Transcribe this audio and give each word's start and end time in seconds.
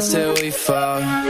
till 0.00 0.32
we 0.34 0.50
fall. 0.50 1.27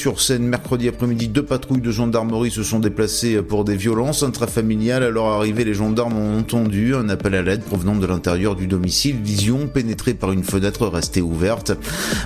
Sur 0.00 0.18
scène 0.22 0.44
mercredi 0.44 0.88
après-midi, 0.88 1.28
deux 1.28 1.44
patrouilles 1.44 1.82
de 1.82 1.90
gendarmerie 1.90 2.50
se 2.50 2.62
sont 2.62 2.78
déplacées 2.78 3.42
pour 3.42 3.64
des 3.64 3.76
violences 3.76 4.22
intrafamiliales. 4.22 5.02
À 5.02 5.10
leur 5.10 5.26
arrivée, 5.26 5.62
les 5.62 5.74
gendarmes 5.74 6.16
ont 6.16 6.38
entendu 6.38 6.94
un 6.94 7.10
appel 7.10 7.34
à 7.34 7.42
l'aide 7.42 7.62
provenant 7.62 7.94
de 7.94 8.06
l'intérieur 8.06 8.56
du 8.56 8.66
domicile. 8.66 9.16
Vision 9.22 9.66
pénétrée 9.66 10.14
par 10.14 10.32
une 10.32 10.42
fenêtre 10.42 10.86
restée 10.86 11.20
ouverte. 11.20 11.72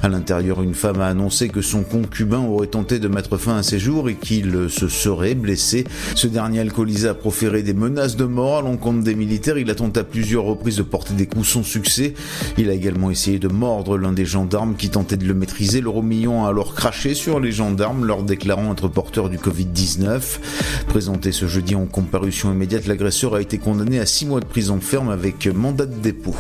À 0.05 0.09
l'intérieur, 0.09 0.63
une 0.63 0.75
femme 0.75 1.01
a 1.01 1.09
annoncé 1.09 1.49
que 1.49 1.63
son 1.63 1.83
concubin 1.83 2.39
aurait 2.39 2.69
tenté 2.69 3.01
de 3.01 3.09
mettre 3.09 3.39
fin 3.39 3.57
à 3.57 3.65
ses 3.65 3.81
jours 3.81 4.09
et 4.09 4.15
qu'il 4.15 4.71
se 4.71 4.87
serait 4.87 5.35
blessé. 5.35 5.85
Ce 6.15 6.29
dernier 6.29 6.61
alcoolisé 6.61 7.09
a 7.09 7.15
proféré 7.15 7.65
des 7.65 7.75
menaces 7.75 8.15
de 8.15 8.25
mort 8.25 8.59
à 8.59 8.63
l'encontre 8.63 9.03
des 9.03 9.17
militaires. 9.17 9.59
Il 9.59 9.69
a 9.69 9.75
tenté 9.75 9.99
à 9.99 10.05
plusieurs 10.05 10.45
reprises 10.45 10.77
de 10.77 10.83
porter 10.83 11.15
des 11.15 11.27
coups 11.27 11.49
sans 11.49 11.65
succès. 11.65 12.15
Il 12.57 12.71
a 12.71 12.73
également 12.73 13.11
essayé 13.11 13.41
de 13.41 13.49
mordre 13.49 13.99
l'un 13.99 14.13
des 14.13 14.27
gendarmes 14.27 14.77
qui 14.77 14.91
tentait 14.91 15.17
de 15.17 15.27
le 15.27 15.35
maîtriser. 15.35 15.81
Le 15.81 15.89
Romillon 15.89 16.45
a 16.45 16.51
alors 16.51 16.77
craché 16.77 17.15
sur 17.15 17.41
les 17.41 17.51
gendarmes, 17.51 17.64
leur 18.05 18.23
déclarant 18.23 18.73
être 18.73 18.89
porteur 18.89 19.29
du 19.29 19.39
Covid-19. 19.39 20.39
Présenté 20.89 21.33
ce 21.33 21.47
jeudi 21.47 21.75
en 21.75 21.87
comparution 21.87 22.53
immédiate, 22.53 22.87
l'agresseur 22.87 23.35
a 23.35 23.41
été 23.41 23.59
condamné 23.59 24.01
à 24.01 24.07
6 24.07 24.27
mois 24.27 24.41
de 24.41 24.45
prison 24.45 24.81
ferme 24.81 25.11
avec 25.11 25.47
mandat 25.47 25.87
de 25.87 25.95
dépôt. 25.95 26.37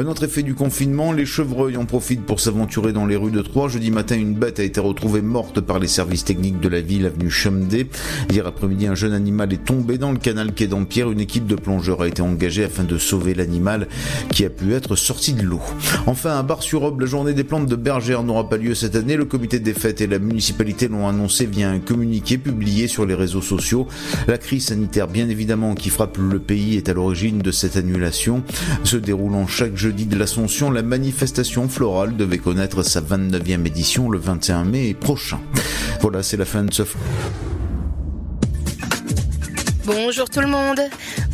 Un 0.00 0.06
autre 0.06 0.24
effet 0.24 0.42
du 0.42 0.54
confinement, 0.54 1.12
les 1.12 1.26
chevreuils 1.26 1.76
en 1.76 1.84
profitent 1.84 2.24
pour 2.24 2.40
s'aventurer 2.40 2.94
dans 2.94 3.04
les 3.04 3.16
rues 3.16 3.30
de 3.30 3.42
Troyes. 3.42 3.68
Jeudi 3.68 3.90
matin, 3.90 4.16
une 4.16 4.32
bête 4.32 4.58
a 4.58 4.62
été 4.62 4.80
retrouvée 4.80 5.20
morte 5.20 5.60
par 5.60 5.78
les 5.78 5.88
services 5.88 6.24
techniques 6.24 6.58
de 6.58 6.70
la 6.70 6.80
ville, 6.80 7.04
avenue 7.04 7.28
Chumdé. 7.28 7.86
Hier 8.30 8.46
après-midi, 8.46 8.86
un 8.86 8.94
jeune 8.94 9.12
animal 9.12 9.52
est 9.52 9.62
tombé 9.62 9.98
dans 9.98 10.10
le 10.10 10.16
canal 10.16 10.54
quai 10.54 10.68
d'Empierre. 10.68 11.10
Une 11.10 11.20
équipe 11.20 11.46
de 11.46 11.54
plongeurs 11.54 12.00
a 12.00 12.08
été 12.08 12.22
engagée 12.22 12.64
afin 12.64 12.84
de 12.84 12.96
sauver 12.96 13.34
l'animal 13.34 13.88
qui 14.30 14.46
a 14.46 14.48
pu 14.48 14.72
être 14.72 14.96
sorti 14.96 15.34
de 15.34 15.42
l'eau. 15.42 15.60
Enfin, 16.06 16.38
à 16.38 16.42
Bar-sur-Aube, 16.42 17.02
la 17.02 17.06
journée 17.06 17.34
des 17.34 17.44
plantes 17.44 17.66
de 17.66 17.76
bergère 17.76 18.22
n'aura 18.22 18.48
pas 18.48 18.56
lieu 18.56 18.74
cette 18.74 18.96
année. 18.96 19.16
Le 19.16 19.26
comité 19.26 19.58
des 19.58 19.74
fêtes 19.74 20.00
et 20.00 20.06
la 20.06 20.18
municipalité 20.18 20.88
l'ont 20.88 21.08
annoncé 21.08 21.44
via 21.44 21.68
un 21.68 21.78
communiqué 21.78 22.38
publié 22.38 22.88
sur 22.88 23.04
les 23.04 23.14
réseaux 23.14 23.42
sociaux. 23.42 23.86
La 24.28 24.38
crise 24.38 24.68
sanitaire, 24.68 25.08
bien 25.08 25.28
évidemment, 25.28 25.74
qui 25.74 25.90
frappe 25.90 26.16
le 26.16 26.38
pays 26.38 26.78
est 26.78 26.88
à 26.88 26.94
l'origine 26.94 27.40
de 27.40 27.50
cette 27.50 27.76
annulation. 27.76 28.42
Se 28.84 28.96
déroulant 28.96 29.46
chaque 29.46 29.76
jeudi 29.76 29.89
de 29.92 30.16
l'Ascension, 30.16 30.70
la 30.70 30.82
manifestation 30.82 31.68
florale 31.68 32.16
devait 32.16 32.38
connaître 32.38 32.82
sa 32.82 33.00
29e 33.00 33.66
édition 33.66 34.08
le 34.08 34.18
21 34.18 34.64
mai 34.64 34.94
prochain. 34.94 35.40
Voilà, 36.00 36.22
c'est 36.22 36.36
la 36.36 36.44
fin 36.44 36.62
de 36.64 36.72
ce... 36.72 36.82
Bonjour 39.84 40.30
tout 40.30 40.40
le 40.40 40.46
monde. 40.46 40.80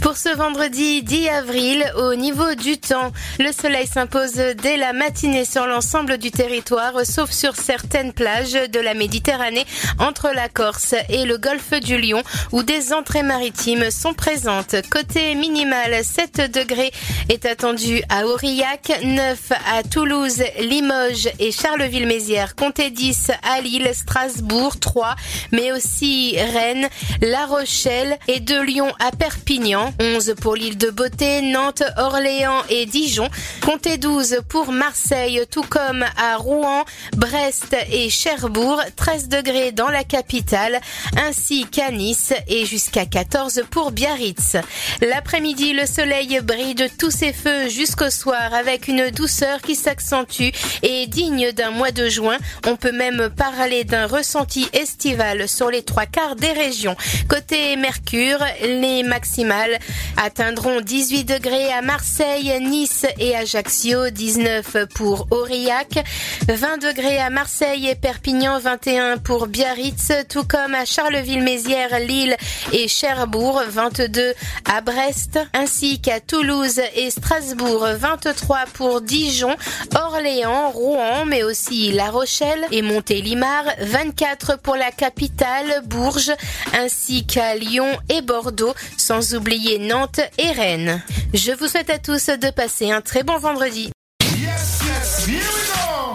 Pour 0.07 0.17
ce 0.17 0.29
vendredi 0.29 1.03
10 1.03 1.29
avril, 1.31 1.85
au 1.97 2.15
niveau 2.15 2.55
du 2.55 2.79
temps, 2.79 3.11
le 3.41 3.51
soleil 3.51 3.89
s'impose 3.89 4.35
dès 4.35 4.77
la 4.77 4.93
matinée 4.93 5.45
sur 5.45 5.67
l'ensemble 5.67 6.17
du 6.17 6.31
territoire, 6.31 7.05
sauf 7.05 7.33
sur 7.33 7.57
certaines 7.57 8.13
plages 8.13 8.53
de 8.53 8.79
la 8.79 8.95
Méditerranée 8.95 9.67
entre 9.99 10.31
la 10.33 10.49
Corse 10.49 10.95
et 11.09 11.25
le 11.25 11.39
golfe 11.39 11.73
du 11.81 11.99
Lion, 11.99 12.23
où 12.53 12.63
des 12.63 12.93
entrées 12.93 13.25
maritimes 13.25 13.91
sont 13.91 14.15
présentes. 14.15 14.77
Côté 14.93 15.35
minimal, 15.35 16.05
7 16.05 16.53
degrés 16.53 16.93
est 17.29 17.45
attendu 17.45 18.01
à 18.09 18.27
Aurillac, 18.27 19.01
9 19.03 19.39
à 19.75 19.83
Toulouse, 19.83 20.41
Limoges 20.61 21.31
et 21.41 21.51
Charleville-Mézières, 21.51 22.55
comptez 22.55 22.91
10 22.91 23.33
à 23.43 23.61
Lille, 23.61 23.91
Strasbourg, 23.93 24.79
3, 24.79 25.17
mais 25.51 25.73
aussi 25.73 26.37
Rennes, 26.39 26.89
La 27.23 27.47
Rochelle 27.47 28.19
et 28.29 28.39
de 28.39 28.61
Lyon 28.61 28.93
à 29.01 29.11
Perpignan. 29.11 29.93
11 29.99 30.35
pour 30.41 30.55
l'île 30.55 30.77
de 30.77 30.91
Beauté, 30.91 31.43
Nantes, 31.43 31.83
Orléans 31.97 32.63
et 32.69 32.87
Dijon. 32.87 33.29
Comptez 33.65 33.97
12 33.97 34.41
pour 34.49 34.73
Marseille, 34.73 35.43
tout 35.51 35.63
comme 35.63 36.05
à 36.17 36.37
Rouen, 36.37 36.85
Brest 37.17 37.77
et 37.91 38.11
Cherbourg. 38.11 38.81
13 38.97 39.29
degrés 39.29 39.73
dans 39.73 39.89
la 39.89 40.05
capitale, 40.05 40.81
ainsi 41.17 41.67
qu'à 41.67 41.91
Nice 41.91 42.33
et 42.49 42.67
jusqu'à 42.67 43.07
14 43.07 43.65
pour 43.71 43.91
Biarritz. 43.91 44.57
L'après-midi, 45.01 45.73
le 45.73 45.87
soleil 45.87 46.41
brille 46.43 46.75
de 46.75 46.89
tous 46.99 47.11
ses 47.11 47.33
feux 47.33 47.69
jusqu'au 47.69 48.11
soir 48.11 48.53
avec 48.53 48.89
une 48.89 49.11
douceur 49.11 49.63
qui 49.63 49.75
s'accentue 49.75 50.51
et 50.83 51.07
digne 51.07 51.53
d'un 51.53 51.71
mois 51.71 51.91
de 51.91 52.09
juin. 52.09 52.37
On 52.67 52.77
peut 52.77 52.93
même 52.93 53.31
parler 53.31 53.85
d'un 53.85 54.07
ressenti 54.07 54.69
estival 54.73 55.49
sur 55.49 55.71
les 55.71 55.83
trois 55.83 56.07
quarts 56.07 56.37
des 56.37 56.53
régions. 56.53 56.97
Côté 57.29 57.77
Mercure, 57.77 58.39
les 58.63 59.03
maximales 59.03 59.79
atteindront 60.17 60.81
18 60.81 61.25
degrés 61.25 61.73
à 61.73 61.83
Marseille, 61.83 62.53
Nice 62.61 63.07
et 63.19 63.37
Ajaccio, 63.37 64.11
19 64.11 64.87
pour 64.95 65.27
Aurillac, 65.31 66.05
20 66.49 66.79
degrés 66.79 67.19
à 67.19 67.31
Marseille 67.31 67.89
et 67.89 67.95
Perpignan, 67.95 68.59
21 68.59 69.19
pour 69.19 69.47
Biarritz, 69.47 70.13
tout 70.29 70.45
comme 70.45 70.75
à 70.75 70.85
Charleville-Mézières, 70.85 71.99
Lille 72.01 72.37
et 72.73 72.89
Cherbourg, 72.89 73.63
22 73.69 74.35
à 74.65 74.81
Brest, 74.81 75.39
ainsi 75.53 76.01
qu'à 76.01 76.21
Toulouse 76.21 76.81
et 76.95 77.11
Strasbourg, 77.11 77.87
23 77.99 78.67
pour 78.73 79.01
Dijon, 79.01 79.57
Orléans, 79.95 80.71
Rouen, 80.71 81.25
mais 81.27 81.43
aussi 81.43 81.93
La 81.93 82.11
Rochelle 82.11 82.67
et 82.71 82.83
Montélimar, 82.83 83.65
24 83.81 84.59
pour 84.59 84.77
la 84.77 84.93
capitale, 84.93 85.83
Bourges, 85.85 86.33
ainsi 86.73 87.27
qu'à 87.27 87.57
Lyon 87.57 87.89
et 88.09 88.23
Bordeaux, 88.23 88.75
sans 88.97 89.35
oublier 89.35 89.66
Nantes 89.75 90.21
et 90.39 90.53
Rennes. 90.53 91.03
Je 91.35 91.53
vous 91.53 91.67
souhaite 91.67 91.91
à 91.91 91.99
tous 91.99 92.27
de 92.29 92.51
passer 92.51 92.93
un 92.93 93.01
très 93.01 93.23
bon 93.25 93.39
vendredi. 93.39 93.91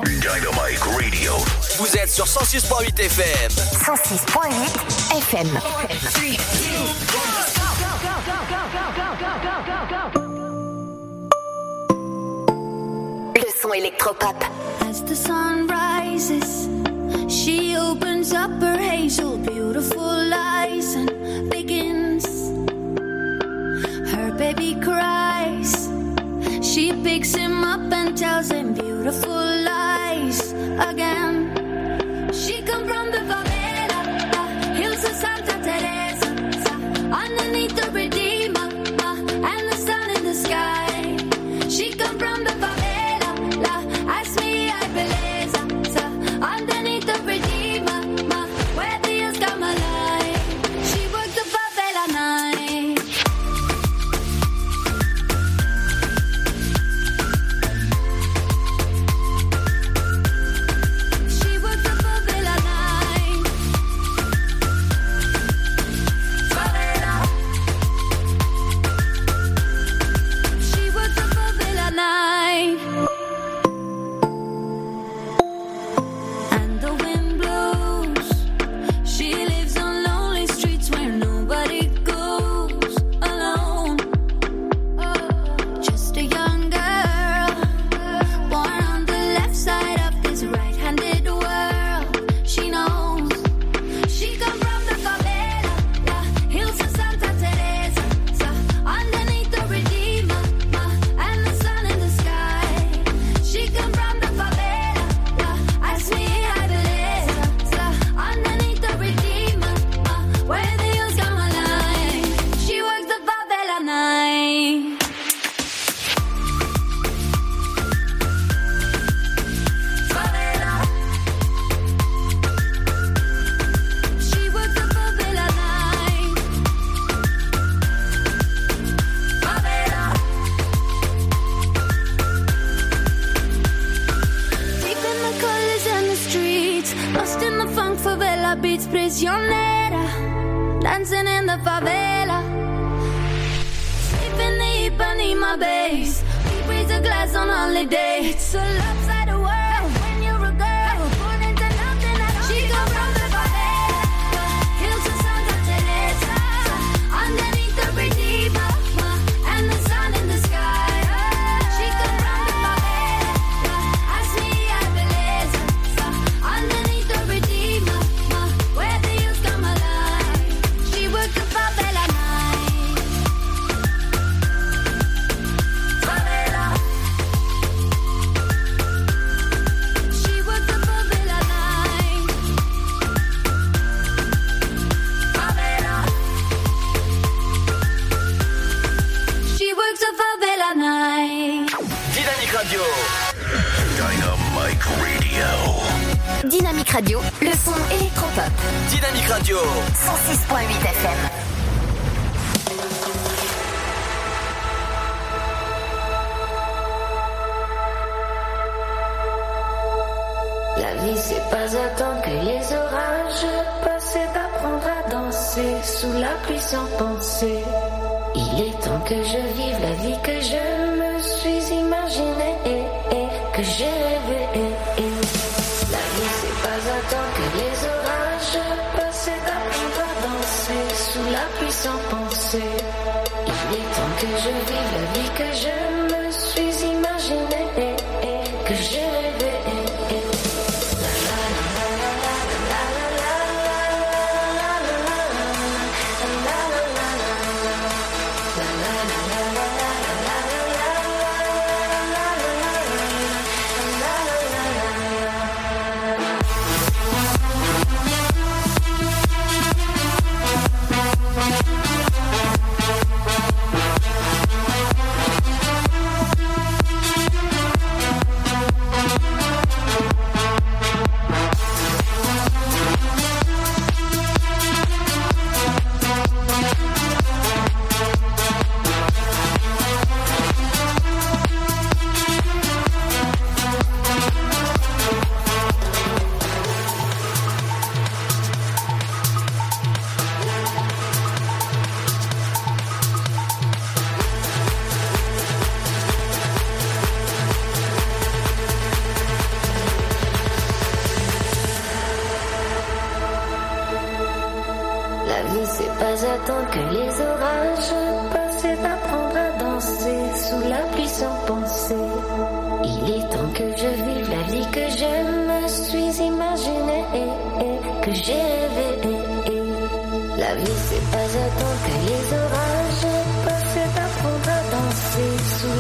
Dynamite 0.04 0.80
Radio. 0.80 1.34
Vous 1.78 1.98
êtes 1.98 2.10
sur 2.10 2.26
106.8 2.26 3.00
FM. 3.00 3.52
106.8 3.52 5.18
FM. 5.18 5.60
Le 13.36 13.62
son 13.62 13.74
électropop. 13.74 14.44
As 14.90 15.02
the 15.04 15.16
sun 15.16 15.68
rises, 15.68 16.70
she 17.28 17.76
opens 17.78 18.34
up 18.34 18.52
her 18.62 18.78
hazel, 18.78 19.38
beautiful 19.38 20.34
eyes 20.34 20.96
and 20.96 21.50
begins. 21.50 22.31
Her 24.22 24.32
baby 24.38 24.76
cries. 24.76 25.90
She 26.62 26.94
picks 27.02 27.34
him 27.34 27.64
up 27.64 27.92
and 27.92 28.16
tells 28.16 28.52
him 28.52 28.76
beautiful 28.76 29.34
lies 29.34 30.54
again. 30.90 31.50
She 32.32 32.62
come 32.62 32.88
from 32.88 33.10
the 33.10 33.24
favela, 33.32 34.00
the 34.32 34.44
hills 34.80 35.04
of 35.06 35.14
Santa 35.24 35.56
Teresa, 35.66 36.30
underneath 37.24 37.76
the 37.76 37.90
Redeemer, 37.92 38.70
and 39.52 39.64
the 39.72 39.78
sun 39.88 40.08
in 40.16 40.24
the 40.24 40.36
sky. 40.36 41.18
She 41.68 41.92
come 41.94 42.20
from 42.20 42.44
the 42.44 42.51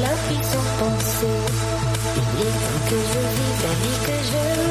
la 0.01 0.13
pluie 0.23 0.43
sans 0.43 0.67
penser. 0.79 1.37
Il 2.17 2.41
est 2.47 2.57
que 2.89 2.97
je 3.11 3.21
vive 3.35 3.59
la 3.67 3.73
vie 3.81 3.99
que 4.07 4.17
je 4.29 4.41
me 4.61 4.70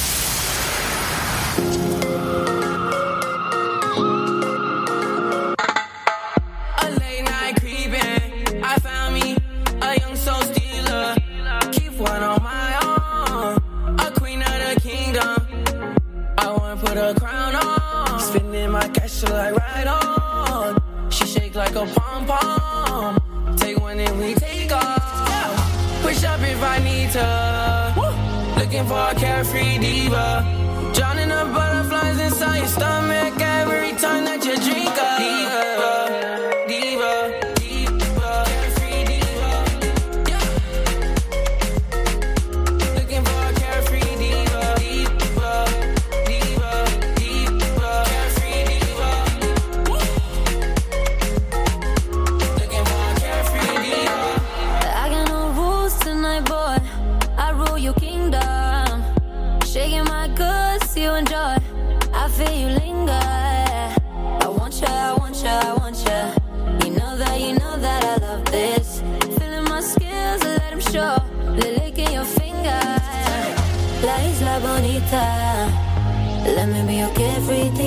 To. 27.13 28.55
Looking 28.57 28.85
for 28.85 28.99
a 29.11 29.15
carefree 29.15 29.77
diva. 29.79 30.45
Drowning 30.93 31.29
the 31.29 31.43
butterflies 31.53 32.19
inside 32.19 32.59
your 32.59 32.67
stomach 32.67 33.30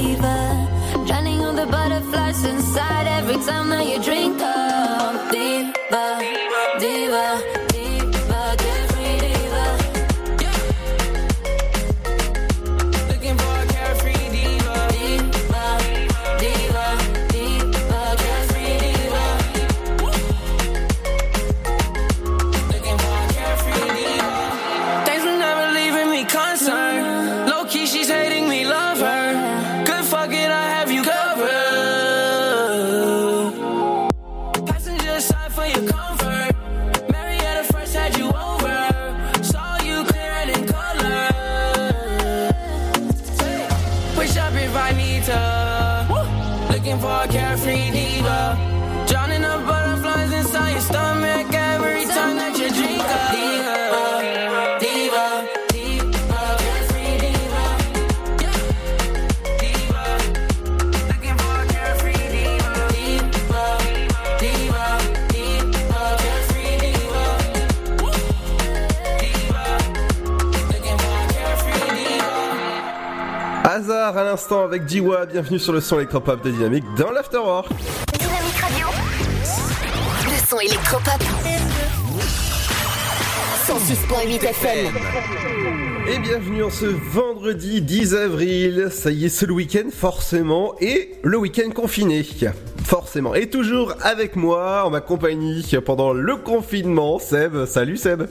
diva. 0.04 0.36
Drowning 1.06 1.40
on 1.40 1.56
the 1.56 1.66
butterflies 1.66 2.44
inside 2.44 3.06
every 3.18 3.38
time 3.48 3.68
that 3.70 3.86
you 3.90 3.98
drink 4.02 4.38
l'instant 74.34 74.64
avec 74.64 74.88
Jiwa, 74.88 75.26
bienvenue 75.26 75.60
sur 75.60 75.72
le 75.72 75.80
son 75.80 75.94
électropop 75.98 76.42
de 76.42 76.50
Dynamique 76.50 76.82
dans 76.98 77.12
l'Afterwork. 77.12 77.68
Dynamique 78.18 78.56
Radio, 78.60 78.88
le 80.24 80.48
son 80.48 80.58
électropop. 80.58 81.22
106.8 83.64 84.44
FM. 84.44 84.92
Et 86.08 86.18
bienvenue 86.18 86.64
en 86.64 86.70
ce 86.70 86.86
vendredi 86.86 87.80
10 87.80 88.16
avril. 88.16 88.88
Ça 88.90 89.12
y 89.12 89.26
est, 89.26 89.28
c'est 89.28 89.46
le 89.46 89.52
week-end 89.52 89.88
forcément 89.92 90.74
et 90.80 91.12
le 91.22 91.38
week-end 91.38 91.70
confiné. 91.70 92.26
Forcément. 92.82 93.36
Et 93.36 93.48
toujours 93.48 93.94
avec 94.02 94.34
moi, 94.34 94.84
en 94.84 94.90
ma 94.90 95.00
compagnie 95.00 95.64
pendant 95.86 96.12
le 96.12 96.34
confinement, 96.34 97.20
Seb. 97.20 97.66
Salut 97.66 97.96
Seb. 97.96 98.24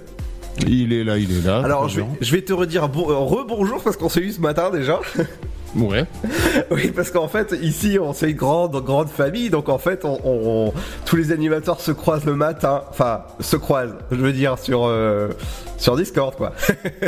Il 0.67 0.91
est 0.91 1.05
là, 1.05 1.17
il 1.17 1.31
est 1.31 1.47
là. 1.47 1.61
Alors 1.63 1.87
je 1.87 2.01
vais, 2.01 2.07
je 2.19 2.35
vais 2.35 2.41
te 2.41 2.51
redire 2.51 2.89
bon, 2.89 3.09
euh, 3.09 3.15
rebonjour 3.15 3.81
parce 3.81 3.95
qu'on 3.95 4.09
s'est 4.09 4.19
eu 4.19 4.33
ce 4.33 4.41
matin 4.41 4.69
déjà. 4.69 4.99
Ouais. 5.75 6.05
Oui, 6.71 6.91
parce 6.95 7.09
qu'en 7.11 7.27
fait, 7.27 7.55
ici, 7.61 7.97
on 7.99 8.13
c'est 8.13 8.29
une 8.31 8.37
grande, 8.37 8.75
grande 8.83 9.09
famille, 9.09 9.49
donc 9.49 9.69
en 9.69 9.77
fait, 9.79 10.05
on, 10.05 10.19
on- 10.23 10.67
on- 10.67 10.73
tous 11.05 11.15
les 11.15 11.31
animateurs 11.31 11.79
se 11.81 11.91
croisent 11.91 12.25
le 12.25 12.35
matin, 12.35 12.83
enfin, 12.89 13.23
se 13.39 13.55
croisent, 13.57 13.95
je 14.11 14.17
veux 14.17 14.33
dire, 14.33 14.57
sur, 14.59 14.85
euh, 14.85 15.29
sur 15.77 15.95
Discord, 15.95 16.35
quoi. 16.35 16.53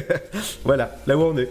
voilà, 0.66 0.96
là 1.08 1.18
où 1.18 1.22
on 1.22 1.38
est. 1.38 1.50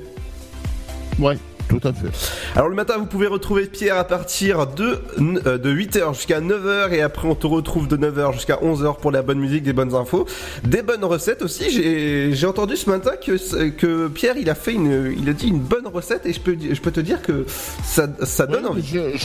Ouais, 1.20 1.38
tout 1.68 1.80
à 1.82 1.92
fait. 1.92 2.08
Alors 2.56 2.68
le 2.68 2.74
matin, 2.74 2.94
vous 2.98 3.06
pouvez 3.06 3.26
retrouver 3.26 3.66
Pierre 3.66 3.96
à 3.96 4.04
partir 4.04 4.66
de, 4.66 5.00
euh, 5.46 5.58
de 5.58 5.70
8h 5.72 6.14
jusqu'à 6.14 6.40
9h, 6.40 6.92
et 6.92 7.02
après, 7.02 7.26
on 7.28 7.34
te 7.34 7.46
retrouve 7.46 7.88
de 7.88 7.96
9h 7.96 8.32
jusqu'à 8.34 8.56
11h 8.56 8.98
pour 9.00 9.10
la 9.10 9.22
bonne 9.22 9.38
musique, 9.38 9.62
des 9.62 9.72
bonnes 9.72 9.94
infos, 9.94 10.26
des 10.64 10.82
bonnes 10.82 11.04
recettes 11.04 11.42
aussi. 11.42 11.70
J'ai 11.70 12.46
entendu 12.46 12.76
ce 12.76 12.88
matin 12.90 13.12
que, 13.16 13.68
que 13.70 14.08
Pierre, 14.08 14.36
il 14.36 14.48
a 14.50 14.54
fait 14.54 14.72
une, 14.74 15.14
il 15.18 15.28
a 15.28 15.32
dit 15.32 15.48
une 15.48 15.58
bonne 15.60 15.86
recette, 15.86 16.26
et 16.26 16.32
je 16.32 16.40
peux, 16.40 16.56
je 16.60 16.80
peux 16.80 16.90
te 16.92 17.00
dire 17.00 17.22
que 17.22 17.46
ça, 17.82 18.06
ça 18.24 18.46
donne 18.46 18.66
envie. 18.66 18.86
Je- 18.86 19.16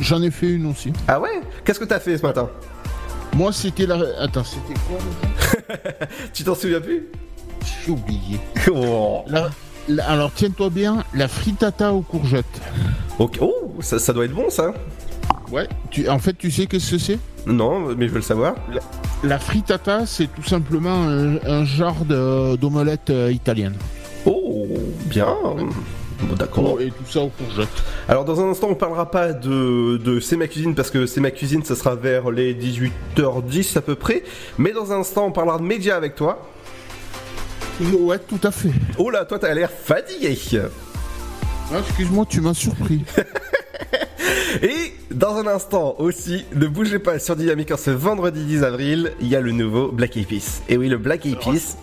J'en 0.00 0.22
ai, 0.22 0.30
fait 0.30 0.48
une 0.50 0.66
aussi. 0.66 0.92
Ah 1.08 1.20
ouais? 1.20 1.40
Qu'est-ce 1.64 1.78
que 1.80 1.84
t'as 1.84 2.00
fait 2.00 2.18
ce 2.18 2.22
matin? 2.22 2.48
Moi, 3.34 3.52
c'était 3.52 3.86
la. 3.86 3.98
Attends, 4.20 4.44
c'était 4.44 4.78
quoi 4.88 4.98
Tu 6.32 6.44
t'en 6.44 6.54
souviens 6.54 6.80
plus? 6.80 7.06
J'ai 7.84 7.92
oublié. 7.92 8.38
Oh. 8.72 9.22
La- 9.28 9.50
alors 10.06 10.32
tiens-toi 10.34 10.70
bien, 10.70 11.04
la 11.14 11.28
frittata 11.28 11.92
aux 11.92 12.00
courgettes. 12.02 12.60
Ok. 13.18 13.38
Oh, 13.40 13.74
ça, 13.80 13.98
ça 13.98 14.12
doit 14.12 14.24
être 14.24 14.34
bon 14.34 14.50
ça. 14.50 14.72
Ouais. 15.50 15.68
Tu, 15.90 16.08
en 16.08 16.18
fait, 16.18 16.34
tu 16.34 16.50
sais 16.50 16.66
qu'est-ce 16.66 16.92
que 16.92 16.98
c'est? 16.98 17.18
Non, 17.46 17.94
mais 17.96 18.06
je 18.06 18.12
veux 18.12 18.18
le 18.18 18.22
savoir. 18.22 18.54
La 19.22 19.38
frittata, 19.38 20.06
c'est 20.06 20.26
tout 20.34 20.42
simplement 20.42 21.04
un, 21.04 21.36
un 21.46 21.64
genre 21.64 22.04
d'omelette 22.06 23.10
euh, 23.10 23.30
italienne. 23.30 23.74
Oh, 24.26 24.66
bien. 25.06 25.34
Bon, 26.20 26.34
d'accord. 26.36 26.80
Et 26.80 26.88
tout 26.88 27.04
ça 27.06 27.20
aux 27.20 27.28
courgettes. 27.28 27.68
Alors 28.08 28.24
dans 28.24 28.40
un 28.40 28.50
instant 28.50 28.68
on 28.70 28.74
parlera 28.74 29.10
pas 29.10 29.32
de, 29.32 29.98
de 29.98 30.20
C'est 30.20 30.36
ma 30.36 30.46
cuisine 30.46 30.74
parce 30.74 30.90
que 30.90 31.06
C'est 31.06 31.20
ma 31.20 31.30
cuisine 31.30 31.64
ça 31.64 31.74
sera 31.74 31.94
vers 31.94 32.30
les 32.30 32.54
18h10 32.54 33.78
à 33.78 33.80
peu 33.80 33.94
près. 33.94 34.22
Mais 34.58 34.72
dans 34.72 34.92
un 34.92 35.00
instant 35.00 35.26
on 35.26 35.32
parlera 35.32 35.58
de 35.58 35.64
médias 35.64 35.96
avec 35.96 36.14
toi. 36.14 36.46
Ouais, 37.80 38.18
tout 38.18 38.40
à 38.42 38.50
fait. 38.50 38.70
Oh 38.98 39.10
là, 39.10 39.24
toi 39.24 39.38
t'as 39.38 39.52
l'air 39.52 39.70
fatigué. 39.70 40.38
Ah, 41.72 41.78
Excuse-moi, 41.78 42.24
tu 42.28 42.40
m'as 42.40 42.54
surpris. 42.54 43.04
Et 44.62 44.94
dans 45.10 45.36
un 45.36 45.46
instant 45.46 45.96
aussi, 45.98 46.44
ne 46.54 46.66
bougez 46.66 46.98
pas 46.98 47.18
sur 47.18 47.34
Dynamique 47.34 47.72
en 47.72 47.76
ce 47.76 47.90
vendredi 47.90 48.44
10 48.44 48.62
avril, 48.62 49.12
il 49.20 49.26
y 49.28 49.34
a 49.34 49.40
le 49.40 49.50
nouveau 49.50 49.90
Black 49.90 50.16
Eyed 50.16 50.28
Peas. 50.28 50.62
Et 50.68 50.76
oui, 50.76 50.88
le 50.88 50.98
Black 50.98 51.26
Eyed 51.26 51.38
Peas, 51.38 51.76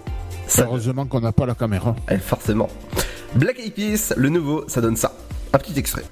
ça... 0.48 0.64
Heureusement 0.64 1.06
qu'on 1.06 1.20
n'a 1.20 1.32
pas 1.34 1.46
la 1.46 1.56
caméra. 1.56 1.96
Eh, 2.10 2.18
forcément. 2.18 2.70
Black 3.36 3.60
Eyed 3.60 3.74
Peas, 3.74 4.14
le 4.16 4.30
nouveau, 4.30 4.64
ça 4.68 4.80
donne 4.80 4.96
ça. 4.96 5.14
Un 5.54 5.58
petit 5.58 5.78
extrait. 5.78 6.04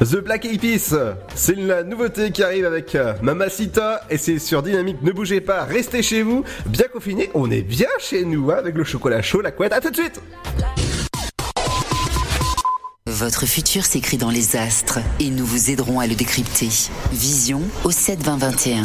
The 0.00 0.16
Black 0.16 0.46
Eyed 0.46 0.62
Peas, 0.62 0.94
c'est 1.34 1.56
la 1.56 1.82
nouveauté 1.82 2.30
qui 2.30 2.42
arrive 2.42 2.64
avec 2.64 2.94
euh, 2.94 3.12
Mamacita 3.20 4.00
et 4.08 4.16
c'est 4.16 4.38
sur 4.38 4.62
Dynamique. 4.62 5.02
Ne 5.02 5.12
bougez 5.12 5.42
pas, 5.42 5.64
restez 5.64 6.02
chez 6.02 6.22
vous, 6.22 6.42
bien 6.64 6.86
confinés. 6.90 7.30
On 7.34 7.50
est 7.50 7.60
bien 7.60 7.88
chez 7.98 8.24
nous 8.24 8.50
hein, 8.50 8.56
avec 8.56 8.76
le 8.76 8.84
chocolat 8.84 9.20
chaud, 9.20 9.42
la 9.42 9.50
couette. 9.50 9.74
À 9.74 9.80
tout 9.80 9.90
de 9.90 9.96
suite. 9.96 10.18
Votre 13.06 13.44
futur 13.44 13.84
s'écrit 13.84 14.16
dans 14.16 14.30
les 14.30 14.56
astres 14.56 15.00
et 15.18 15.28
nous 15.28 15.44
vous 15.44 15.70
aiderons 15.70 16.00
à 16.00 16.06
le 16.06 16.14
décrypter. 16.14 16.70
Vision 17.12 17.60
au 17.84 17.90
7 17.90 18.22
20 18.22 18.38
21. 18.38 18.84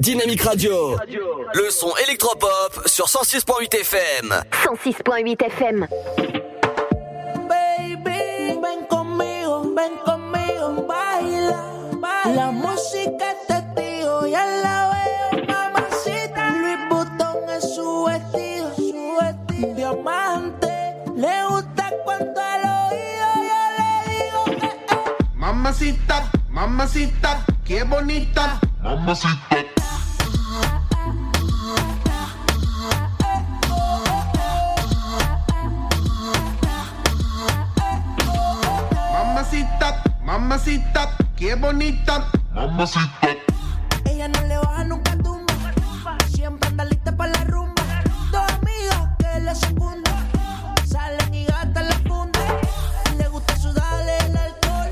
Dynamique 0.00 0.42
Radio. 0.42 0.96
Le 1.52 1.70
son 1.70 1.94
électropop 2.04 2.82
sur 2.86 3.04
106.8 3.04 3.74
FM. 3.80 4.44
106.8 4.64 5.46
FM. 5.46 5.88
Baby, 7.46 8.58
ven 8.62 8.86
conmigo, 8.88 9.62
ven 9.76 9.92
conmigo, 10.06 10.86
baila, 10.88 11.62
baila. 11.96 12.34
La 12.34 12.50
música 12.50 13.32
es 13.32 13.46
testigo, 13.46 14.26
ya 14.26 14.46
la 14.46 14.90
veo, 14.90 15.44
mamacita. 15.46 16.50
Louis 16.56 16.78
Vuitton 16.88 17.50
es 17.50 17.74
su 17.74 18.04
vestido, 18.04 18.74
su 18.76 19.18
vestido. 19.20 19.74
Diamante, 19.74 20.94
le 21.14 21.44
gusta 21.46 21.92
cuando 22.04 22.40
al 22.40 22.62
oído 22.62 23.26
yo 23.36 23.60
le 23.76 24.14
digo 24.14 24.44
que 24.60 24.66
eh. 24.66 25.14
Mamacita, 25.34 26.30
mamacita, 26.48 27.44
qué 27.66 27.82
bonita. 27.82 28.58
Mamacita. 28.82 29.89
Mamacita, 39.50 40.02
mamacita, 40.22 41.16
qué 41.34 41.56
bonita. 41.56 42.24
Mamacita. 42.54 43.34
Ella 44.04 44.28
no 44.28 44.42
le 44.42 44.56
baja 44.58 44.84
nunca 44.84 45.16
tumba. 45.16 45.52
Siempre 46.32 46.68
anda 46.68 46.84
lista 46.84 47.16
para 47.16 47.32
la 47.32 47.44
rumba. 47.46 47.82
Dos 48.30 48.48
amigas 48.52 49.08
que 49.18 49.40
le 49.40 49.52
secundan. 49.56 50.28
Salen 50.86 51.34
y 51.34 51.46
gastan 51.46 51.88
la 51.88 51.98
funda. 51.98 52.38
Le 53.18 53.26
gusta 53.26 53.56
sudarle 53.56 54.18
el 54.18 54.36
alcohol. 54.36 54.88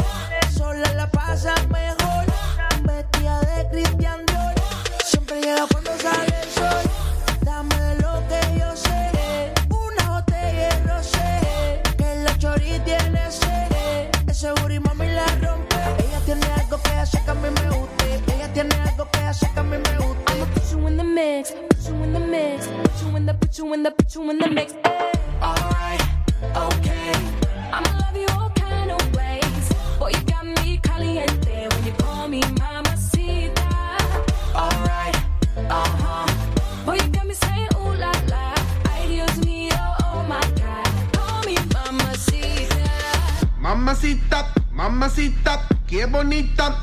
Sola 0.52 0.92
la 0.94 1.08
pasa 1.08 1.54
me. 19.68 19.84
I'ma 20.26 20.46
put 20.54 20.72
you 20.72 20.86
in 20.86 20.96
the 20.96 21.04
mix, 21.04 21.52
put 21.52 21.88
you 21.88 21.94
in 22.02 22.12
the 22.12 22.20
mix, 22.20 22.66
put 22.66 23.02
you 23.02 23.16
in 23.16 23.26
the, 23.26 23.34
put 23.34 23.58
you 23.58 23.72
in 23.74 23.82
the, 23.82 23.90
put 23.90 24.14
you 24.14 24.30
in 24.30 24.38
the 24.38 24.48
mix. 24.48 24.74
Alright, 25.42 26.02
okay. 26.54 27.12
I'ma 27.72 27.90
love 27.98 28.16
you 28.16 28.26
all 28.32 28.50
kind 28.50 28.90
of 28.90 29.16
ways. 29.16 29.68
Boy, 29.98 30.10
you 30.10 30.22
got 30.22 30.44
me 30.44 30.78
caliente 30.82 31.68
when 31.68 31.84
you 31.84 31.92
call 31.92 32.28
me. 32.28 32.42
Alright. 34.54 35.16
Boy, 36.84 36.94
you 36.94 37.08
got 37.08 37.26
me 37.26 37.34
saying 37.34 37.68
ooh 37.76 37.94
la 37.94 38.12
la. 38.28 38.54
Oh 40.04 40.24
my 40.28 40.40
God. 40.56 40.86
Call 41.12 41.42
me. 41.44 41.56
Mamacita, 43.60 44.52
mamacita, 44.72 45.60
qué 45.86 46.06
bonita. 46.06 46.82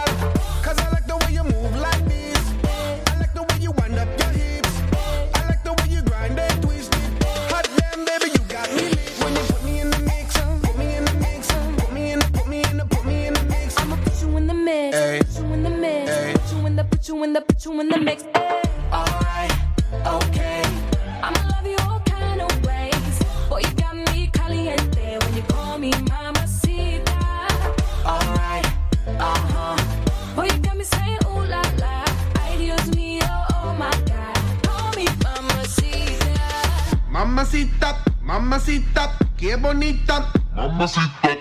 In 17.31 17.35
the, 17.35 17.41
put 17.41 17.63
you 17.63 17.79
in 17.79 17.87
the 17.87 17.97
mix. 17.97 18.23
Alright, 18.91 19.51
okay. 20.05 20.63
I'ma 21.23 21.41
love 21.51 21.65
you 21.65 21.77
all 21.87 22.01
kind 22.01 22.41
of 22.41 22.51
ways. 22.65 23.15
Boy, 23.47 23.59
you 23.59 23.73
got 23.75 23.95
me 23.95 24.29
caliente 24.33 25.17
when 25.21 25.33
you 25.37 25.43
call 25.43 25.77
me 25.77 25.91
mamacita. 26.11 27.21
Alright, 28.05 28.65
uh 29.07 29.39
huh. 29.53 30.35
Boy, 30.35 30.45
you 30.51 30.57
got 30.59 30.75
me 30.75 30.83
saying 30.83 31.19
ooh 31.27 31.45
la 31.53 31.61
la. 31.79 32.03
Ay, 32.41 32.57
Dios 32.57 32.85
mío, 32.97 33.31
oh 33.55 33.75
my 33.79 33.91
God. 34.11 34.35
Call 34.63 34.91
me 34.97 35.05
mamacita. 35.23 36.35
Mamacita, 37.09 37.89
mamacita, 38.21 39.03
qué 39.37 39.55
bonita. 39.55 40.33
Mamacita. 40.53 41.40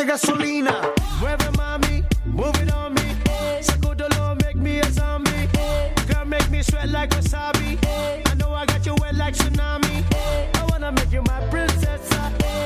Fire 0.00 0.10
and 0.10 0.10
I 0.10 0.14
got 0.14 0.20
gasolina. 0.20 0.94
Mueve 1.20 1.50
mami, 1.56 2.04
move 2.24 2.54
it 2.62 2.72
on 2.72 2.94
me. 2.94 3.14
Sacudolo, 3.60 4.40
make 4.42 4.56
me 4.56 4.80
a 4.80 4.90
zombie. 4.90 5.48
Girl, 6.06 6.24
make 6.24 6.50
me 6.50 6.62
sweat 6.62 6.88
like 6.88 7.10
wasabi. 7.10 7.78
I 8.28 8.34
know 8.34 8.52
I 8.52 8.66
got 8.66 8.84
you 8.86 8.94
wet 9.00 9.14
like 9.14 9.34
tsunami. 9.34 10.04
I 10.56 10.64
wanna 10.70 10.92
make 10.92 11.12
you 11.12 11.22
my 11.22 11.40
princess. 11.50 12.08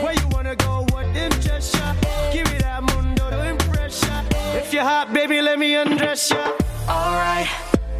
Where 0.02 0.14
you 0.14 0.28
wanna 0.28 0.56
go? 0.56 0.86
What 0.90 1.06
interest 1.16 1.74
ya? 1.76 1.94
Give 2.32 2.50
me 2.50 2.58
that 2.58 2.82
mundo 2.82 3.30
to 3.30 3.48
impress 3.48 4.02
ya. 4.02 4.22
If 4.54 4.72
you're 4.72 4.84
hot, 4.84 5.12
baby, 5.12 5.40
let 5.40 5.58
me 5.58 5.74
undress 5.74 6.30
ya. 6.30 6.52
Alright, 6.88 7.48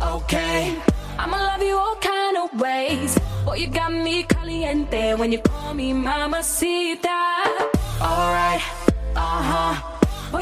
okay. 0.03 0.77
I'ma 1.19 1.37
love 1.37 1.63
you 1.63 1.77
all 1.77 1.97
kind 1.97 2.37
of 2.37 2.61
ways. 2.61 3.19
Boy, 3.45 3.57
you 3.57 3.69
got 3.69 3.93
me 3.93 4.25
caliente 4.25 5.15
when 5.15 5.33
you 5.33 5.39
call 5.39 5.75
me 5.75 5.93
mamacita. 5.93 7.24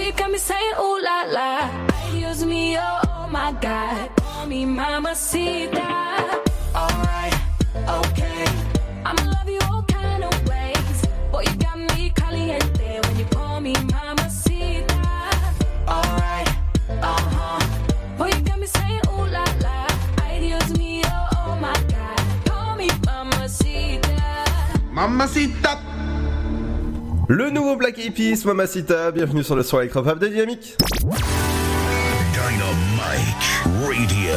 You 0.02 0.12
got 0.12 0.30
me 0.30 0.38
saying 0.38 0.74
ooh 0.80 1.00
la 1.02 1.22
la. 1.30 1.50
Ay, 1.94 2.18
Dios 2.18 2.42
mío, 2.44 2.82
oh 3.08 3.28
my 3.30 3.52
God. 3.60 4.10
Call 4.16 4.46
me 4.46 4.64
Mama 4.66 5.00
mamacita. 5.00 5.86
Alright, 6.74 7.34
okay. 8.00 8.44
I'ma 9.04 9.22
love 9.34 9.48
you 9.48 9.60
all 9.70 9.82
kind 9.84 10.24
of 10.24 10.34
ways. 10.48 10.98
Boy, 11.30 11.42
you 11.42 11.54
got 11.56 11.78
me 11.78 12.10
caliente 12.10 13.00
when 13.04 13.18
you 13.18 13.26
call 13.26 13.60
me 13.60 13.74
Mama 13.92 14.16
mamacita. 14.16 15.02
Alright, 15.86 16.48
uh 16.88 17.22
huh. 17.36 17.60
Boy, 18.18 18.28
you 18.34 18.40
got 18.40 18.58
me 18.58 18.66
saying 18.66 19.00
ooh 19.12 19.26
la 19.26 19.44
la. 19.62 19.86
Ay, 20.24 20.40
Dios 20.40 20.68
mío, 20.78 21.12
oh 21.36 21.56
my 21.60 21.74
God. 21.94 22.18
Call 22.46 22.76
me 22.76 22.88
mamacita. 23.06 24.18
Mamacita. 24.90 25.91
Le 27.28 27.50
nouveau 27.50 27.76
Black 27.76 27.98
Eyed 27.98 28.14
Peas, 28.14 28.44
Mamacita, 28.44 29.10
bienvenue 29.10 29.42
sur 29.44 29.56
le 29.56 29.62
son 29.62 29.78
électropop 29.80 30.18
de 30.18 30.28
Dynamique. 30.28 30.76
Dynamite 30.96 31.36
Radio. 33.96 34.34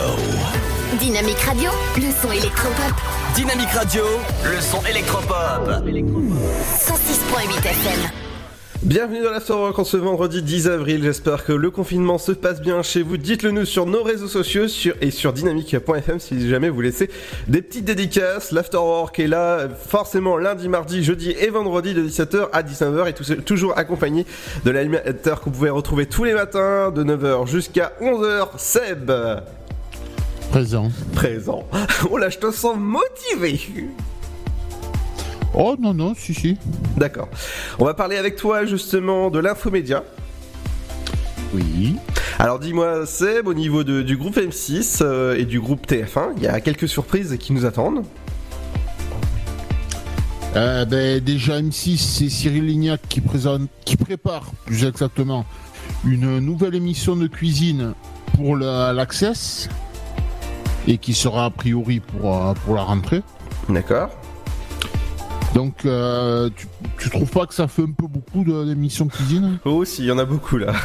Dynamique 1.00 1.40
Radio, 1.40 1.72
le 1.98 2.12
son 2.22 2.32
électropop. 2.32 2.94
Dynamique 3.36 3.72
Radio, 3.72 4.04
le 4.44 4.62
son 4.62 4.86
électropop. 4.86 5.68
106.8 5.68 7.58
FM. 7.60 8.25
Bienvenue 8.86 9.24
dans 9.24 9.32
l'Afterwork 9.32 9.80
en 9.80 9.84
ce 9.84 9.98
vendredi 9.98 10.44
10 10.44 10.68
avril. 10.68 11.02
J'espère 11.04 11.44
que 11.44 11.52
le 11.54 11.72
confinement 11.72 12.20
se 12.20 12.32
passe 12.32 12.62
bien 12.62 12.84
chez 12.84 13.02
vous. 13.02 13.18
Dites-le 13.18 13.50
nous 13.50 13.66
sur 13.66 13.88
nos 13.88 14.04
réseaux 14.04 14.28
sociaux 14.28 14.68
sur, 14.68 14.94
et 15.02 15.10
sur 15.10 15.34
dynamique.fm 15.34 16.20
si 16.20 16.48
jamais 16.48 16.70
vous 16.70 16.82
laissez 16.82 17.10
des 17.48 17.64
petites 17.64 17.86
dédicaces. 17.86 18.52
L'Afterwork 18.52 19.18
est 19.20 19.28
là 19.28 19.68
forcément 19.88 20.38
lundi, 20.38 20.70
mardi, 20.70 21.04
jeudi 21.04 21.32
et 21.32 21.50
vendredi 21.50 21.96
de 21.96 22.04
17h 22.08 22.50
à 22.54 22.62
19h 22.62 23.08
et 23.10 23.14
tout- 23.14 23.42
toujours 23.42 23.76
accompagné 23.76 24.24
de 24.66 24.70
l'animateur 24.72 25.40
que 25.40 25.46
vous 25.46 25.52
pouvez 25.52 25.72
retrouver 25.72 26.06
tous 26.06 26.24
les 26.24 26.34
matins 26.36 26.92
de 26.92 27.04
9h 27.04 27.48
jusqu'à 27.48 27.94
11h. 28.02 28.50
Seb. 28.58 29.12
Présent. 30.52 30.92
Présent. 31.16 31.68
Oh 32.12 32.18
là, 32.18 32.30
je 32.30 32.38
te 32.38 32.52
sens 32.52 32.76
motivé. 32.78 33.60
Oh 35.58 35.76
non, 35.80 35.94
non, 35.94 36.14
si, 36.16 36.34
si. 36.34 36.58
D'accord. 36.98 37.30
On 37.80 37.86
va 37.86 37.94
parler 37.94 38.18
avec 38.18 38.36
toi 38.36 38.66
justement 38.66 39.30
de 39.30 39.40
l'infomédia. 39.40 40.04
Oui. 41.54 41.96
Alors 42.40 42.60
dis-moi, 42.60 43.06
Seb, 43.06 43.48
au 43.48 43.54
niveau 43.54 43.84
de- 43.86 44.02
du 44.02 44.18
groupe 44.18 44.36
M6 44.38 45.00
euh, 45.02 45.38
et 45.38 45.46
du 45.46 45.62
groupe 45.62 45.88
TF1, 45.88 46.34
il 46.38 46.44
y 46.44 46.48
a 46.48 46.60
quelques 46.60 46.90
surprises 46.90 47.38
qui 47.40 47.54
nous 47.54 47.66
attendent. 47.66 48.04
Euh, 50.58 50.86
ben, 50.86 51.20
déjà 51.22 51.60
M6, 51.62 51.98
c'est 51.98 52.30
Cyril 52.30 52.66
Lignac 52.66 53.02
qui 53.08 53.22
présente, 53.22 53.64
qui 53.86 53.96
prépare, 53.98 54.52
plus 54.66 54.86
exactement, 54.86 55.46
une 56.06 56.40
nouvelle 56.40 56.76
émission 56.76 57.16
de 57.16 57.28
cuisine 57.28 57.94
pour 58.36 58.56
la- 58.58 58.92
l'Access 58.94 59.70
et 60.88 60.98
qui 60.98 61.14
sera 61.14 61.46
a 61.46 61.50
priori 61.50 62.00
pour, 62.02 62.36
euh, 62.36 62.54
pour 62.66 62.76
la 62.76 62.84
rentrée. 62.84 63.22
D'accord. 63.70 64.10
Donc, 65.56 65.86
euh, 65.86 66.50
tu, 66.56 66.68
tu 67.00 67.10
trouves 67.10 67.30
pas 67.32 67.46
que 67.46 67.54
ça 67.54 67.68
fait 67.70 67.82
un 67.84 67.92
peu 67.92 68.06
beaucoup 68.08 68.44
d'émissions 68.44 69.06
de 69.06 69.12
cuisine? 69.12 69.58
Oh, 69.66 69.86
si, 69.86 70.02
il 70.04 70.08
y 70.08 70.12
en 70.12 70.18
a 70.20 70.26
beaucoup 70.26 70.58
là. 70.58 70.74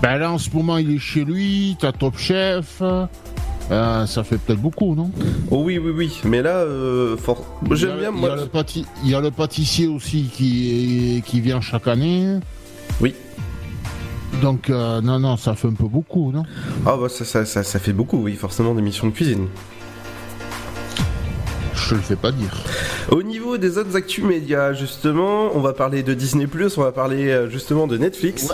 Ben 0.00 0.16
là, 0.16 0.30
en 0.30 0.38
ce 0.38 0.48
moment, 0.50 0.76
il 0.78 0.92
est 0.94 0.98
chez 1.00 1.24
lui, 1.24 1.76
t'as 1.80 1.90
Top 1.90 2.16
Chef. 2.16 2.80
euh, 2.82 4.06
ça 4.06 4.22
fait 4.22 4.38
peut-être 4.38 4.60
beaucoup, 4.60 4.94
non? 4.94 5.10
Oh 5.50 5.62
oui, 5.64 5.76
oui, 5.78 5.90
oui. 5.92 6.20
Mais 6.24 6.40
là, 6.40 6.50
euh, 6.58 7.16
for- 7.16 7.44
j'aime 7.72 7.98
bien 7.98 8.12
il 8.12 8.16
y, 8.18 8.20
moi. 8.20 8.32
a 8.34 8.36
le 8.36 8.42
pâti- 8.46 8.86
il 9.02 9.10
y 9.10 9.14
a 9.16 9.20
le 9.20 9.32
pâtissier 9.32 9.88
aussi 9.88 10.30
qui, 10.32 11.20
qui 11.26 11.40
vient 11.40 11.60
chaque 11.60 11.88
année. 11.88 12.38
Oui. 13.00 13.12
Donc, 14.40 14.70
euh, 14.70 15.00
non, 15.00 15.18
non, 15.18 15.36
ça 15.36 15.56
fait 15.56 15.66
un 15.66 15.72
peu 15.72 15.88
beaucoup, 15.88 16.30
non? 16.30 16.44
Ah 16.86 16.96
bah 16.96 17.08
ça, 17.08 17.24
ça, 17.24 17.44
ça, 17.44 17.64
ça 17.64 17.78
fait 17.80 17.92
beaucoup, 17.92 18.18
oui, 18.22 18.34
forcément, 18.36 18.76
d'émissions 18.76 19.08
de 19.08 19.12
cuisine. 19.12 19.48
Je 21.88 21.94
le 21.94 22.00
fais 22.00 22.16
pas 22.16 22.32
dire. 22.32 22.50
Au 23.10 23.22
niveau 23.22 23.56
des 23.56 23.78
autres 23.78 23.96
actus 23.96 24.24
médias, 24.24 24.72
justement, 24.72 25.50
on 25.54 25.60
va 25.60 25.72
parler 25.72 26.02
de 26.02 26.14
Disney+, 26.14 26.46
on 26.76 26.80
va 26.82 26.92
parler 26.92 27.28
euh, 27.28 27.48
justement 27.48 27.86
de 27.86 27.96
Netflix. 27.96 28.48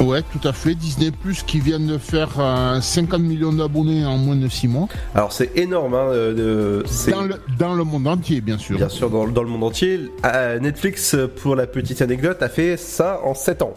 Ouais, 0.00 0.22
tout 0.22 0.48
à 0.48 0.52
fait. 0.54 0.74
Disney 0.74 1.10
Plus 1.10 1.42
qui 1.42 1.60
vient 1.60 1.78
de 1.78 1.98
faire 1.98 2.30
euh, 2.38 2.80
50 2.80 3.20
millions 3.20 3.52
d'abonnés 3.52 4.06
en 4.06 4.16
moins 4.16 4.36
de 4.36 4.48
6 4.48 4.66
mois. 4.68 4.88
Alors 5.14 5.32
c'est 5.32 5.56
énorme, 5.58 5.92
hein, 5.94 6.08
euh, 6.10 6.82
Dans 7.10 7.22
le, 7.22 7.34
dans 7.58 7.74
le 7.74 7.84
monde 7.84 8.06
entier, 8.06 8.40
bien 8.40 8.56
sûr. 8.56 8.78
Bien 8.78 8.88
sûr, 8.88 9.10
dans, 9.10 9.28
dans 9.28 9.42
le 9.42 9.48
monde 9.50 9.64
entier. 9.64 10.10
Euh, 10.24 10.58
Netflix, 10.58 11.14
pour 11.42 11.54
la 11.54 11.66
petite 11.66 12.00
anecdote, 12.00 12.42
a 12.42 12.48
fait 12.48 12.78
ça 12.78 13.20
en 13.24 13.34
7 13.34 13.60
ans. 13.62 13.74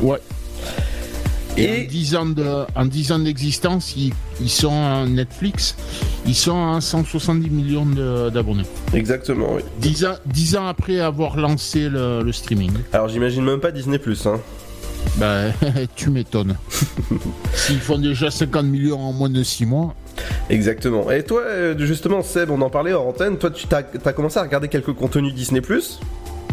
Ouais. 0.00 0.18
Et, 1.56 1.64
Et- 1.64 1.84
en 1.84 1.88
10 1.88 2.16
ans 2.16 2.26
de, 2.26 2.44
en 2.74 2.84
10 2.84 3.12
ans 3.12 3.18
d'existence, 3.18 3.94
ils, 3.96 4.12
ils 4.40 4.50
sont 4.50 4.72
à 4.74 5.06
Netflix, 5.06 5.74
ils 6.26 6.34
sont 6.34 6.74
à 6.74 6.80
170 6.80 7.50
millions 7.50 7.86
d'abonnés. 8.30 8.64
Exactement, 8.92 9.54
oui. 9.54 9.62
10 9.80 10.04
ans, 10.04 10.14
10 10.26 10.56
ans 10.56 10.66
après 10.66 11.00
avoir 11.00 11.36
lancé 11.36 11.88
le, 11.88 12.22
le 12.22 12.32
streaming. 12.32 12.72
Alors 12.92 13.08
j'imagine 13.08 13.44
même 13.44 13.60
pas 13.60 13.70
Disney+. 13.72 13.98
Hein. 14.26 14.40
Bah, 15.16 15.44
tu 15.96 16.10
m'étonnes. 16.10 16.56
S'ils 17.54 17.78
font 17.80 17.98
déjà 17.98 18.30
50 18.30 18.66
millions 18.66 19.00
en 19.00 19.12
moins 19.12 19.30
de 19.30 19.42
6 19.42 19.64
mois. 19.66 19.94
Exactement. 20.50 21.10
Et 21.10 21.22
toi, 21.22 21.42
euh, 21.46 21.74
justement, 21.78 22.22
Seb, 22.22 22.50
on 22.50 22.60
en 22.60 22.70
parlait 22.70 22.92
en 22.92 23.04
antenne. 23.08 23.38
Toi, 23.38 23.50
tu 23.50 23.66
t'as 23.66 23.82
as 24.04 24.12
commencé 24.12 24.38
à 24.38 24.42
regarder 24.42 24.68
quelques 24.68 24.92
contenus 24.94 25.34
Disney+. 25.34 25.60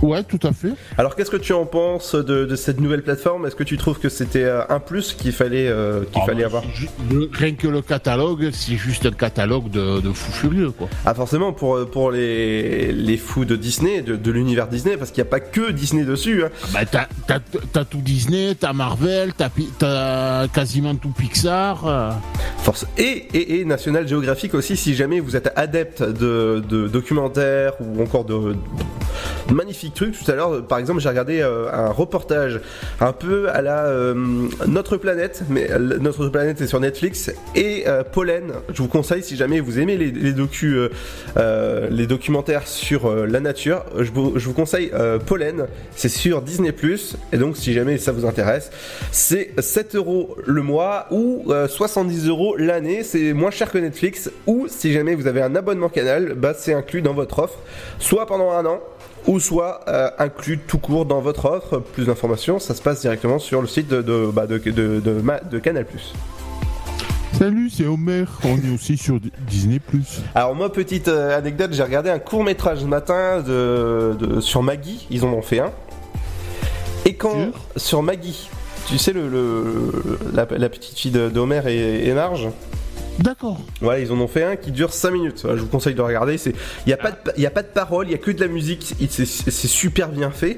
Ouais, 0.03 0.21
tout 0.23 0.39
à 0.43 0.51
fait. 0.51 0.73
Alors 0.97 1.15
qu'est-ce 1.15 1.31
que 1.31 1.37
tu 1.37 1.53
en 1.53 1.65
penses 1.65 2.13
de, 2.15 2.43
de 2.45 2.55
cette 2.57 2.79
nouvelle 2.81 3.03
plateforme? 3.03 3.45
Est-ce 3.45 3.55
que 3.55 3.63
tu 3.63 3.77
trouves 3.77 3.99
que 3.99 4.09
c'était 4.09 4.43
euh, 4.43 4.61
un 4.67 4.79
plus 4.81 5.13
qu'il 5.13 5.31
fallait, 5.31 5.67
euh, 5.69 6.01
qu'il 6.11 6.21
Ah, 6.21 6.25
fallait 6.25 6.41
bah, 6.41 6.47
avoir? 6.47 6.63
le- 7.09 7.29
Rien 7.31 7.53
que 7.55 7.67
le 7.69 7.81
catalogue, 7.81 8.49
c'est 8.51 8.75
juste 8.75 9.05
un 9.05 9.11
catalogue 9.11 9.69
de, 9.71 10.01
de 10.01 10.11
fou 10.11 10.31
furieux, 10.33 10.71
quoi. 10.71 10.89
Ah 11.05 11.13
forcément 11.13 11.53
pour, 11.53 11.77
euh, 11.77 11.85
pour 11.85 12.11
les, 12.11 12.91
les 12.91 13.15
fous 13.17 13.45
de 13.45 13.55
Disney, 13.55 14.01
de, 14.01 14.17
de 14.17 14.31
l'univers 14.31 14.67
Disney, 14.67 14.97
parce 14.97 15.11
qu'il 15.11 15.23
n'y 15.23 15.29
a 15.29 15.31
pas 15.31 15.39
que 15.39 15.71
Disney 15.71 16.03
dessus. 16.03 16.43
hein. 16.43 16.49
Bah, 16.73 16.81
t'as, 16.85 17.85
tout 17.85 17.99
Disney, 18.01 18.55
t'as 18.59 18.73
Marvel, 18.73 19.31
t'as, 19.79 20.47
quasiment 20.49 20.95
tout 20.95 21.09
Pixar. 21.17 21.87
euh. 21.87 22.11
Force. 22.57 22.85
Et, 22.97 23.27
et, 23.33 23.59
et 23.61 23.65
National 23.65 24.07
Geographic 24.07 24.53
aussi, 24.53 24.75
si 24.77 24.95
jamais 24.95 25.19
vous 25.21 25.35
êtes 25.37 25.51
adepte 25.55 26.01
de, 26.03 26.61
de 26.67 26.87
documentaires 26.89 27.73
ou 27.81 28.01
encore 28.01 28.25
de, 28.25 28.55
de 29.49 29.53
magnifiques 29.53 29.92
trucs. 29.93 30.17
Tout 30.17 30.29
à 30.29 30.35
l'heure, 30.35 30.65
par 30.65 30.77
exemple, 30.77 30.99
j'ai 30.99 31.09
regardé 31.09 31.41
euh, 31.41 31.71
un 31.71 31.89
reportage 31.89 32.59
un 32.99 33.13
peu 33.13 33.49
à 33.49 33.61
la 33.61 33.85
euh, 33.85 34.13
Notre 34.67 34.97
Planète, 34.97 35.43
mais 35.49 35.71
euh, 35.71 35.97
Notre 35.99 36.27
Planète 36.29 36.61
est 36.61 36.67
sur 36.67 36.79
Netflix, 36.79 37.31
et 37.55 37.85
Pollen. 38.11 38.53
Je 38.73 38.81
vous 38.81 38.87
conseille, 38.87 39.23
si 39.23 39.35
jamais 39.35 39.59
vous 39.59 39.79
aimez 39.79 39.97
les, 39.97 40.13
euh, 41.37 41.87
les 41.89 42.07
documentaires 42.07 42.67
sur 42.67 43.13
la 43.13 43.39
nature, 43.39 43.85
je 43.99 44.11
vous, 44.11 44.33
je 44.37 44.45
vous 44.45 44.53
conseille 44.53 44.91
Pollen. 45.25 45.65
C'est 45.95 46.09
sur 46.09 46.41
Disney+, 46.41 46.73
et 47.31 47.37
donc 47.37 47.57
si 47.57 47.73
jamais 47.73 47.97
ça 47.97 48.11
vous 48.11 48.25
intéresse, 48.25 48.71
c'est 49.11 49.51
7 49.59 49.95
euros 49.95 50.35
le 50.45 50.61
mois 50.61 51.07
ou 51.11 51.45
euh, 51.49 51.67
70 51.67 52.27
euros 52.27 52.55
l'année. 52.57 53.03
C'est 53.03 53.33
moins 53.33 53.51
cher 53.51 53.71
que 53.71 53.77
Netflix. 53.77 54.31
Ou 54.47 54.67
si 54.67 54.93
jamais 54.93 55.15
vous 55.15 55.27
avez 55.27 55.41
un 55.41 55.55
abonnement 55.55 55.89
canal, 55.89 56.33
bah 56.35 56.53
c'est 56.57 56.73
inclus 56.73 57.01
dans 57.01 57.13
votre 57.13 57.39
offre, 57.39 57.59
soit 57.99 58.25
pendant 58.25 58.51
un 58.51 58.65
an. 58.65 58.81
Ou 59.27 59.39
soit 59.39 59.81
euh, 59.87 60.09
inclus 60.19 60.59
tout 60.59 60.77
court 60.79 61.05
dans 61.05 61.21
votre 61.21 61.45
offre. 61.45 61.79
Plus 61.79 62.05
d'informations, 62.05 62.59
ça 62.59 62.75
se 62.75 62.81
passe 62.81 63.01
directement 63.01 63.39
sur 63.39 63.61
le 63.61 63.67
site 63.67 63.87
de, 63.87 64.01
de, 64.01 64.29
bah, 64.33 64.47
de, 64.47 64.57
de, 64.57 65.59
Canal+. 65.59 65.85
Salut, 67.37 67.69
c'est 67.69 67.85
Homer. 67.85 68.25
On 68.43 68.57
est 68.57 68.73
aussi 68.73 68.97
sur 68.97 69.19
Disney+. 69.47 69.79
Alors 70.35 70.55
moi, 70.55 70.71
petite 70.71 71.07
euh, 71.07 71.37
anecdote, 71.37 71.71
j'ai 71.73 71.83
regardé 71.83 72.09
un 72.09 72.19
court 72.19 72.43
métrage 72.43 72.79
ce 72.79 72.85
matin 72.85 73.41
de, 73.41 74.15
de- 74.19 74.39
sur 74.41 74.61
Maggie, 74.61 75.07
ils 75.09 75.23
en 75.25 75.29
ont 75.33 75.41
fait 75.41 75.59
un. 75.59 75.71
Et 77.05 77.15
quand 77.15 77.35
sur 77.75 78.03
Maggie, 78.03 78.49
tu 78.87 78.97
sais 78.97 79.13
le, 79.13 79.27
le- 79.29 80.19
la, 80.33 80.45
la 80.51 80.69
petite 80.69 80.97
fille 80.97 81.11
d'Homer 81.11 81.61
et, 81.67 82.07
et 82.07 82.13
Marge. 82.13 82.49
D'accord. 83.19 83.61
Voilà, 83.79 83.99
ils 83.99 84.11
en 84.11 84.19
ont 84.19 84.27
fait 84.27 84.43
un 84.43 84.55
qui 84.55 84.71
dure 84.71 84.91
5 84.91 85.11
minutes. 85.11 85.39
Voilà, 85.43 85.57
je 85.57 85.61
vous 85.61 85.69
conseille 85.69 85.93
de 85.93 86.01
regarder. 86.01 86.37
C'est, 86.37 86.53
il 86.85 86.89
y 86.89 86.93
a 86.93 86.97
pas 86.97 87.11
de, 87.11 87.17
y 87.39 87.45
a 87.45 87.51
pas 87.51 87.61
de 87.61 87.67
parole, 87.67 88.07
il 88.07 88.11
y 88.11 88.15
a 88.15 88.17
que 88.17 88.31
de 88.31 88.39
la 88.39 88.47
musique. 88.47 88.95
C'est, 89.09 89.25
super 89.25 90.09
bien 90.09 90.31
fait. 90.31 90.57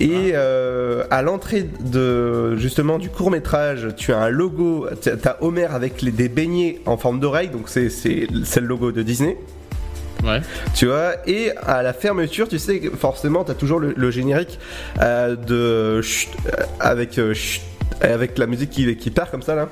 Et 0.00 0.32
euh, 0.34 1.04
à 1.10 1.22
l'entrée 1.22 1.62
de 1.62 2.56
justement 2.56 2.98
du 2.98 3.08
court 3.08 3.30
métrage, 3.30 3.88
tu 3.96 4.12
as 4.12 4.18
un 4.18 4.30
logo. 4.30 4.88
T'as 5.00 5.16
t'as 5.16 5.36
Homer 5.40 5.66
avec 5.66 6.02
les, 6.02 6.10
des 6.10 6.28
beignets 6.28 6.80
en 6.86 6.96
forme 6.96 7.20
d'oreille, 7.20 7.48
donc 7.48 7.68
c'est, 7.68 7.88
le 8.30 8.66
logo 8.66 8.92
de 8.92 9.02
Disney. 9.02 9.38
Ouais. 10.24 10.40
Tu 10.74 10.86
vois, 10.86 11.14
et 11.26 11.50
à 11.62 11.82
la 11.82 11.92
fermeture, 11.92 12.48
tu 12.48 12.58
sais, 12.58 12.80
forcément, 12.96 13.42
t'as 13.42 13.54
toujours 13.54 13.80
le, 13.80 13.92
le 13.96 14.10
générique 14.12 14.58
euh, 15.00 15.34
de 15.34 16.00
chut, 16.00 16.30
euh, 16.46 16.62
avec 16.78 17.18
chut, 17.34 17.62
avec 18.00 18.38
la 18.38 18.46
musique 18.46 18.70
qui, 18.70 18.96
qui 18.96 19.10
part 19.10 19.30
comme 19.30 19.42
ça 19.42 19.54
là. 19.56 19.68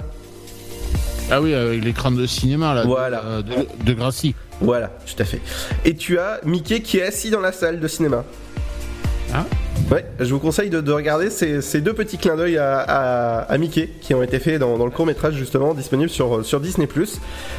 Ah 1.30 1.40
oui, 1.40 1.54
avec 1.54 1.84
l'écran 1.84 2.10
de 2.10 2.26
cinéma, 2.26 2.74
là. 2.74 2.82
Voilà. 2.84 3.22
De, 3.38 3.42
de, 3.42 3.66
de 3.84 3.92
Gracie. 3.94 4.34
Voilà, 4.60 4.90
tout 5.06 5.20
à 5.22 5.24
fait. 5.24 5.40
Et 5.84 5.94
tu 5.94 6.18
as 6.18 6.40
Mickey 6.44 6.80
qui 6.80 6.98
est 6.98 7.02
assis 7.04 7.30
dans 7.30 7.40
la 7.40 7.52
salle 7.52 7.80
de 7.80 7.88
cinéma. 7.88 8.24
Ah 9.32 9.44
Ouais, 9.90 10.04
je 10.20 10.32
vous 10.34 10.38
conseille 10.40 10.68
de, 10.70 10.80
de 10.80 10.92
regarder 10.92 11.30
ces, 11.30 11.62
ces 11.62 11.80
deux 11.80 11.94
petits 11.94 12.18
clins 12.18 12.36
d'œil 12.36 12.58
à, 12.58 12.80
à- 12.80 13.38
à 13.42 13.58
Mickey 13.58 13.88
qui 14.02 14.14
ont 14.14 14.22
été 14.22 14.38
faits 14.38 14.60
dans, 14.60 14.76
dans 14.76 14.84
le 14.84 14.90
court 14.90 15.06
métrage 15.06 15.34
justement 15.34 15.72
disponible 15.72 16.10
sur, 16.10 16.44
sur 16.44 16.60
Disney+. 16.60 16.86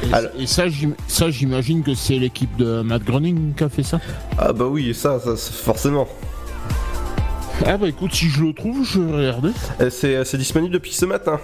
Et, 0.04 0.42
et 0.42 0.46
ça, 0.46 0.68
j'im- 0.68 0.94
ça, 1.08 1.30
j'imagine 1.30 1.82
que 1.82 1.94
c'est 1.94 2.14
l'équipe 2.18 2.54
de 2.56 2.82
Matt 2.82 3.02
Groening 3.04 3.54
qui 3.54 3.64
a 3.64 3.68
fait 3.68 3.82
ça. 3.82 4.00
Ah 4.38 4.52
bah 4.52 4.66
oui, 4.66 4.94
ça, 4.94 5.18
ça, 5.18 5.34
forcément. 5.36 6.06
Ah 7.66 7.76
bah 7.76 7.88
écoute, 7.88 8.14
si 8.14 8.28
je 8.28 8.42
le 8.44 8.52
trouve, 8.52 8.84
je 8.84 9.00
vais 9.00 9.16
regarder. 9.30 9.50
Euh, 9.80 9.90
c'est 9.90 10.36
disponible 10.38 10.72
depuis 10.72 10.92
ce 10.92 11.04
matin. 11.06 11.40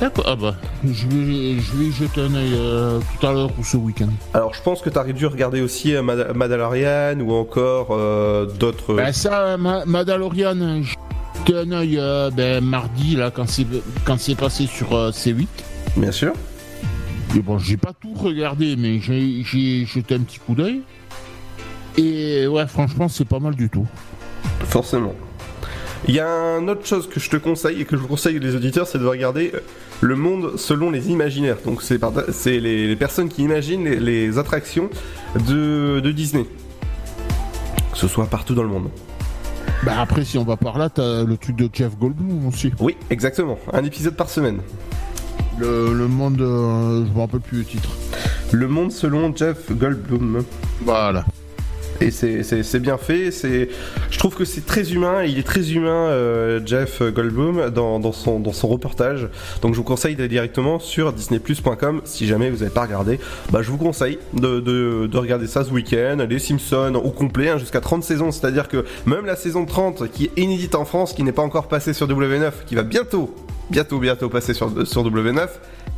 D'accord. 0.00 0.24
Ah 0.28 0.36
bah, 0.36 0.54
je 0.84 1.06
vais, 1.06 1.58
je 1.60 1.76
vais 1.76 1.84
y 1.86 1.92
jeter 1.92 2.20
un 2.20 2.34
œil 2.34 2.52
euh, 2.54 3.00
tout 3.18 3.26
à 3.26 3.32
l'heure 3.32 3.50
ou 3.58 3.64
ce 3.64 3.78
week-end. 3.78 4.08
Alors 4.34 4.52
je 4.52 4.60
pense 4.62 4.82
que 4.82 4.90
t'aurais 4.90 5.14
dû 5.14 5.24
regarder 5.26 5.62
aussi 5.62 5.94
euh, 5.94 6.02
Mad- 6.02 6.34
Mandalorian 6.34 7.18
ou 7.20 7.32
encore 7.32 7.88
euh, 7.92 8.44
d'autres... 8.44 8.94
Bah 8.94 9.12
ça, 9.14 9.56
Ma- 9.56 9.86
Mandalorian, 9.86 10.82
j'ai 10.82 10.94
jeté 11.38 11.58
un 11.58 11.72
œil 11.72 11.96
euh, 11.98 12.30
ben, 12.30 12.62
mardi, 12.62 13.16
là, 13.16 13.30
quand 13.30 13.48
c'est, 13.48 13.66
quand 14.04 14.18
c'est 14.18 14.34
passé 14.34 14.66
sur 14.66 14.94
euh, 14.94 15.10
C8. 15.12 15.46
Bien 15.96 16.12
sûr. 16.12 16.34
Et 17.34 17.40
bon, 17.40 17.58
j'ai 17.58 17.78
pas 17.78 17.92
tout 17.98 18.12
regardé, 18.14 18.76
mais 18.76 19.00
j'ai, 19.00 19.42
j'ai 19.44 19.86
jeté 19.86 20.14
un 20.16 20.20
petit 20.20 20.38
coup 20.38 20.54
d'œil. 20.54 20.82
Et 21.96 22.46
ouais, 22.46 22.66
franchement, 22.66 23.08
c'est 23.08 23.24
pas 23.24 23.38
mal 23.38 23.54
du 23.54 23.70
tout. 23.70 23.86
Forcément. 24.66 25.14
Il 26.08 26.14
y 26.14 26.20
a 26.20 26.28
une 26.28 26.70
autre 26.70 26.86
chose 26.86 27.08
que 27.08 27.18
je 27.18 27.28
te 27.28 27.36
conseille 27.36 27.80
et 27.80 27.84
que 27.84 27.96
je 27.96 28.00
vous 28.02 28.06
conseille 28.06 28.38
les 28.38 28.54
auditeurs, 28.54 28.86
c'est 28.86 28.98
de 28.98 29.06
regarder 29.06 29.50
euh, 29.54 29.60
Le 30.02 30.14
Monde 30.14 30.56
selon 30.56 30.90
les 30.90 31.10
imaginaires. 31.10 31.56
Donc 31.64 31.82
c'est 31.82 31.98
les, 32.60 32.86
les 32.86 32.96
personnes 32.96 33.28
qui 33.28 33.42
imaginent 33.42 33.84
les, 33.84 33.98
les 33.98 34.38
attractions 34.38 34.88
de, 35.48 35.98
de 35.98 36.12
Disney. 36.12 36.46
Que 37.92 37.98
ce 37.98 38.06
soit 38.06 38.26
partout 38.26 38.54
dans 38.54 38.62
le 38.62 38.68
monde. 38.68 38.88
Bah 39.84 39.94
après, 39.98 40.24
si 40.24 40.38
on 40.38 40.44
va 40.44 40.56
par 40.56 40.78
là, 40.78 40.90
t'as 40.90 41.24
le 41.24 41.36
truc 41.36 41.56
de 41.56 41.68
Jeff 41.72 41.96
Goldblum 41.98 42.46
aussi. 42.46 42.72
Oui, 42.78 42.96
exactement. 43.10 43.58
Un 43.72 43.84
épisode 43.84 44.14
par 44.14 44.28
semaine. 44.28 44.58
Le, 45.58 45.92
le 45.92 46.06
monde, 46.06 46.40
euh, 46.40 47.04
je 47.06 47.12
me 47.12 47.18
rappelle 47.20 47.40
plus 47.40 47.58
le 47.58 47.64
titre. 47.64 47.88
Le 48.52 48.68
Monde 48.68 48.92
selon 48.92 49.34
Jeff 49.34 49.72
Goldblum. 49.72 50.44
Voilà. 50.82 51.24
Et 52.00 52.10
c'est- 52.10 52.78
bien 52.80 52.98
fait. 52.98 53.30
C'est, 53.30 53.68
je 54.10 54.18
trouve 54.18 54.34
que 54.34 54.44
c'est 54.44 54.66
très 54.66 54.92
humain. 54.92 55.24
Il 55.24 55.38
est 55.38 55.42
très 55.46 55.72
humain, 55.72 56.08
euh, 56.08 56.60
Jeff 56.64 57.02
Goldblum, 57.02 57.70
dans, 57.70 57.98
dans 57.98 58.12
son, 58.12 58.38
dans 58.40 58.52
son 58.52 58.68
reportage. 58.68 59.28
Donc 59.62 59.72
je 59.72 59.78
vous 59.78 59.84
conseille 59.84 60.14
d'aller 60.16 60.28
directement 60.28 60.78
sur 60.78 61.12
disneyplus.com. 61.12 62.02
Si 62.04 62.26
jamais 62.26 62.50
vous 62.50 62.58
n'avez 62.58 62.70
pas 62.70 62.82
regardé, 62.82 63.18
bah, 63.50 63.62
je 63.62 63.70
vous 63.70 63.78
conseille 63.78 64.18
de, 64.34 64.60
de, 64.60 65.06
de 65.10 65.18
regarder 65.18 65.46
ça 65.46 65.64
ce 65.64 65.70
week-end. 65.70 66.26
Les 66.28 66.38
Simpsons 66.38 66.94
au 67.02 67.10
complet, 67.10 67.48
hein, 67.50 67.58
jusqu'à 67.58 67.80
30 67.80 68.02
saisons. 68.04 68.30
C'est-à-dire 68.30 68.68
que 68.68 68.84
même 69.06 69.24
la 69.26 69.36
saison 69.36 69.64
30, 69.64 70.10
qui 70.10 70.24
est 70.26 70.38
inédite 70.40 70.74
en 70.74 70.84
France, 70.84 71.12
qui 71.14 71.22
n'est 71.22 71.32
pas 71.32 71.42
encore 71.42 71.68
passée 71.68 71.92
sur 71.94 72.06
W9, 72.08 72.50
qui 72.66 72.74
va 72.74 72.82
bientôt, 72.82 73.34
bientôt, 73.70 73.98
bientôt 73.98 74.28
passer 74.28 74.54
sur, 74.54 74.86
sur 74.86 75.02
W9, 75.10 75.48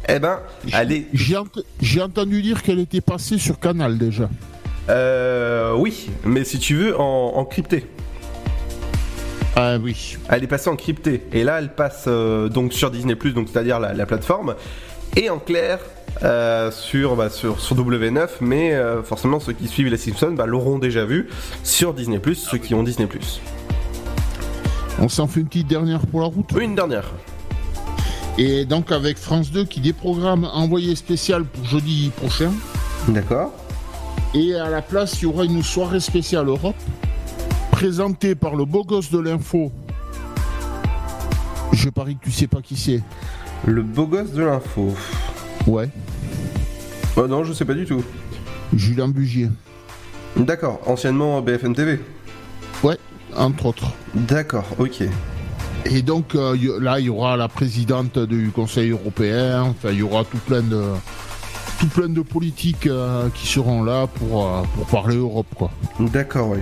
eh 0.08 0.18
ben, 0.20 0.38
allez. 0.72 1.06
J'ai, 1.12 1.36
ent- 1.36 1.44
j'ai 1.80 2.00
entendu 2.00 2.40
dire 2.40 2.62
qu'elle 2.62 2.78
était 2.78 3.00
passée 3.00 3.36
sur 3.38 3.58
Canal 3.58 3.98
déjà. 3.98 4.28
Euh, 4.88 5.74
oui, 5.76 6.10
mais 6.24 6.44
si 6.44 6.58
tu 6.58 6.74
veux, 6.76 6.98
en, 6.98 7.32
en 7.36 7.44
crypté. 7.44 7.86
Ah 9.56 9.76
oui. 9.82 10.16
Elle 10.28 10.44
est 10.44 10.48
passée 10.48 10.70
en 10.70 10.76
crypté. 10.76 11.26
Et 11.32 11.44
là, 11.44 11.58
elle 11.58 11.74
passe 11.74 12.04
euh, 12.06 12.48
donc 12.48 12.72
sur 12.72 12.90
Disney+, 12.90 13.14
donc 13.16 13.48
c'est-à-dire 13.52 13.80
la, 13.80 13.92
la 13.92 14.06
plateforme, 14.06 14.54
et 15.16 15.30
en 15.30 15.38
clair 15.38 15.80
euh, 16.22 16.70
sur, 16.70 17.16
bah, 17.16 17.30
sur, 17.30 17.60
sur 17.60 17.76
W9, 17.76 18.28
mais 18.40 18.72
euh, 18.72 19.02
forcément 19.02 19.40
ceux 19.40 19.52
qui 19.52 19.68
suivent 19.68 19.88
les 19.88 19.96
Simpsons 19.96 20.32
bah, 20.32 20.46
l'auront 20.46 20.78
déjà 20.78 21.04
vu 21.04 21.28
sur 21.62 21.94
Disney+, 21.94 22.20
ceux 22.34 22.58
qui 22.58 22.74
ont 22.74 22.82
Disney+. 22.82 23.08
On 25.00 25.08
s'en 25.08 25.26
fait 25.26 25.40
une 25.40 25.46
petite 25.46 25.68
dernière 25.68 26.00
pour 26.06 26.20
la 26.20 26.26
route? 26.26 26.50
Une 26.58 26.74
dernière. 26.74 27.10
Et 28.36 28.64
donc 28.64 28.92
avec 28.92 29.18
France 29.18 29.50
2 29.50 29.64
qui 29.64 29.80
déprogramme 29.80 30.48
envoyé 30.52 30.94
spécial 30.96 31.44
pour 31.44 31.64
jeudi 31.64 32.10
prochain. 32.16 32.52
D'accord. 33.08 33.52
Et 34.34 34.54
à 34.54 34.68
la 34.68 34.82
place, 34.82 35.20
il 35.20 35.22
y 35.22 35.26
aura 35.26 35.44
une 35.44 35.62
soirée 35.62 36.00
spéciale 36.00 36.48
Europe, 36.48 36.76
présentée 37.70 38.34
par 38.34 38.56
le 38.56 38.66
beau 38.66 38.84
gosse 38.84 39.10
de 39.10 39.18
l'info. 39.18 39.72
Je 41.72 41.88
parie 41.88 42.16
que 42.16 42.24
tu 42.24 42.30
sais 42.30 42.46
pas 42.46 42.60
qui 42.60 42.76
c'est. 42.76 43.02
Le 43.66 43.82
beau 43.82 44.06
gosse 44.06 44.32
de 44.32 44.44
l'info. 44.44 44.94
Ouais. 45.66 45.88
Oh 47.16 47.26
non, 47.26 47.42
je 47.42 47.52
sais 47.52 47.64
pas 47.64 47.74
du 47.74 47.86
tout. 47.86 48.04
Julien 48.74 49.08
Bugier. 49.08 49.48
D'accord, 50.36 50.80
anciennement 50.86 51.40
BFM 51.40 51.74
TV. 51.74 52.00
Ouais, 52.84 52.98
entre 53.34 53.66
autres. 53.66 53.92
D'accord, 54.14 54.66
ok. 54.78 55.04
Et 55.86 56.02
donc 56.02 56.34
euh, 56.34 56.56
là, 56.80 57.00
il 57.00 57.06
y 57.06 57.08
aura 57.08 57.36
la 57.36 57.48
présidente 57.48 58.18
du 58.18 58.50
Conseil 58.50 58.90
européen. 58.90 59.62
Enfin, 59.62 59.90
il 59.90 59.98
y 59.98 60.02
aura 60.02 60.24
tout 60.24 60.38
plein 60.38 60.62
de 60.62 60.82
tout 61.78 61.86
plein 61.88 62.08
de 62.08 62.20
politiques 62.20 62.86
euh, 62.86 63.28
qui 63.34 63.46
seront 63.46 63.82
là 63.82 64.06
pour 64.06 64.46
euh, 64.46 64.62
pour 64.74 64.86
parler 64.86 65.16
Europe, 65.16 65.46
quoi. 65.54 65.70
D'accord, 66.00 66.48
oui. 66.50 66.58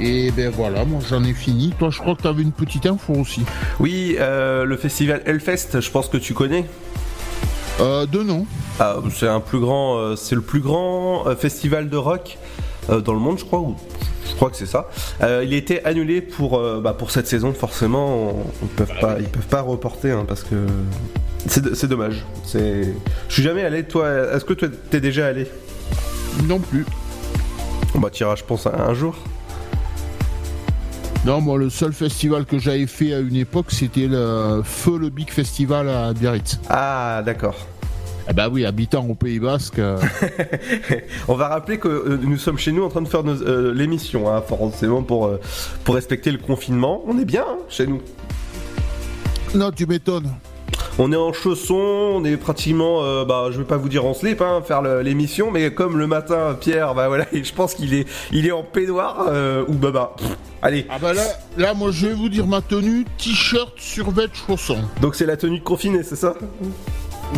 Et 0.00 0.32
ben 0.32 0.50
voilà, 0.50 0.84
moi 0.84 1.00
j'en 1.08 1.22
ai 1.22 1.32
fini. 1.34 1.72
Toi, 1.78 1.90
je 1.90 1.98
crois 2.00 2.16
que 2.16 2.22
tu 2.22 2.28
avais 2.28 2.42
une 2.42 2.50
petite 2.52 2.84
info 2.86 3.12
aussi. 3.14 3.42
Oui, 3.78 4.16
euh, 4.18 4.64
le 4.64 4.76
festival 4.76 5.22
Hellfest, 5.24 5.80
je 5.80 5.90
pense 5.90 6.08
que 6.08 6.16
tu 6.16 6.34
connais. 6.34 6.64
Euh, 7.80 8.04
de 8.06 8.22
nom. 8.22 8.46
Ah, 8.80 8.96
c'est 9.14 9.28
un 9.28 9.40
plus 9.40 9.60
grand, 9.60 9.96
euh, 9.98 10.16
c'est 10.16 10.34
le 10.34 10.40
plus 10.40 10.60
grand 10.60 11.26
euh, 11.26 11.36
festival 11.36 11.88
de 11.90 11.96
rock 11.96 12.38
euh, 12.90 13.00
dans 13.00 13.12
le 13.12 13.20
monde, 13.20 13.38
je 13.38 13.44
crois, 13.44 13.60
ou 13.60 13.76
je 14.28 14.34
crois 14.34 14.50
que 14.50 14.56
c'est 14.56 14.66
ça. 14.66 14.88
Euh, 15.22 15.44
il 15.46 15.54
a 15.54 15.56
été 15.56 15.84
annulé 15.84 16.20
pour, 16.20 16.56
euh, 16.58 16.80
bah, 16.82 16.92
pour 16.92 17.10
cette 17.12 17.28
saison, 17.28 17.52
forcément. 17.52 18.30
on- 18.30 18.46
Ils 18.62 18.68
peuvent 18.68 18.98
pas, 19.00 19.16
ils 19.20 19.28
peuvent 19.28 19.46
pas 19.46 19.60
reporter 19.60 20.10
hein, 20.18 20.24
parce 20.26 20.42
que 20.42 20.56
c'est 21.46 21.88
dommage. 21.88 22.24
Je 22.52 22.92
suis 23.28 23.42
jamais 23.42 23.62
allé. 23.64 23.84
Toi, 23.84 24.08
est-ce 24.34 24.44
que 24.44 24.54
toi 24.54 24.68
t'es 24.90 25.00
déjà 25.00 25.26
allé? 25.26 25.46
Non 26.44 26.58
plus. 26.58 26.84
Bah, 27.96 28.10
t'iras, 28.10 28.36
je 28.36 28.44
pense, 28.44 28.66
un 28.66 28.72
un 28.72 28.94
jour. 28.94 29.14
Non, 31.24 31.40
moi, 31.40 31.56
le 31.56 31.70
seul 31.70 31.92
festival 31.92 32.44
que 32.44 32.58
j'avais 32.58 32.86
fait 32.86 33.14
à 33.14 33.20
une 33.20 33.36
époque, 33.36 33.70
c'était 33.70 34.08
le 34.08 34.60
Feu 34.62 34.98
le 34.98 35.08
Big 35.08 35.30
Festival 35.30 35.88
à 35.88 36.12
Biarritz. 36.12 36.58
Ah, 36.68 37.22
d'accord. 37.24 37.66
Ah 38.26 38.32
bah 38.32 38.48
oui, 38.50 38.64
habitant 38.64 39.06
au 39.06 39.14
Pays 39.14 39.38
Basque. 39.38 39.78
euh, 39.78 39.98
On 41.28 41.34
va 41.34 41.48
rappeler 41.48 41.78
que 41.78 41.88
euh, 41.88 42.18
nous 42.22 42.38
sommes 42.38 42.58
chez 42.58 42.72
nous 42.72 42.82
en 42.82 42.88
train 42.88 43.02
de 43.02 43.08
faire 43.08 43.22
euh, 43.26 43.72
l'émission, 43.74 44.30
hein, 44.30 44.42
forcément 44.46 45.02
pour, 45.02 45.30
pour 45.84 45.94
respecter 45.94 46.30
le 46.30 46.38
confinement. 46.38 47.02
On 47.06 47.18
est 47.18 47.26
bien 47.26 47.44
hein, 47.46 47.58
chez 47.68 47.86
nous. 47.86 48.00
Non, 49.54 49.70
tu 49.70 49.86
m'étonnes. 49.86 50.30
On 50.96 51.10
est 51.10 51.16
en 51.16 51.32
chaussons, 51.32 51.74
on 51.74 52.24
est 52.24 52.36
pratiquement, 52.36 53.02
euh, 53.02 53.24
bah, 53.24 53.48
je 53.50 53.58
vais 53.58 53.64
pas 53.64 53.76
vous 53.76 53.88
dire 53.88 54.06
en 54.06 54.14
slip, 54.14 54.40
hein, 54.40 54.62
faire 54.64 54.80
l'émission, 54.80 55.50
mais 55.50 55.74
comme 55.74 55.98
le 55.98 56.06
matin, 56.06 56.56
Pierre, 56.58 56.94
bah 56.94 57.08
voilà, 57.08 57.26
je 57.32 57.52
pense 57.52 57.74
qu'il 57.74 57.94
est, 57.94 58.06
il 58.30 58.46
est 58.46 58.52
en 58.52 58.62
peignoir 58.62 59.26
euh, 59.28 59.64
ou 59.66 59.72
baba. 59.72 60.14
Pff, 60.16 60.28
allez. 60.62 60.86
Ah 60.88 60.98
bah 61.00 61.12
là, 61.12 61.24
là, 61.56 61.74
moi, 61.74 61.90
je 61.90 62.06
vais 62.06 62.12
vous 62.12 62.28
dire 62.28 62.46
ma 62.46 62.60
tenue 62.60 63.04
t-shirt, 63.18 63.72
survêt, 63.76 64.26
chaussons. 64.46 64.82
Donc 65.00 65.16
c'est 65.16 65.26
la 65.26 65.36
tenue 65.36 65.58
de 65.58 65.64
confiné, 65.64 66.04
c'est 66.04 66.14
ça? 66.14 66.34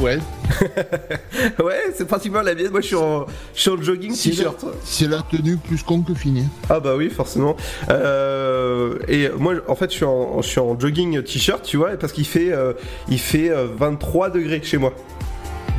Ouais. 0.02 0.18
ouais, 1.64 1.80
c'est 1.94 2.06
pratiquement 2.06 2.42
la 2.42 2.54
mienne. 2.54 2.70
Moi, 2.70 2.80
je 2.80 2.86
suis 2.88 2.96
en, 2.96 3.26
je 3.54 3.60
suis 3.60 3.70
en 3.70 3.80
jogging 3.80 4.12
C'est 4.14 4.30
la- 4.30 4.34
t-shirt. 4.36 4.64
C'est 4.84 5.08
la 5.08 5.22
tenue 5.22 5.56
plus 5.56 5.82
con 5.82 6.02
que 6.02 6.14
finie. 6.14 6.44
Ah 6.68 6.80
bah 6.80 6.94
oui, 6.96 7.08
forcément. 7.08 7.56
Euh, 7.88 8.98
et 9.08 9.28
moi, 9.38 9.54
en 9.68 9.74
fait, 9.74 9.90
je 9.90 9.96
suis 9.96 10.04
en, 10.04 10.42
je 10.42 10.48
suis 10.48 10.60
en 10.60 10.78
jogging 10.78 11.22
t-shirt, 11.22 11.62
tu 11.64 11.76
vois, 11.78 11.90
parce 11.96 12.12
qu'il 12.12 12.26
fait, 12.26 12.52
euh, 12.52 12.72
il 13.08 13.18
fait 13.18 13.50
euh, 13.50 13.66
23 13.76 14.30
degrés 14.30 14.60
chez 14.62 14.76
moi. 14.76 14.92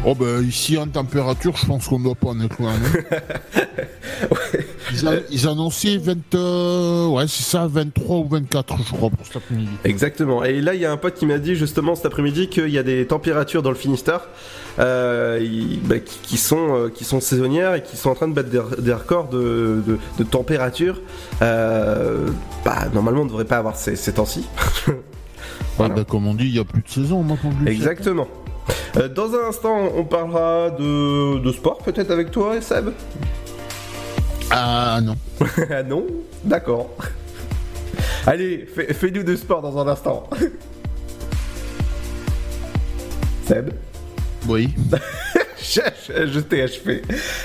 Oh 0.06 0.16
bah 0.16 0.26
ici 0.42 0.78
en 0.78 0.88
température, 0.88 1.58
je 1.58 1.66
pense 1.66 1.88
qu'on 1.88 2.00
doit 2.00 2.16
pas 2.16 2.30
en 2.30 2.40
être 2.40 2.58
loin. 2.62 2.72
hein. 2.74 3.18
ils, 4.94 5.08
a- 5.08 5.20
ils 5.30 5.48
annonçaient 5.48 5.98
20, 5.98 6.36
euh, 6.36 7.08
ouais 7.10 7.26
c'est 7.28 7.44
ça, 7.44 7.68
23 7.68 8.18
ou 8.20 8.28
24 8.30 8.78
je 8.88 8.94
crois 8.94 9.10
pour 9.10 9.26
cet 9.26 9.38
après-midi. 9.38 9.70
Exactement. 9.84 10.44
Et 10.46 10.62
là, 10.62 10.76
il 10.76 10.82
y 10.82 10.86
a 10.86 10.92
un 10.94 10.98
pote 10.98 11.16
qui 11.16 11.26
m'a 11.26 11.40
dit 11.40 11.56
justement 11.56 11.96
cet 11.96 12.06
après-midi 12.06 12.48
qu'il 12.48 12.70
y 12.70 12.78
a 12.78 12.84
des 12.84 13.06
températures 13.06 13.62
dans 13.64 13.70
le 13.72 13.76
Finistère 13.76 14.22
euh, 14.80 15.46
bah, 15.84 16.00
qui, 16.00 16.20
qui 16.20 16.38
sont, 16.38 16.76
euh, 16.76 16.90
qui 16.90 17.04
sont 17.04 17.20
saisonnières 17.20 17.74
et 17.76 17.84
qui 17.84 17.98
sont 17.98 18.10
en 18.12 18.16
train 18.16 18.28
de 18.30 18.34
battre 18.34 18.50
des, 18.50 18.82
des 18.82 18.94
records 18.94 19.28
de, 19.28 19.82
de- 19.86 19.98
de 20.20 20.24
température. 20.24 21.02
Bah, 21.42 22.86
normalement, 22.94 23.22
on 23.22 23.26
ne 23.26 23.30
devrait 23.30 23.46
pas 23.46 23.58
avoir 23.58 23.76
ces, 23.76 23.96
ces 23.98 24.14
temps-ci. 24.14 24.46
Ouais, 25.80 25.90
bah, 25.90 26.04
comme 26.08 26.26
on 26.26 26.34
dit, 26.34 26.46
il 26.46 26.56
y 26.56 26.60
a 26.60 26.64
plus 26.64 26.82
de 26.82 26.88
saison 26.90 27.22
maintenant. 27.22 27.52
Exactement. 27.68 28.28
Euh, 28.97 29.08
dans 29.08 29.34
un 29.34 29.47
instant, 29.49 29.77
on 29.95 30.03
parlera 30.03 30.69
de, 30.71 31.39
de 31.39 31.51
sport 31.51 31.77
peut-être 31.80 32.12
avec 32.12 32.32
toi, 32.32 32.60
Seb 32.62 32.89
Ah 34.49 34.99
non. 35.03 35.15
ah 35.69 35.84
non 35.84 36.06
D'accord. 36.43 36.89
Allez, 38.25 38.67
fais- 38.73 38.93
fais-nous 38.93 39.23
de 39.23 39.36
sport 39.36 39.62
dans 39.62 39.77
un 39.77 39.88
instant. 39.88 40.30
Seb 43.47 43.71
Oui. 44.47 44.73
je 45.67 46.39
t'ai. 46.39 46.65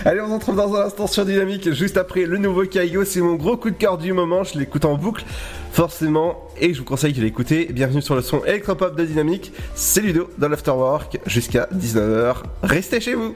Allez, 0.04 0.20
on 0.20 0.28
se 0.28 0.32
retrouve 0.35 0.56
dans 0.56 0.74
un 0.74 0.87
instant 0.87 1.06
sur 1.06 1.24
Dynamique, 1.24 1.72
juste 1.72 1.96
après 1.96 2.24
le 2.24 2.38
nouveau 2.38 2.64
Kaigo. 2.64 3.04
C'est 3.04 3.20
mon 3.20 3.35
gros 3.35 3.56
coup 3.56 3.70
de 3.70 3.76
cœur 3.76 3.98
du 3.98 4.12
moment. 4.12 4.44
Je 4.44 4.58
l'écoute 4.58 4.85
en 4.85 4.96
boucle, 4.96 5.24
forcément. 5.72 6.48
Et 6.61 6.72
je 6.74 6.78
vous 6.78 6.85
conseille 6.85 7.12
de 7.12 7.20
l'écouter. 7.20 7.68
Bienvenue 7.72 8.02
sur 8.02 8.14
le 8.14 8.22
son 8.22 8.44
électropop 8.44 8.96
de 8.96 9.04
Dynamique. 9.04 9.52
C'est 9.74 10.00
Ludo 10.00 10.30
dans 10.38 10.48
l'Afterwork 10.48 11.18
jusqu'à 11.26 11.68
19h. 11.74 12.37
Restez 12.62 13.00
chez 13.00 13.14
vous. 13.14 13.35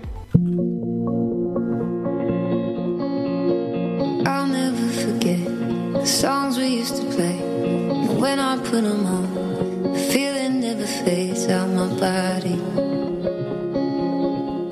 I'll 4.24 4.46
never 4.46 4.88
forget 4.92 5.40
the 5.94 6.06
songs 6.06 6.58
we 6.58 6.68
used 6.68 6.96
to 6.96 7.04
play. 7.14 7.40
When 8.18 8.38
I 8.38 8.56
put 8.58 8.82
them 8.82 9.06
on, 9.06 9.92
the 9.92 9.98
feeling 9.98 10.60
never 10.60 10.86
fades 10.86 11.48
out 11.48 11.68
my 11.68 11.88
body. 12.00 13.05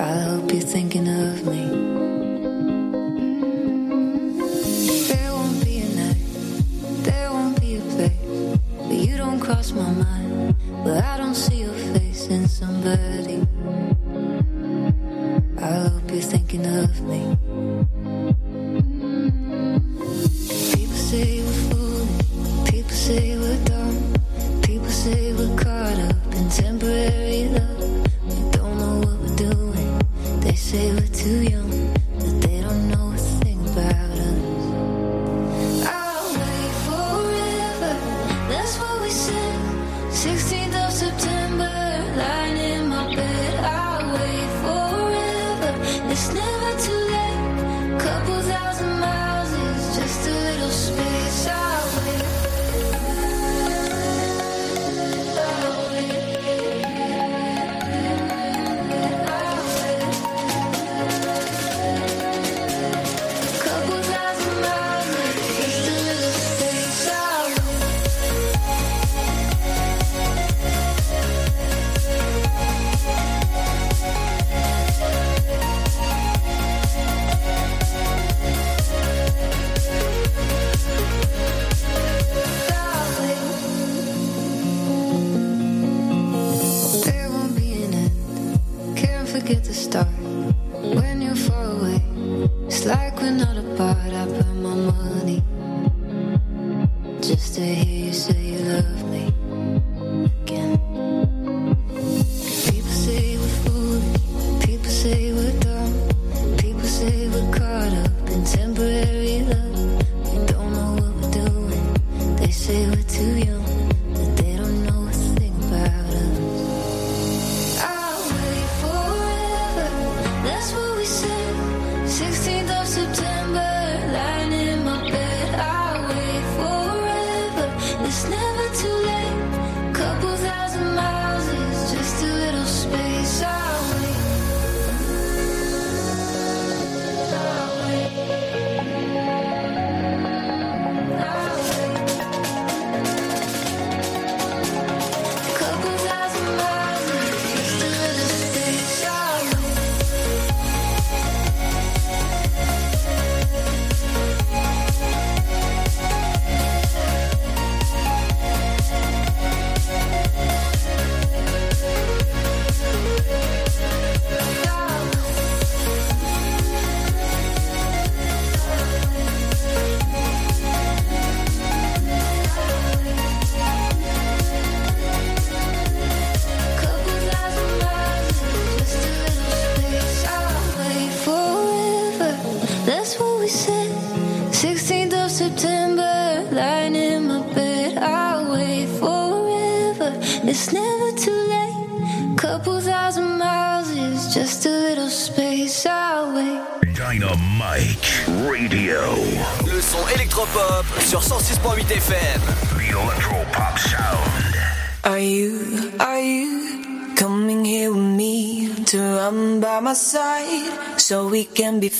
I 0.04 0.18
hope 0.18 0.52
you're 0.52 0.60
thinking 0.60 1.08
of 1.08 1.46
me. 1.46 1.64
There 5.08 5.32
won't 5.32 5.64
be 5.64 5.78
a 5.78 5.88
night, 5.96 6.22
there 7.04 7.32
won't 7.32 7.58
be 7.58 7.76
a 7.76 7.80
place 7.80 8.24
you 8.90 9.16
don't 9.16 9.40
cross 9.40 9.72
my 9.72 9.90
mind, 9.90 10.54
where 10.84 11.02
I 11.02 11.16
don't 11.16 11.34
see 11.34 11.63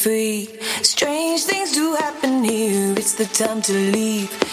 free. 0.04 0.46
Strange 0.82 1.44
things 1.44 1.72
do 1.72 1.94
happen 1.94 2.44
here. 2.44 2.92
It's 2.92 3.14
the 3.14 3.24
time 3.24 3.62
to 3.62 3.72
leave. 3.72 4.43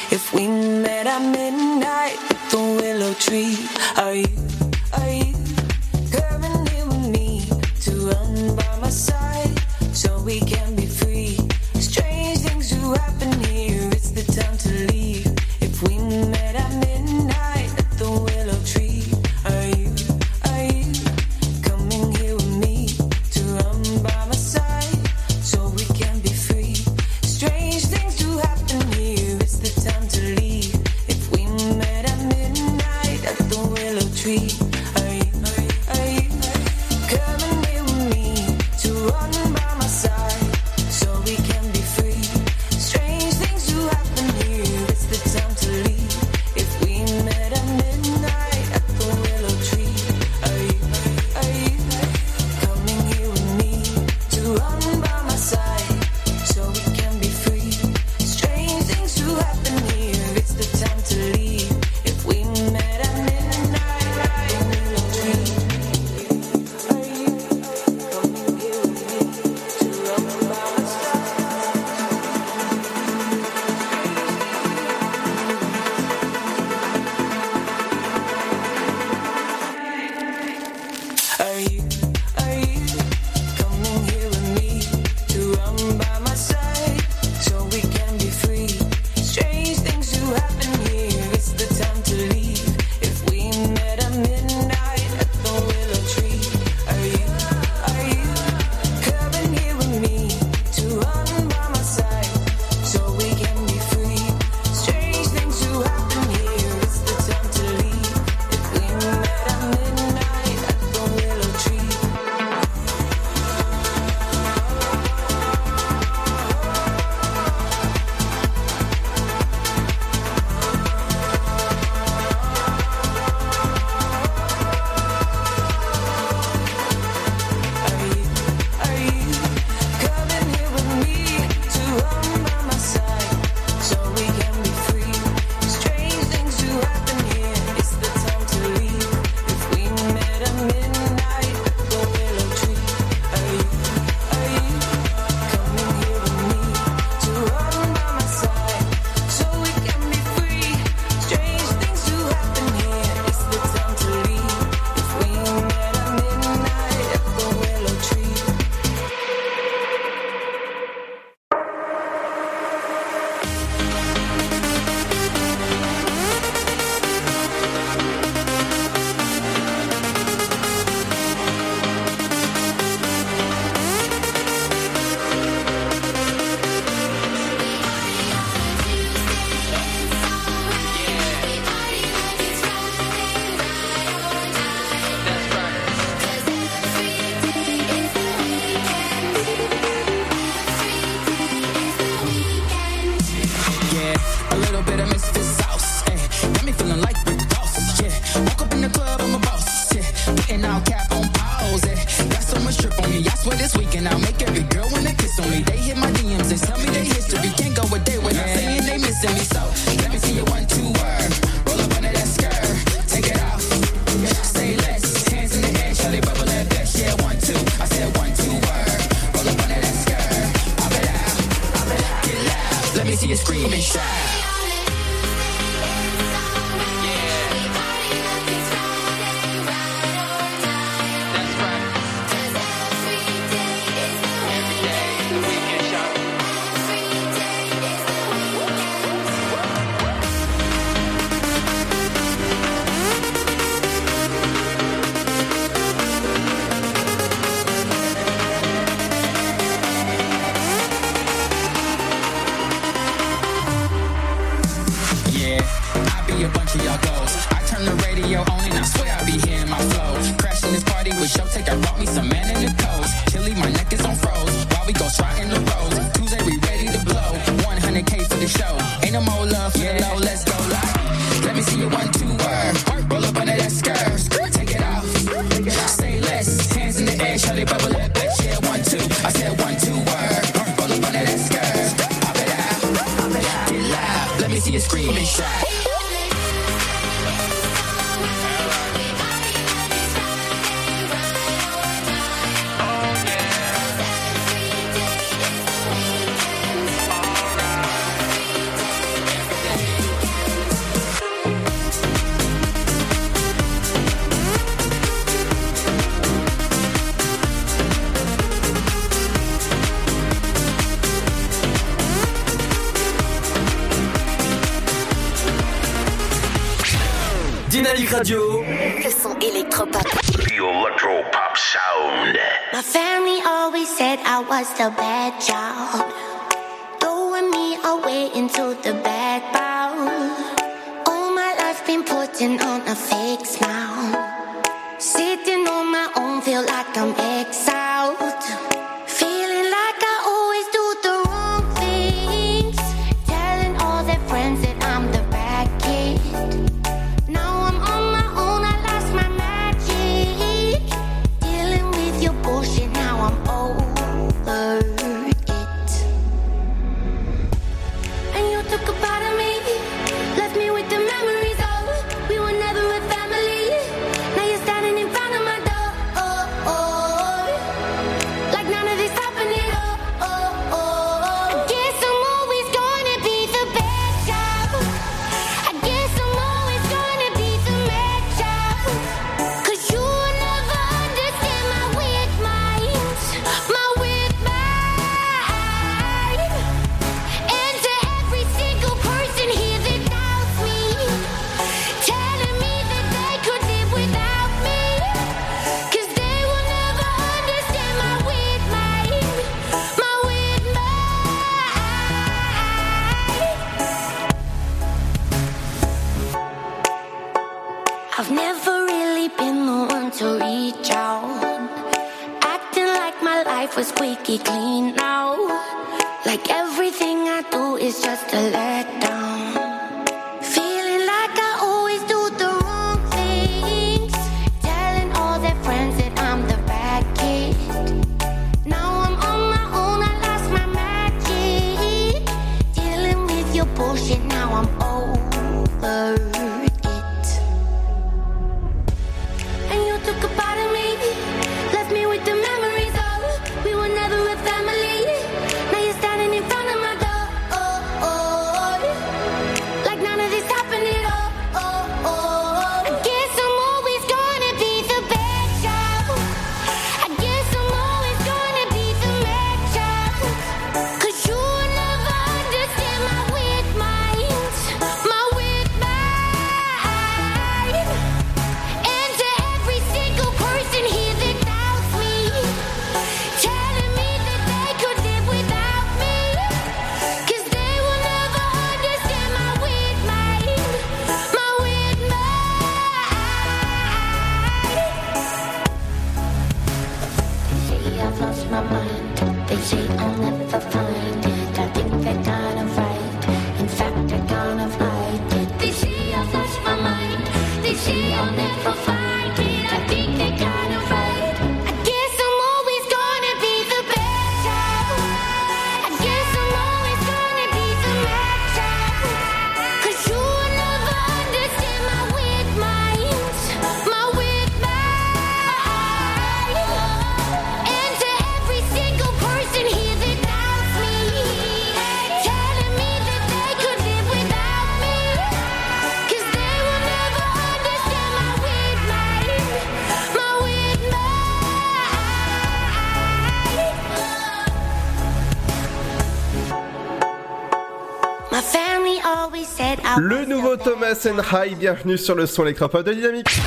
Bienvenue 541.58 541.98
sur 541.98 542.16
le 542.16 542.26
son 542.26 542.44
électropop 542.44 542.86
de 542.86 542.92
Dynamique. 542.92 543.40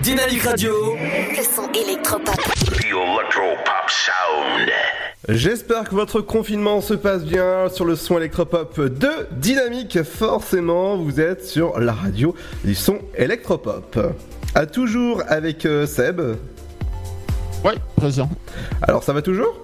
Dynamique 0.00 0.42
Radio. 0.42 0.72
Le 0.96 1.42
son 1.42 1.70
électropop. 1.72 2.34
Electropop. 2.72 3.90
J'espère 5.28 5.84
que 5.84 5.94
votre 5.94 6.22
confinement 6.22 6.80
se 6.80 6.94
passe 6.94 7.22
bien 7.22 7.68
sur 7.68 7.84
le 7.84 7.96
son 7.96 8.16
électropop 8.16 8.80
de 8.80 9.10
Dynamique. 9.32 10.02
Forcément, 10.04 10.96
vous 10.96 11.20
êtes 11.20 11.46
sur 11.46 11.78
la 11.78 11.92
radio 11.92 12.34
du 12.64 12.74
son 12.74 13.00
électropop. 13.14 13.98
À 14.54 14.64
toujours 14.64 15.22
avec 15.28 15.66
euh, 15.66 15.86
Seb. 15.86 16.22
Ouais, 17.62 17.74
présent. 17.96 18.30
Alors 18.80 19.04
ça 19.04 19.12
va 19.12 19.20
toujours? 19.20 19.54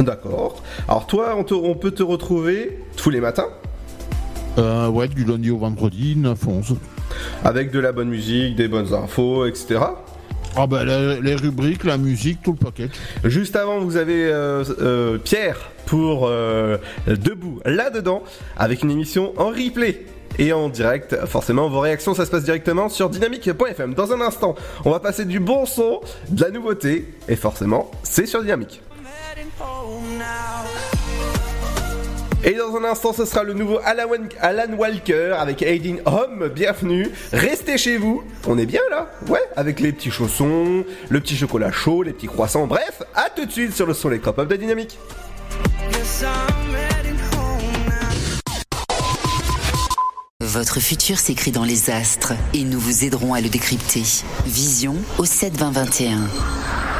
D'accord. 0.00 0.60
Alors 0.88 1.06
toi, 1.06 1.36
on 1.36 1.74
peut 1.76 1.92
te 1.92 2.02
retrouver 2.02 2.80
tous 2.96 3.10
les 3.10 3.20
matins? 3.20 3.50
Euh, 4.58 4.88
ouais, 4.88 5.08
du 5.08 5.24
lundi 5.24 5.50
au 5.50 5.58
vendredi, 5.58 6.16
9-11. 6.16 6.76
Avec 7.44 7.70
de 7.70 7.78
la 7.78 7.92
bonne 7.92 8.08
musique, 8.08 8.56
des 8.56 8.68
bonnes 8.68 8.94
infos, 8.94 9.46
etc. 9.46 9.80
Ah 10.58 10.66
bah, 10.66 10.84
les, 10.84 11.34
rubriques, 11.34 11.84
la 11.84 11.98
musique, 11.98 12.42
tout 12.42 12.52
le 12.52 12.64
paquet. 12.64 12.88
Juste 13.24 13.56
avant, 13.56 13.78
vous 13.80 13.98
avez 13.98 14.24
euh, 14.24 14.64
euh, 14.80 15.18
Pierre 15.18 15.70
pour 15.84 16.26
euh, 16.26 16.78
Debout 17.06 17.60
là-dedans, 17.66 18.22
avec 18.56 18.82
une 18.82 18.90
émission 18.90 19.34
en 19.36 19.48
replay 19.48 20.06
et 20.38 20.54
en 20.54 20.70
direct. 20.70 21.26
Forcément, 21.26 21.68
vos 21.68 21.80
réactions, 21.80 22.14
ça 22.14 22.24
se 22.24 22.30
passe 22.30 22.44
directement 22.44 22.88
sur 22.88 23.10
dynamique.fm. 23.10 23.92
Dans 23.92 24.12
un 24.12 24.20
instant, 24.22 24.54
on 24.86 24.90
va 24.90 24.98
passer 24.98 25.26
du 25.26 25.40
bon 25.40 25.66
son, 25.66 26.00
de 26.30 26.42
la 26.42 26.50
nouveauté, 26.50 27.06
et 27.28 27.36
forcément, 27.36 27.90
c'est 28.02 28.24
sur 28.24 28.40
Dynamique. 28.42 28.80
Et 32.44 32.54
dans 32.54 32.76
un 32.76 32.84
instant, 32.84 33.12
ce 33.12 33.24
sera 33.24 33.42
le 33.42 33.54
nouveau 33.54 33.78
Alan, 33.84 34.72
Walker 34.76 35.34
avec 35.38 35.62
Aiding 35.62 36.00
Home. 36.06 36.48
Bienvenue. 36.54 37.10
Restez 37.32 37.78
chez 37.78 37.96
vous. 37.96 38.22
On 38.46 38.58
est 38.58 38.66
bien 38.66 38.82
là 38.90 39.10
Ouais, 39.28 39.40
avec 39.56 39.80
les 39.80 39.92
petits 39.92 40.10
chaussons, 40.10 40.84
le 41.08 41.20
petit 41.20 41.36
chocolat 41.36 41.72
chaud, 41.72 42.02
les 42.02 42.12
petits 42.12 42.26
croissants. 42.26 42.66
Bref, 42.66 43.02
à 43.14 43.30
tout 43.34 43.46
de 43.46 43.50
suite 43.50 43.74
sur 43.74 43.86
le 43.86 43.94
son 43.94 44.10
électropop 44.10 44.48
de 44.48 44.56
Dynamique. 44.56 44.98
Votre 50.40 50.80
futur 50.80 51.18
s'écrit 51.18 51.50
dans 51.50 51.64
les 51.64 51.90
astres 51.90 52.32
et 52.54 52.62
nous 52.62 52.78
vous 52.78 53.04
aiderons 53.04 53.34
à 53.34 53.40
le 53.40 53.48
décrypter. 53.48 54.02
Vision 54.46 54.94
au 55.18 55.24
7 55.24 55.54
20 55.56 55.70
21. 55.72 56.18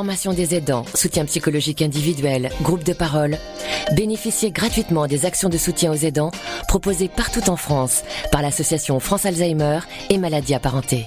Formation 0.00 0.32
des 0.32 0.54
aidants, 0.54 0.86
soutien 0.94 1.26
psychologique 1.26 1.82
individuel, 1.82 2.48
groupe 2.62 2.84
de 2.84 2.94
parole. 2.94 3.36
Bénéficiez 3.94 4.50
gratuitement 4.50 5.06
des 5.06 5.26
actions 5.26 5.50
de 5.50 5.58
soutien 5.58 5.92
aux 5.92 5.94
aidants 5.94 6.30
proposées 6.68 7.10
partout 7.14 7.50
en 7.50 7.56
France 7.56 8.02
par 8.32 8.40
l'association 8.40 8.98
France 8.98 9.26
Alzheimer 9.26 9.80
et 10.08 10.16
maladies 10.16 10.54
apparentées. 10.54 11.06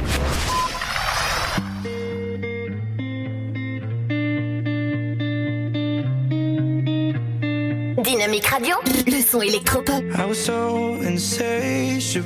Dynamique 8.03 8.47
Radio, 8.47 8.75
le 9.05 9.21
son 9.21 9.41
électropop. 9.41 10.03
I 10.17 10.25
was 10.25 10.35
so 10.43 10.95
insatiable 11.03 12.23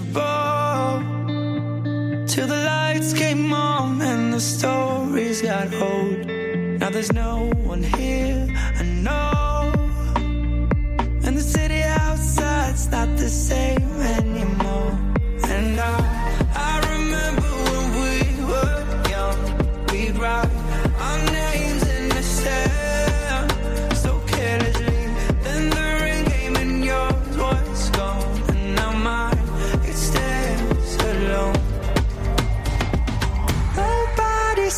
till 2.25 2.47
the 2.47 2.63
lights 2.65 3.13
came 3.13 3.51
on 3.51 4.01
and 4.01 4.33
the 4.33 4.39
stories 4.39 5.41
got 5.41 5.73
old. 5.73 6.25
Now 6.79 6.89
there's 6.89 7.11
no 7.11 7.51
one 7.65 7.83
here 7.83 8.47
I 8.79 8.83
know, 8.83 9.71
and 11.25 11.37
the 11.37 11.41
city 11.41 11.81
outside's 11.83 12.89
not 12.89 13.17
the 13.17 13.29
same 13.29 14.01
anymore. 14.17 14.97
And 15.43 15.79
I, 15.79 16.04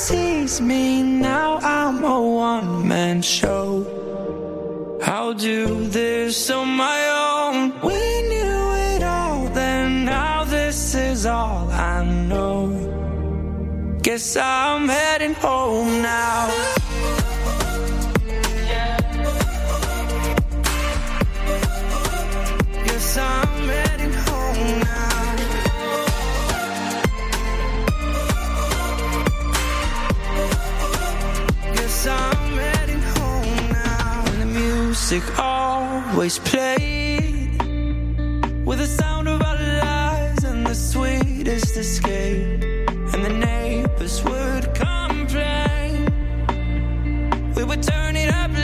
sees 0.08 0.62
me 0.62 1.04
now. 1.04 1.60
I'm 1.62 2.02
a 2.02 2.22
one 2.22 2.88
man 2.88 3.22
show. 3.22 3.84
I'll 5.04 5.34
do 5.34 5.86
this 5.88 6.50
on 6.50 6.70
my 6.86 7.00
own. 7.30 7.56
We 7.82 8.00
knew 8.32 8.64
it 8.94 9.04
all 9.04 9.48
then. 9.50 10.06
Now 10.06 10.46
this 10.46 10.96
is 10.96 11.26
all 11.26 11.70
I 11.72 12.06
know. 12.30 12.58
Guess 14.02 14.38
I'm 14.38 14.88
heading 14.88 15.34
home 15.34 16.02
now. 16.02 16.87
Music 35.10 35.40
always 35.40 36.38
played 36.38 37.62
with 38.66 38.80
the 38.80 38.86
sound 38.86 39.30
of 39.30 39.42
our 39.42 39.56
lives 39.56 40.44
and 40.44 40.68
the 40.68 40.76
sweetest 40.76 41.78
escape. 41.78 42.62
And 43.14 43.24
the 43.24 43.30
neighbors 43.30 44.22
would 44.26 44.66
complain. 44.76 46.12
We 47.56 47.64
would 47.64 47.84
turn 47.84 48.18
it 48.18 48.34
up 48.34 48.57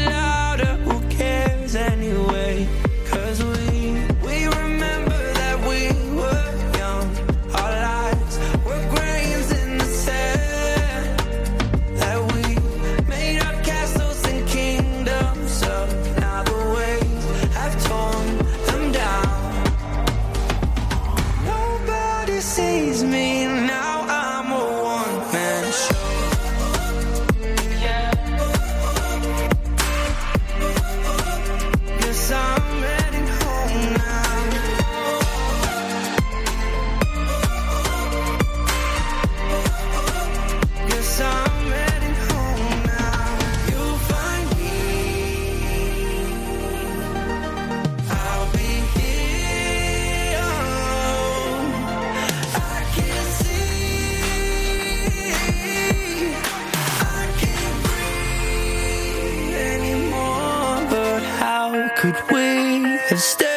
could 62.04 62.22
we 62.32 62.98
have 63.08 63.22
stayed? 63.22 63.53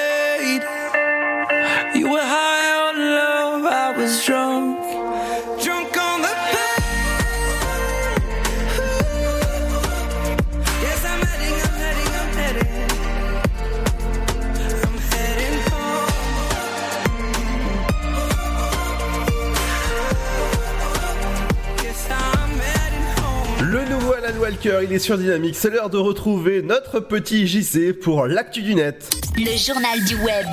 Il 24.67 24.93
est 24.93 24.99
sur 24.99 25.17
Dynamique. 25.17 25.55
C'est 25.55 25.71
l'heure 25.71 25.91
de 25.91 25.97
retrouver 25.97 26.61
notre 26.61 26.99
petit 26.99 27.47
JC 27.47 27.93
pour 27.93 28.27
l'actu 28.27 28.63
du 28.63 28.75
net. 28.75 29.09
Le 29.37 29.57
journal 29.57 30.05
du 30.05 30.17
web. 30.17 30.47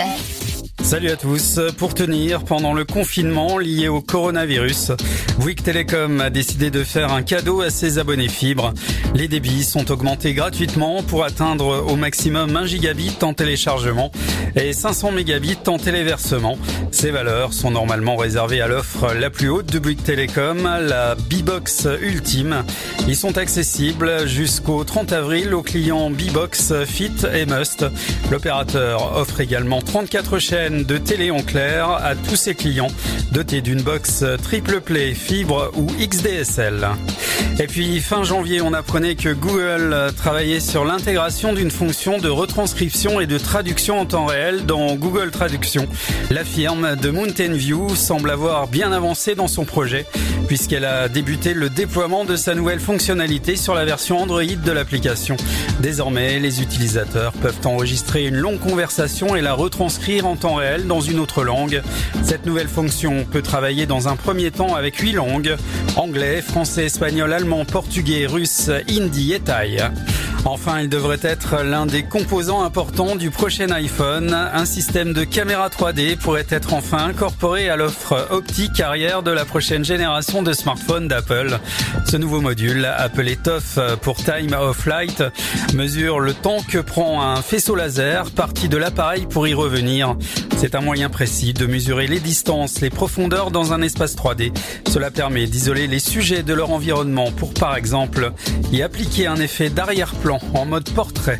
Salut 0.83 1.09
à 1.09 1.15
tous. 1.15 1.61
Pour 1.77 1.93
tenir 1.93 2.43
pendant 2.43 2.73
le 2.73 2.83
confinement 2.83 3.57
lié 3.57 3.87
au 3.87 4.01
coronavirus, 4.01 4.91
Bouygues 5.39 5.63
Telecom 5.63 6.19
a 6.19 6.29
décidé 6.29 6.71
de 6.71 6.83
faire 6.83 7.13
un 7.13 7.23
cadeau 7.23 7.61
à 7.61 7.69
ses 7.69 7.99
abonnés 7.99 8.27
fibres. 8.27 8.73
Les 9.15 9.29
débits 9.29 9.63
sont 9.63 9.91
augmentés 9.91 10.33
gratuitement 10.33 11.01
pour 11.01 11.23
atteindre 11.23 11.85
au 11.87 11.95
maximum 11.95 12.55
1 12.55 12.65
gigabit 12.65 13.15
en 13.21 13.33
téléchargement 13.33 14.11
et 14.55 14.73
500 14.73 15.13
mégabits 15.13 15.57
en 15.67 15.77
téléversement. 15.77 16.57
Ces 16.91 17.11
valeurs 17.11 17.53
sont 17.53 17.71
normalement 17.71 18.17
réservées 18.17 18.61
à 18.61 18.67
l'offre 18.67 19.13
la 19.13 19.29
plus 19.29 19.49
haute 19.49 19.71
de 19.71 19.79
Bouygues 19.79 20.03
Telecom, 20.03 20.63
la 20.63 21.15
B-Box 21.15 21.87
Ultime. 22.01 22.63
Ils 23.07 23.15
sont 23.15 23.37
accessibles 23.37 24.27
jusqu'au 24.27 24.83
30 24.83 25.13
avril 25.13 25.53
aux 25.53 25.63
clients 25.63 26.09
B-Box 26.09 26.73
Fit 26.85 27.11
et 27.33 27.45
Must. 27.45 27.85
L'opérateur 28.31 29.17
offre 29.17 29.39
également 29.39 29.81
34 29.81 30.39
chaînes 30.39 30.72
de 30.81 30.97
télé 30.97 31.29
en 31.29 31.41
clair 31.41 31.89
à 31.89 32.15
tous 32.15 32.35
ses 32.35 32.55
clients 32.55 32.89
dotés 33.31 33.61
d'une 33.61 33.81
box 33.81 34.23
triple 34.41 34.81
play 34.81 35.13
fibre 35.13 35.71
ou 35.75 35.85
XDSL. 35.99 36.87
Et 37.59 37.67
puis 37.67 37.99
fin 37.99 38.23
janvier, 38.23 38.61
on 38.61 38.73
apprenait 38.73 39.15
que 39.15 39.29
Google 39.29 39.95
travaillait 40.17 40.59
sur 40.59 40.85
l'intégration 40.85 41.53
d'une 41.53 41.71
fonction 41.71 42.17
de 42.17 42.29
retranscription 42.29 43.19
et 43.19 43.27
de 43.27 43.37
traduction 43.37 43.99
en 43.99 44.05
temps 44.05 44.25
réel 44.25 44.65
dans 44.65 44.95
Google 44.95 45.31
Traduction. 45.31 45.87
La 46.31 46.43
firme 46.43 46.95
de 46.95 47.09
Mountain 47.11 47.53
View 47.53 47.95
semble 47.95 48.31
avoir 48.31 48.67
bien 48.67 48.91
avancé 48.91 49.35
dans 49.35 49.47
son 49.47 49.65
projet 49.65 50.05
puisqu'elle 50.47 50.85
a 50.85 51.07
débuté 51.09 51.53
le 51.53 51.69
déploiement 51.69 52.25
de 52.25 52.35
sa 52.35 52.53
nouvelle 52.53 52.79
fonctionnalité 52.79 53.55
sur 53.55 53.73
la 53.73 53.85
version 53.85 54.19
Android 54.19 54.43
de 54.43 54.71
l'application. 54.71 55.37
Désormais, 55.79 56.39
les 56.39 56.61
utilisateurs 56.61 57.33
peuvent 57.33 57.59
enregistrer 57.65 58.27
une 58.27 58.35
longue 58.35 58.59
conversation 58.59 59.35
et 59.35 59.41
la 59.41 59.53
retranscrire 59.53 60.27
en 60.27 60.35
temps 60.35 60.55
réel 60.55 60.62
dans 60.85 61.01
une 61.01 61.19
autre 61.19 61.43
langue. 61.43 61.81
Cette 62.23 62.45
nouvelle 62.45 62.67
fonction 62.67 63.25
peut 63.25 63.41
travailler 63.41 63.85
dans 63.85 64.07
un 64.07 64.15
premier 64.15 64.51
temps 64.51 64.75
avec 64.75 64.97
huit 64.97 65.13
langues 65.13 65.55
anglais, 65.95 66.41
français, 66.41 66.85
espagnol, 66.85 67.31
allemand, 67.31 67.65
portugais, 67.65 68.25
russe, 68.25 68.69
hindi 68.89 69.33
et 69.33 69.39
thaï. 69.39 69.91
Enfin, 70.45 70.81
il 70.81 70.89
devrait 70.89 71.19
être 71.21 71.63
l'un 71.63 71.85
des 71.85 72.03
composants 72.03 72.63
importants 72.63 73.15
du 73.15 73.31
prochain 73.31 73.69
iPhone. 73.71 74.33
Un 74.33 74.65
système 74.65 75.13
de 75.13 75.23
caméra 75.23 75.69
3D 75.69 76.17
pourrait 76.17 76.45
être 76.49 76.73
enfin 76.73 77.05
incorporé 77.05 77.69
à 77.69 77.77
l'offre 77.77 78.27
optique 78.29 78.81
arrière 78.81 79.23
de 79.23 79.31
la 79.31 79.45
prochaine 79.45 79.85
génération 79.85 80.43
de 80.43 80.51
smartphones 80.51 81.07
d'Apple. 81.07 81.59
Ce 82.05 82.17
nouveau 82.17 82.41
module, 82.41 82.85
appelé 82.85 83.37
TOF 83.37 83.79
pour 84.01 84.17
Time 84.17 84.53
of 84.59 84.75
Flight, 84.77 85.23
mesure 85.73 86.19
le 86.19 86.33
temps 86.33 86.61
que 86.67 86.79
prend 86.79 87.23
un 87.23 87.41
faisceau 87.41 87.75
laser 87.75 88.29
parti 88.31 88.67
de 88.67 88.75
l'appareil 88.75 89.25
pour 89.27 89.47
y 89.47 89.53
revenir. 89.53 90.17
C'est 90.57 90.75
un 90.75 90.81
moyen 90.81 91.09
précis 91.09 91.53
de 91.53 91.65
mesurer 91.65 92.07
les 92.07 92.19
distances, 92.19 92.81
les 92.81 92.89
profondeurs 92.89 93.49
dans 93.49 93.71
un 93.71 93.81
espace 93.81 94.15
3D. 94.15 94.53
Cela 94.89 95.09
permet 95.09 95.47
d'isoler 95.47 95.87
les 95.87 95.99
sujets 95.99 96.43
de 96.43 96.53
leur 96.53 96.71
environnement 96.71 97.31
pour 97.31 97.53
par 97.53 97.77
exemple 97.77 98.31
y 98.71 98.81
appliquer 98.81 99.27
un 99.27 99.37
effet 99.37 99.69
d'arrière-plan 99.69 100.32
en 100.53 100.65
mode 100.65 100.89
portrait. 100.91 101.39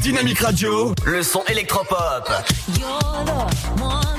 Dynamique 0.00 0.40
Radio, 0.40 0.94
le 1.04 1.22
son 1.22 1.42
électropop. 1.48 2.30
You're 2.78 2.98
the 3.26 3.82
one 3.82 4.09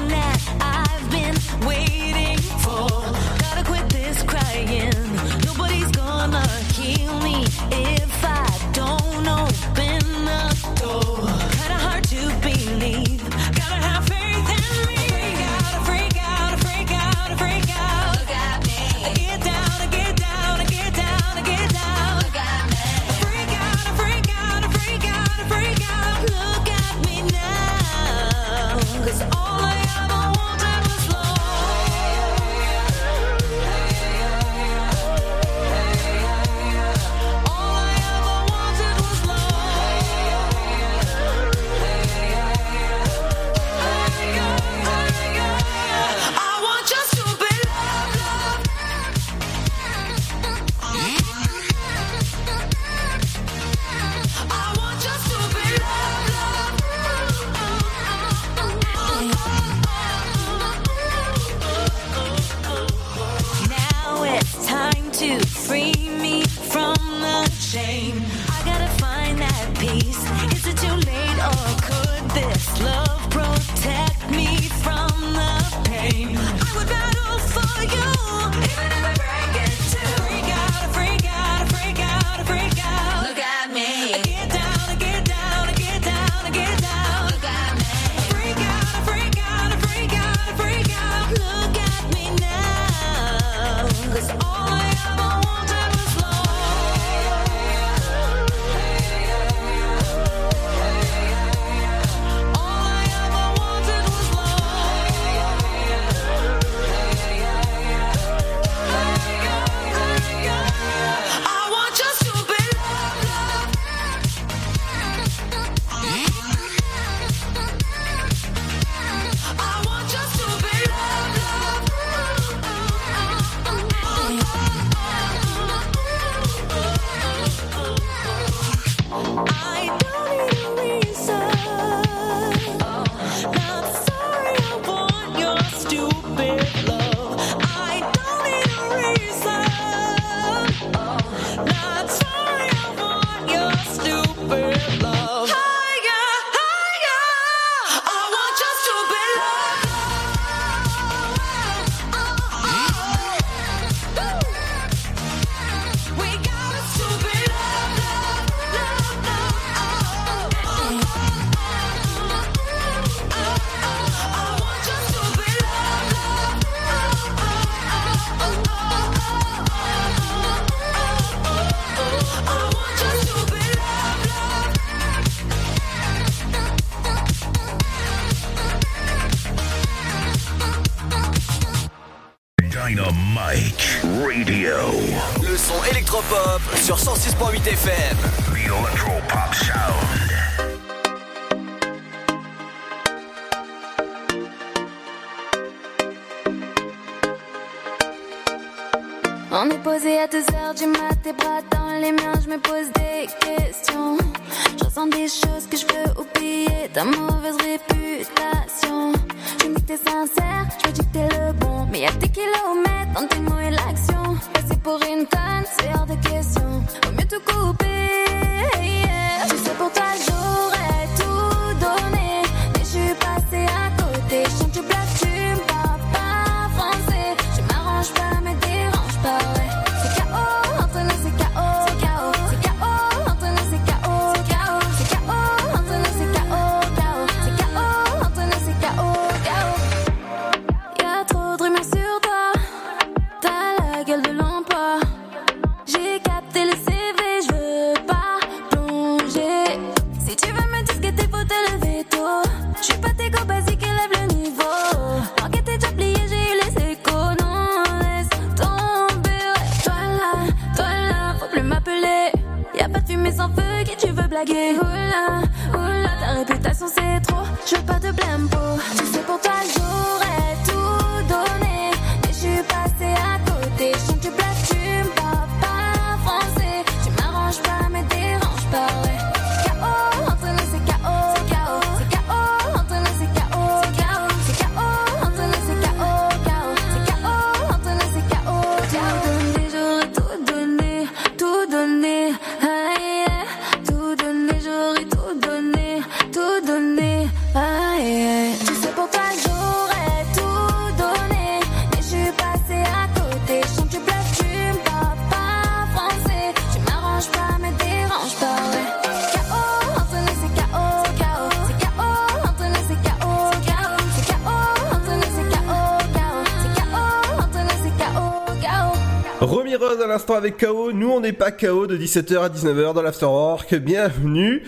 l'instant 320.11 320.35
avec 320.35 320.57
KO. 320.57 320.91
Nous, 320.91 321.09
on 321.09 321.21
n'est 321.21 321.31
pas 321.31 321.51
KO 321.51 321.87
de 321.87 321.97
17h 321.97 322.37
à 322.39 322.49
19h 322.49 322.93
dans 322.93 323.01
l'Afterwork. 323.01 323.75
Bienvenue. 323.75 324.63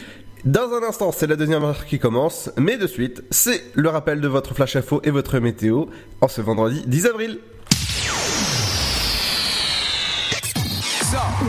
Dans 0.46 0.74
un 0.74 0.84
instant, 0.84 1.12
c'est 1.12 1.28
la 1.28 1.36
deuxième 1.36 1.64
heure 1.64 1.86
qui 1.86 2.00
commence. 2.00 2.50
Mais 2.58 2.78
de 2.78 2.88
suite, 2.88 3.24
c'est 3.30 3.62
le 3.74 3.90
rappel 3.90 4.22
de 4.22 4.28
votre 4.30 4.54
flash 4.56 4.78
info 4.78 5.02
et 5.04 5.12
votre 5.12 5.40
météo 5.40 5.86
en 6.22 6.30
ce 6.30 6.40
vendredi 6.40 6.84
10 6.88 7.08
avril. 7.08 7.40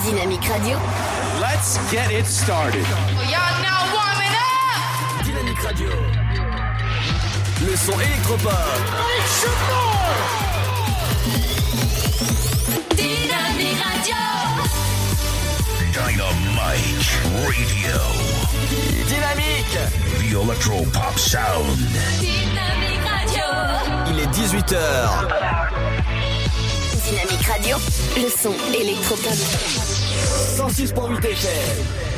Dynamique 0.04 0.44
Radio. 0.44 0.76
Let's 1.40 1.78
get 1.90 2.10
it 2.10 2.26
started. 2.26 2.84
Y'all 3.30 3.62
now 3.62 3.94
warming 3.94 4.34
up. 4.34 5.24
Dynamique 5.24 5.60
Radio. 5.60 5.88
Le 7.64 7.76
son 7.76 7.98
électropop. 8.00 8.50
Dynamite 16.14 17.10
Radio. 17.44 17.98
Dynamique. 19.08 19.78
The 20.20 20.36
Electro 20.40 20.84
Pop 20.92 21.18
Sound. 21.18 21.76
Dynamique 22.20 23.00
Radio. 23.04 23.42
Il 24.06 24.20
est 24.20 24.28
18h. 24.28 24.76
Dynamique 27.02 27.46
Radio. 27.48 27.76
Le 28.16 28.28
son 28.30 28.54
électropop. 28.72 29.34
106.8 30.56 31.26
FM. 31.26 32.13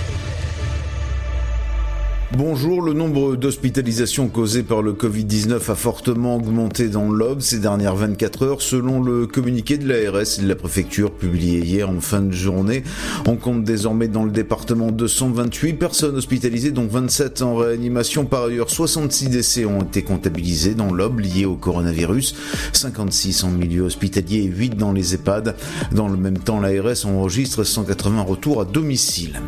Bonjour, 2.32 2.82
le 2.82 2.92
nombre 2.92 3.36
d'hospitalisations 3.36 4.26
causées 4.26 4.64
par 4.64 4.82
le 4.82 4.94
Covid-19 4.94 5.70
a 5.70 5.74
fortement 5.76 6.34
augmenté 6.34 6.88
dans 6.88 7.08
l'Aube 7.08 7.40
ces 7.40 7.60
dernières 7.60 7.94
24 7.94 8.42
heures 8.42 8.62
selon 8.62 9.00
le 9.00 9.28
communiqué 9.28 9.78
de 9.78 9.86
l'ARS 9.88 10.40
et 10.40 10.42
de 10.42 10.48
la 10.48 10.56
préfecture 10.56 11.12
publié 11.12 11.60
hier 11.60 11.88
en 11.88 12.00
fin 12.00 12.20
de 12.22 12.32
journée. 12.32 12.82
On 13.26 13.36
compte 13.36 13.62
désormais 13.62 14.08
dans 14.08 14.24
le 14.24 14.32
département 14.32 14.90
228 14.90 15.74
personnes 15.74 16.16
hospitalisées 16.16 16.72
dont 16.72 16.88
27 16.88 17.42
en 17.42 17.54
réanimation. 17.54 18.24
Par 18.24 18.46
ailleurs, 18.46 18.70
66 18.70 19.28
décès 19.28 19.64
ont 19.64 19.82
été 19.82 20.02
comptabilisés 20.02 20.74
dans 20.74 20.92
l'Aube 20.92 21.20
liés 21.20 21.46
au 21.46 21.54
coronavirus, 21.54 22.34
56 22.72 23.44
en 23.44 23.50
milieu 23.50 23.82
hospitalier 23.82 24.38
et 24.38 24.46
8 24.46 24.76
dans 24.76 24.92
les 24.92 25.14
EHPAD. 25.14 25.54
Dans 25.92 26.08
le 26.08 26.16
même 26.16 26.38
temps, 26.38 26.58
l'ARS 26.58 27.06
enregistre 27.06 27.62
180 27.62 28.22
retours 28.22 28.60
à 28.60 28.64
domicile. 28.64 29.40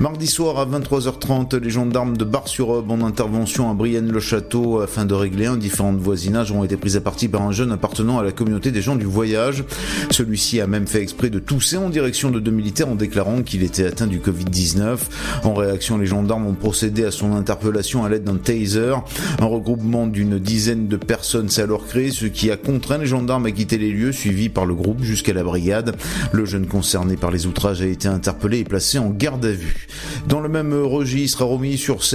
Mardi 0.00 0.26
soir 0.26 0.58
à 0.58 0.66
23h30, 0.66 1.56
les 1.56 1.70
gendarmes 1.70 2.18
de 2.18 2.25
Bar-sur-Aube 2.26 2.90
en 2.90 3.02
intervention 3.02 3.70
à 3.70 3.74
Brienne-le-Château 3.74 4.80
afin 4.80 5.04
de 5.04 5.14
régler 5.14 5.46
un 5.46 5.56
différent 5.56 5.92
de 5.92 5.98
voisinage 5.98 6.52
ont 6.52 6.64
été 6.64 6.76
pris 6.76 6.96
à 6.96 7.00
partie 7.00 7.28
par 7.28 7.42
un 7.42 7.52
jeune 7.52 7.72
appartenant 7.72 8.18
à 8.18 8.24
la 8.24 8.32
communauté 8.32 8.70
des 8.70 8.82
gens 8.82 8.96
du 8.96 9.06
voyage. 9.06 9.64
Celui-ci 10.10 10.60
a 10.60 10.66
même 10.66 10.86
fait 10.86 11.00
exprès 11.02 11.30
de 11.30 11.38
tousser 11.38 11.76
en 11.76 11.88
direction 11.88 12.30
de 12.30 12.40
deux 12.40 12.50
militaires 12.50 12.88
en 12.88 12.94
déclarant 12.94 13.42
qu'il 13.42 13.62
était 13.62 13.86
atteint 13.86 14.06
du 14.06 14.18
Covid-19. 14.18 14.98
En 15.44 15.54
réaction, 15.54 15.98
les 15.98 16.06
gendarmes 16.06 16.46
ont 16.46 16.54
procédé 16.54 17.04
à 17.04 17.10
son 17.10 17.34
interpellation 17.34 18.04
à 18.04 18.08
l'aide 18.08 18.24
d'un 18.24 18.36
taser. 18.36 18.94
Un 19.38 19.46
regroupement 19.46 20.06
d'une 20.06 20.38
dizaine 20.38 20.88
de 20.88 20.96
personnes 20.96 21.48
s'est 21.48 21.62
alors 21.62 21.86
créé, 21.86 22.10
ce 22.10 22.26
qui 22.26 22.50
a 22.50 22.56
contraint 22.56 22.98
les 22.98 23.06
gendarmes 23.06 23.46
à 23.46 23.52
quitter 23.52 23.78
les 23.78 23.90
lieux, 23.90 24.12
suivis 24.12 24.48
par 24.48 24.66
le 24.66 24.74
groupe 24.74 25.02
jusqu'à 25.02 25.32
la 25.32 25.44
brigade. 25.44 25.96
Le 26.32 26.44
jeune 26.44 26.66
concerné 26.66 27.16
par 27.16 27.30
les 27.30 27.46
outrages 27.46 27.82
a 27.82 27.86
été 27.86 28.08
interpellé 28.08 28.58
et 28.58 28.64
placé 28.64 28.98
en 28.98 29.10
garde 29.10 29.44
à 29.44 29.52
vue. 29.52 29.86
Dans 30.28 30.40
le 30.40 30.48
même 30.48 30.74
registre, 30.74 31.42
à 31.42 31.46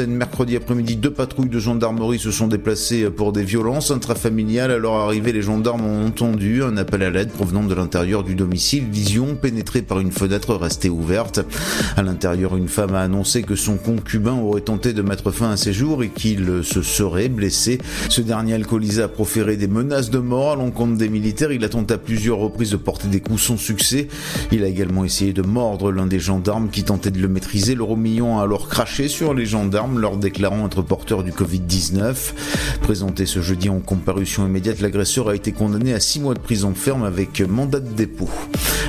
Mercredi 0.07 0.55
après-midi, 0.55 0.95
deux 0.95 1.11
patrouilles 1.11 1.49
de 1.49 1.59
gendarmerie 1.59 2.17
se 2.17 2.31
sont 2.31 2.47
déplacées 2.47 3.09
pour 3.09 3.31
des 3.31 3.43
violences 3.43 3.91
intrafamiliales. 3.91 4.71
À 4.71 4.77
leur 4.77 4.93
arrivée, 4.93 5.31
les 5.31 5.41
gendarmes 5.41 5.85
ont 5.85 6.07
entendu 6.07 6.63
un 6.63 6.77
appel 6.77 7.03
à 7.03 7.09
l'aide 7.09 7.31
provenant 7.31 7.63
de 7.63 7.73
l'intérieur 7.75 8.23
du 8.23 8.35
domicile. 8.35 8.85
Vision 8.91 9.35
pénétrée 9.35 9.81
par 9.81 9.99
une 9.99 10.11
fenêtre 10.11 10.55
restée 10.55 10.89
ouverte. 10.89 11.41
À 11.95 12.03
l'intérieur, 12.03 12.57
une 12.57 12.67
femme 12.67 12.95
a 12.95 13.01
annoncé 13.01 13.43
que 13.43 13.55
son 13.55 13.77
concubin 13.77 14.33
aurait 14.33 14.61
tenté 14.61 14.93
de 14.93 15.01
mettre 15.01 15.31
fin 15.31 15.51
à 15.51 15.57
ses 15.57 15.73
jours 15.73 16.03
et 16.03 16.09
qu'il 16.09 16.61
se 16.63 16.81
serait 16.81 17.29
blessé. 17.29 17.79
Ce 18.09 18.21
dernier 18.21 18.53
alcoolisé 18.53 19.03
a 19.03 19.07
proféré 19.07 19.57
des 19.57 19.67
menaces 19.67 20.09
de 20.09 20.19
mort 20.19 20.53
à 20.53 20.55
l'encontre 20.55 20.97
des 20.97 21.09
militaires. 21.09 21.51
Il 21.51 21.63
a 21.63 21.69
tenté 21.69 21.93
à 21.93 21.97
plusieurs 21.97 22.37
reprises 22.37 22.71
de 22.71 22.77
porter 22.77 23.07
des 23.07 23.19
coups 23.19 23.41
sans 23.41 23.57
succès. 23.57 24.07
Il 24.51 24.63
a 24.63 24.67
également 24.67 25.05
essayé 25.05 25.33
de 25.33 25.41
mordre 25.41 25.91
l'un 25.91 26.07
des 26.07 26.19
gendarmes 26.19 26.69
qui 26.69 26.83
tentait 26.83 27.11
de 27.11 27.19
le 27.19 27.27
maîtriser. 27.27 27.75
Le 27.75 27.83
Romillon 27.83 28.39
a 28.39 28.43
alors 28.43 28.67
craché 28.67 29.07
sur 29.07 29.33
les 29.33 29.45
gendarmes, 29.45 29.90
leur 29.99 30.17
déclarant 30.17 30.65
être 30.65 30.81
porteur 30.81 31.23
du 31.23 31.31
Covid-19. 31.31 32.33
Présenté 32.81 33.25
ce 33.25 33.41
jeudi 33.41 33.69
en 33.69 33.79
comparution 33.79 34.45
immédiate, 34.45 34.81
l'agresseur 34.81 35.29
a 35.29 35.35
été 35.35 35.51
condamné 35.51 35.93
à 35.93 35.99
6 35.99 36.19
mois 36.19 36.33
de 36.33 36.39
prison 36.39 36.73
ferme 36.73 37.03
avec 37.03 37.41
mandat 37.41 37.79
de 37.79 37.89
dépôt. 37.89 38.29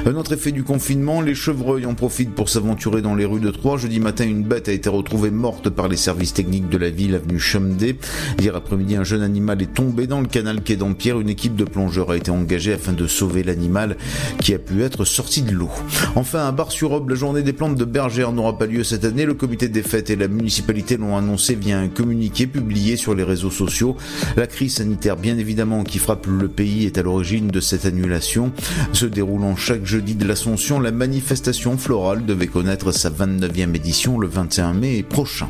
Un 0.04 0.16
autre 0.16 0.32
effet 0.32 0.50
du 0.50 0.64
confinement, 0.64 1.20
les 1.20 1.34
chevreuils 1.34 1.86
en 1.86 1.94
profitent 1.94 2.34
pour 2.34 2.48
s'aventurer 2.48 3.02
dans 3.02 3.14
les 3.14 3.24
rues 3.24 3.38
de 3.38 3.50
Troyes. 3.50 3.76
Jeudi 3.76 4.00
matin, 4.00 4.24
une 4.24 4.42
bête 4.42 4.68
a 4.68 4.72
été 4.72 4.88
retrouvée 4.88 5.30
morte 5.30 5.70
par 5.70 5.86
les 5.86 5.96
services 5.96 6.34
techniques 6.34 6.68
de 6.68 6.78
la 6.78 6.90
ville, 6.90 7.14
avenue 7.14 7.38
Chomedey. 7.38 7.96
Hier 8.40 8.56
après-midi, 8.56 8.96
un 8.96 9.04
jeune 9.04 9.22
animal 9.22 9.62
est 9.62 9.72
tombé 9.72 10.06
dans 10.06 10.20
le 10.20 10.26
canal 10.26 10.60
quai 10.60 10.76
d'Empierre. 10.76 11.20
Une 11.20 11.28
équipe 11.28 11.54
de 11.54 11.64
plongeurs 11.64 12.10
a 12.10 12.16
été 12.16 12.32
engagée 12.32 12.72
afin 12.72 12.92
de 12.92 13.06
sauver 13.06 13.44
l'animal 13.44 13.96
qui 14.40 14.54
a 14.54 14.58
pu 14.58 14.82
être 14.82 15.04
sorti 15.04 15.42
de 15.42 15.52
l'eau. 15.52 15.70
Enfin, 16.16 16.48
à 16.48 16.52
Bar-sur-Aube, 16.52 17.10
la 17.10 17.14
journée 17.14 17.42
des 17.42 17.52
plantes 17.52 17.76
de 17.76 17.84
Bergère 17.84 18.32
n'aura 18.32 18.58
pas 18.58 18.66
lieu 18.66 18.82
cette 18.82 19.04
année. 19.04 19.24
Le 19.24 19.34
comité 19.34 19.68
des 19.68 19.82
fêtes 19.82 20.10
et 20.10 20.16
la 20.16 20.26
municipalité 20.26 20.91
l'ont 20.96 21.16
annoncé 21.16 21.54
via 21.54 21.78
un 21.78 21.88
communiqué 21.88 22.46
publié 22.46 22.96
sur 22.96 23.14
les 23.14 23.24
réseaux 23.24 23.50
sociaux. 23.50 23.96
La 24.36 24.46
crise 24.46 24.76
sanitaire, 24.76 25.16
bien 25.16 25.38
évidemment, 25.38 25.84
qui 25.84 25.98
frappe 25.98 26.26
le 26.26 26.48
pays 26.48 26.86
est 26.86 26.98
à 26.98 27.02
l'origine 27.02 27.48
de 27.48 27.60
cette 27.60 27.84
annulation. 27.84 28.52
Se 28.92 29.06
déroulant 29.06 29.56
chaque 29.56 29.84
jeudi 29.84 30.14
de 30.14 30.26
l'Ascension, 30.26 30.80
la 30.80 30.92
manifestation 30.92 31.76
florale 31.78 32.24
devait 32.26 32.46
connaître 32.46 32.92
sa 32.92 33.10
29e 33.10 33.74
édition 33.74 34.18
le 34.18 34.28
21 34.28 34.74
mai 34.74 35.02
prochain. 35.02 35.48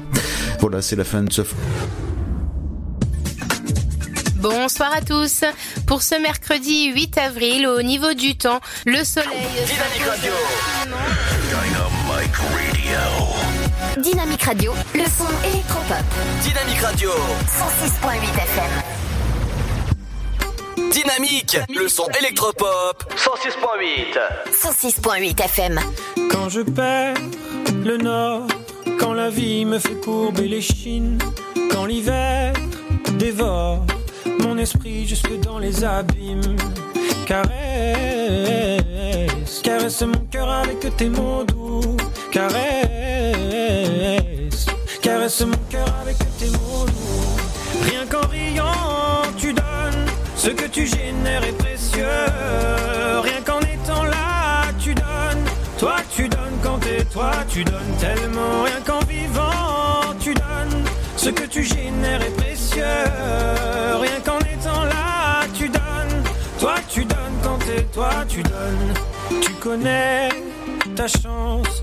Voilà, 0.61 0.83
c'est 0.83 0.97
la 0.97 1.05
fin 1.05 1.23
de 1.23 1.33
ce 1.33 1.43
Bonsoir 4.43 4.93
à 4.93 5.01
tous. 5.01 5.45
Pour 5.87 6.03
ce 6.03 6.21
mercredi 6.21 6.93
8 6.93 7.17
avril, 7.19 7.67
au 7.69 7.81
niveau 7.81 8.13
du 8.13 8.37
temps, 8.37 8.61
le 8.87 9.05
soleil. 9.05 9.29
Dynamic 9.67 10.03
Radio. 10.05 10.33
Dynamique 13.99 14.43
Radio, 14.43 14.73
le 14.95 15.05
son 15.05 15.27
électropop. 15.45 16.05
Dynamique 16.43 16.81
Radio. 16.81 17.11
106.8 17.11 18.23
FM. 18.43 18.71
Dynamique, 20.91 21.59
le 21.69 21.89
son 21.89 22.07
électropop. 22.19 23.05
106.8. 23.17 24.19
106.8 24.51 25.45
FM. 25.45 25.81
Quand 26.31 26.49
je 26.49 26.63
perds 26.63 27.17
le 27.85 27.99
nord, 27.99 28.47
quand 28.99 29.13
la 29.13 29.29
vie 29.29 29.67
me 29.67 29.79
fait 29.79 30.01
courber 30.01 30.49
les 30.49 30.63
chines, 30.63 31.19
quand 31.71 31.85
l'hiver 31.85 32.55
dévore 33.19 33.85
mon 34.41 34.57
esprit 34.57 35.07
jusque 35.07 35.39
dans 35.41 35.59
les 35.59 35.85
abîmes. 35.85 36.57
Caresse, 37.27 37.53
caresse 39.63 40.03
mon 40.03 40.27
cœur 40.31 40.49
avec 40.49 40.97
tes 40.97 41.09
mots 41.09 41.45
doux. 41.45 41.97
Caresse, 42.33 42.57
caresse 45.03 45.43
mon 45.43 45.55
cœur 45.69 45.87
avec 46.01 46.17
tes 46.39 46.49
mots. 46.49 46.87
Rien 47.83 48.07
qu'en 48.07 48.27
riant, 48.27 49.23
tu 49.37 49.53
donnes 49.53 50.07
ce 50.35 50.49
que 50.49 50.67
tu 50.67 50.87
génères 50.87 51.45
est 51.45 51.53
précieux. 51.59 52.07
Rien 53.23 53.43
qu'en 53.45 53.61
étant 53.61 54.05
là, 54.05 54.73
tu 54.79 54.95
donnes. 54.95 55.45
Toi, 55.79 55.97
tu 56.17 56.27
donnes 56.27 56.59
quand 56.63 56.79
t'es 56.79 57.05
toi, 57.05 57.33
tu 57.51 57.65
donnes 57.65 57.97
tellement. 58.01 58.63
Rien 58.63 58.81
qu'en 58.81 59.01
vivant, 59.01 60.15
tu 60.19 60.33
donnes. 60.33 60.85
Ce 61.19 61.29
que 61.29 61.45
tu 61.45 61.63
génères 61.63 62.23
est 62.23 62.35
précieux. 62.39 62.83
Rien 64.01 64.21
qu'en 64.25 64.39
étant 64.39 64.85
là, 64.85 65.45
tu 65.53 65.69
donnes. 65.69 66.23
Toi, 66.59 66.77
tu 66.89 67.05
donnes 67.05 67.39
quand 67.43 67.59
t'es 67.59 67.83
toi, 67.93 68.25
tu 68.27 68.43
donnes. 68.43 68.95
Tu 69.43 69.53
connais 69.61 70.31
ta 70.97 71.07
chance. 71.07 71.83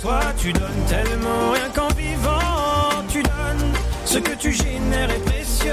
toi, 0.00 0.20
tu 0.36 0.52
donnes 0.52 0.84
tellement. 0.88 1.50
Rien 1.52 1.70
qu'en 1.74 1.88
vivant, 1.94 3.02
tu 3.08 3.22
donnes. 3.22 3.72
Ce 4.04 4.18
que 4.18 4.34
tu 4.34 4.52
génères 4.52 5.10
est 5.10 5.24
précieux. 5.24 5.72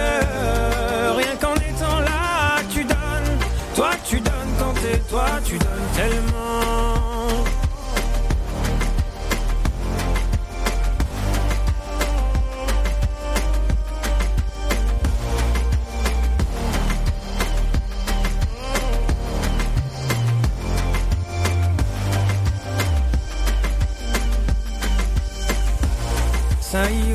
Rien 1.16 1.36
qu'en 1.40 1.56
étant 1.56 2.00
là, 2.00 2.62
tu 2.70 2.84
donnes. 2.84 3.38
Toi, 3.76 3.92
tu 4.06 4.20
donnes 4.20 4.54
quand 4.60 4.74
t'es 4.82 4.98
toi, 5.10 5.26
tu 5.46 5.58
donnes 5.58 5.90
tellement. 5.96 7.44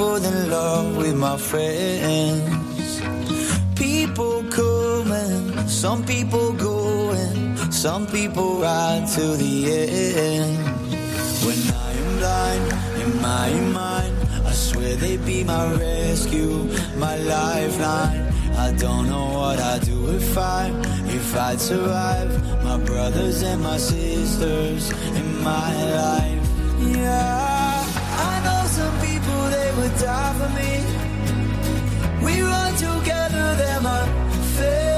Deeper 0.00 0.18
than 0.18 0.50
love 0.50 0.96
with 0.96 1.14
my 1.14 1.36
friends. 1.36 3.00
People 3.74 4.42
coming, 4.44 5.68
some 5.68 6.04
people 6.04 6.52
going, 6.52 7.56
some 7.70 8.06
people 8.06 8.60
ride 8.60 9.06
to 9.14 9.36
the 9.36 9.54
end. 9.72 10.56
When 11.44 11.60
I 11.86 11.90
am 12.02 12.18
blind 12.18 12.66
in 13.02 13.10
my 13.20 13.50
mind, 13.80 14.16
I 14.46 14.52
swear 14.52 14.96
they'd 14.96 15.24
be 15.24 15.44
my 15.44 15.72
rescue, 15.74 16.68
my 16.96 17.16
lifeline. 17.16 18.32
I 18.56 18.72
don't 18.72 19.08
know 19.08 19.28
what 19.38 19.58
I'd 19.58 19.82
do 19.82 20.16
if 20.16 20.38
I, 20.38 20.70
if 21.08 21.36
I'd 21.36 21.60
survive. 21.60 22.30
My 22.64 22.78
brothers 22.78 23.42
and 23.42 23.62
my 23.62 23.76
sisters 23.76 24.90
in 25.18 25.42
my 25.42 25.72
life. 26.02 26.48
Yeah, 26.96 27.49
die 29.98 30.34
for 30.38 30.48
me. 30.58 30.72
We 32.24 32.42
run 32.42 32.74
together, 32.74 33.54
they're 33.56 33.80
my 33.80 34.06
family. 34.56 34.89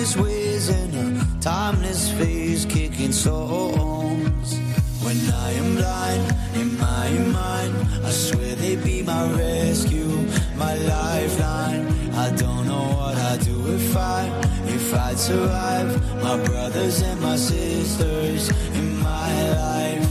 Mind 0.00 0.08
is 0.08 0.16
whizzing, 0.16 0.94
a 0.94 1.40
timeless 1.42 2.10
phase 2.12 2.64
kicking 2.64 3.12
songs. 3.12 4.58
When 5.04 5.18
I 5.30 5.50
am 5.52 5.76
blind 5.76 6.34
in 6.54 6.78
my 6.78 7.10
mind, 7.38 7.74
I 8.06 8.10
swear 8.10 8.54
they 8.54 8.76
be 8.76 9.02
my 9.02 9.30
rescue, 9.32 10.26
my 10.56 10.74
lifeline. 10.74 11.86
I 12.14 12.30
don't 12.34 12.66
know 12.66 12.86
what 12.96 13.18
I'd 13.18 13.40
do 13.40 13.74
if 13.74 13.94
I, 13.94 14.24
if 14.68 14.94
I'd 14.94 15.18
survive. 15.18 15.88
My 16.22 16.42
brothers 16.46 17.02
and 17.02 17.20
my 17.20 17.36
sisters 17.36 18.48
in 18.72 18.98
my 19.00 19.50
life. 19.50 20.09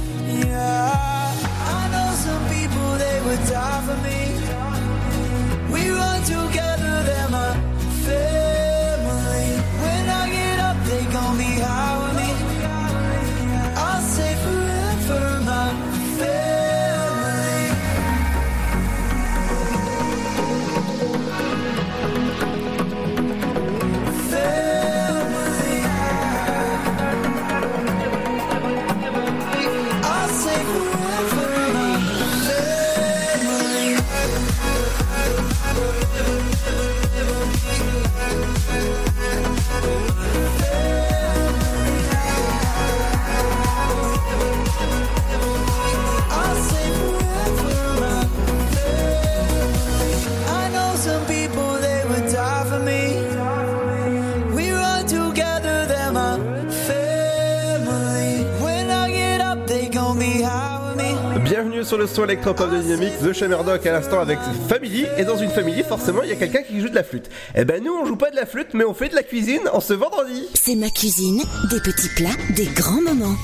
Le 61.99 62.07
son 62.07 62.23
électropop 62.23 62.71
de 62.71 62.77
Dynamique, 62.77 63.11
The 63.21 63.33
Shammerdock 63.33 63.85
à 63.85 63.91
l'instant 63.91 64.21
avec 64.21 64.39
Family. 64.69 65.05
Et 65.17 65.25
dans 65.25 65.35
une 65.35 65.49
famille, 65.49 65.83
forcément, 65.83 66.23
il 66.23 66.29
y 66.29 66.31
a 66.31 66.35
quelqu'un 66.35 66.61
qui 66.61 66.79
joue 66.79 66.87
de 66.87 66.95
la 66.95 67.03
flûte. 67.03 67.29
Eh 67.55 67.65
ben 67.65 67.83
nous, 67.83 67.91
on 67.91 68.05
joue 68.05 68.15
pas 68.15 68.31
de 68.31 68.37
la 68.37 68.45
flûte, 68.45 68.69
mais 68.73 68.85
on 68.85 68.93
fait 68.93 69.09
de 69.09 69.15
la 69.15 69.23
cuisine 69.23 69.67
en 69.73 69.81
ce 69.81 69.93
vendredi. 69.93 70.47
C'est 70.53 70.75
ma 70.75 70.89
cuisine, 70.89 71.43
des 71.69 71.79
petits 71.81 72.09
plats, 72.15 72.29
des 72.55 72.67
grands 72.67 73.01
moments. 73.01 73.35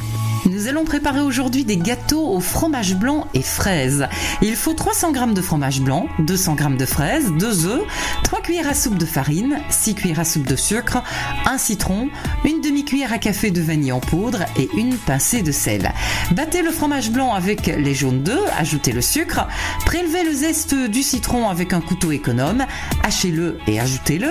Nous 0.65 0.71
allons 0.71 0.83
préparer 0.83 1.21
aujourd'hui 1.21 1.63
des 1.63 1.77
gâteaux 1.77 2.27
au 2.27 2.39
fromage 2.39 2.95
blanc 2.95 3.27
et 3.35 3.43
fraises. 3.43 4.07
Il 4.41 4.55
faut 4.55 4.73
300 4.73 5.13
g 5.13 5.33
de 5.35 5.41
fromage 5.41 5.79
blanc, 5.79 6.07
200 6.17 6.57
g 6.57 6.65
de 6.75 6.85
fraises, 6.87 7.31
2 7.33 7.67
œufs, 7.67 7.83
3 8.23 8.41
cuillères 8.41 8.67
à 8.67 8.73
soupe 8.73 8.97
de 8.97 9.05
farine, 9.05 9.59
6 9.69 9.93
cuillères 9.93 10.21
à 10.21 10.25
soupe 10.25 10.47
de 10.47 10.55
sucre, 10.55 11.03
un 11.45 11.59
citron, 11.59 12.09
une 12.45 12.61
demi-cuillère 12.61 13.13
à 13.13 13.19
café 13.19 13.51
de 13.51 13.61
vanille 13.61 13.91
en 13.91 13.99
poudre 13.99 14.39
et 14.57 14.67
une 14.75 14.95
pincée 14.97 15.43
de 15.43 15.51
sel. 15.51 15.91
Battez 16.31 16.63
le 16.63 16.71
fromage 16.71 17.11
blanc 17.11 17.35
avec 17.35 17.67
les 17.67 17.93
jaunes 17.93 18.23
d'œufs, 18.23 18.49
ajoutez 18.57 18.91
le 18.91 19.01
sucre, 19.01 19.47
prélevez 19.85 20.23
le 20.23 20.33
zeste 20.33 20.73
du 20.73 21.03
citron 21.03 21.47
avec 21.47 21.73
un 21.73 21.81
couteau 21.81 22.11
économe, 22.11 22.65
hachez-le 23.03 23.59
et 23.67 23.79
ajoutez-le. 23.79 24.29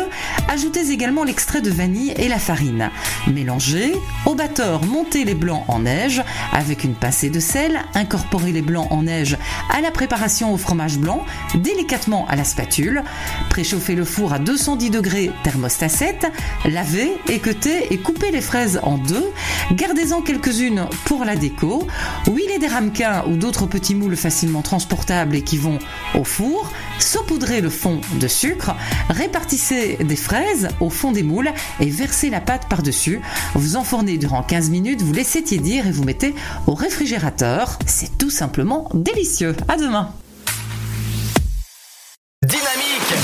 Ajoutez 0.48 0.90
également 0.90 1.22
l'extrait 1.22 1.60
de 1.60 1.70
vanille 1.70 2.12
et 2.16 2.26
la 2.26 2.40
farine. 2.40 2.90
Mélangez. 3.32 3.94
Au 4.26 4.34
batteur, 4.34 4.84
montez 4.84 5.24
les 5.24 5.34
blancs 5.34 5.64
en 5.68 5.80
neige 5.80 6.23
avec 6.52 6.84
une 6.84 6.94
pincée 6.94 7.30
de 7.30 7.40
sel. 7.40 7.80
Incorporez 7.94 8.52
les 8.52 8.62
blancs 8.62 8.88
en 8.90 9.04
neige 9.04 9.36
à 9.70 9.80
la 9.80 9.90
préparation 9.90 10.52
au 10.52 10.56
fromage 10.56 10.98
blanc, 10.98 11.24
délicatement 11.54 12.26
à 12.28 12.36
la 12.36 12.44
spatule. 12.44 13.02
Préchauffez 13.50 13.94
le 13.94 14.04
four 14.04 14.32
à 14.32 14.38
210 14.38 14.90
degrés 14.90 15.30
thermostat 15.42 15.88
7. 15.88 16.26
Lavez, 16.66 17.12
équeutez 17.28 17.92
et 17.92 17.98
coupez 17.98 18.30
les 18.30 18.40
fraises 18.40 18.80
en 18.82 18.98
deux. 18.98 19.30
Gardez-en 19.72 20.22
quelques-unes 20.22 20.86
pour 21.04 21.24
la 21.24 21.36
déco. 21.36 21.86
Huilez 22.26 22.58
des 22.58 22.66
ramequins 22.66 23.24
ou 23.28 23.36
d'autres 23.36 23.66
petits 23.66 23.94
moules 23.94 24.16
facilement 24.16 24.62
transportables 24.62 25.36
et 25.36 25.42
qui 25.42 25.58
vont 25.58 25.78
au 26.14 26.24
four. 26.24 26.70
Saupoudrez 26.98 27.60
le 27.60 27.70
fond 27.70 28.00
de 28.20 28.28
sucre. 28.28 28.74
Répartissez 29.10 29.98
des 30.00 30.16
fraises 30.16 30.68
au 30.80 30.90
fond 30.90 31.12
des 31.12 31.22
moules 31.22 31.50
et 31.80 31.90
versez 31.90 32.30
la 32.30 32.40
pâte 32.40 32.68
par-dessus. 32.68 33.20
Vous 33.54 33.76
enfournez 33.76 34.18
durant 34.18 34.42
15 34.42 34.70
minutes, 34.70 35.02
vous 35.02 35.12
laissez 35.12 35.42
tiédir 35.42 35.86
et 35.86 35.92
vous 35.92 36.04
mettez 36.04 36.13
au 36.66 36.74
réfrigérateur. 36.74 37.78
C'est 37.86 38.16
tout 38.18 38.30
simplement 38.30 38.88
délicieux. 38.94 39.54
À 39.68 39.76
demain. 39.76 40.12
Dynamique 42.46 43.14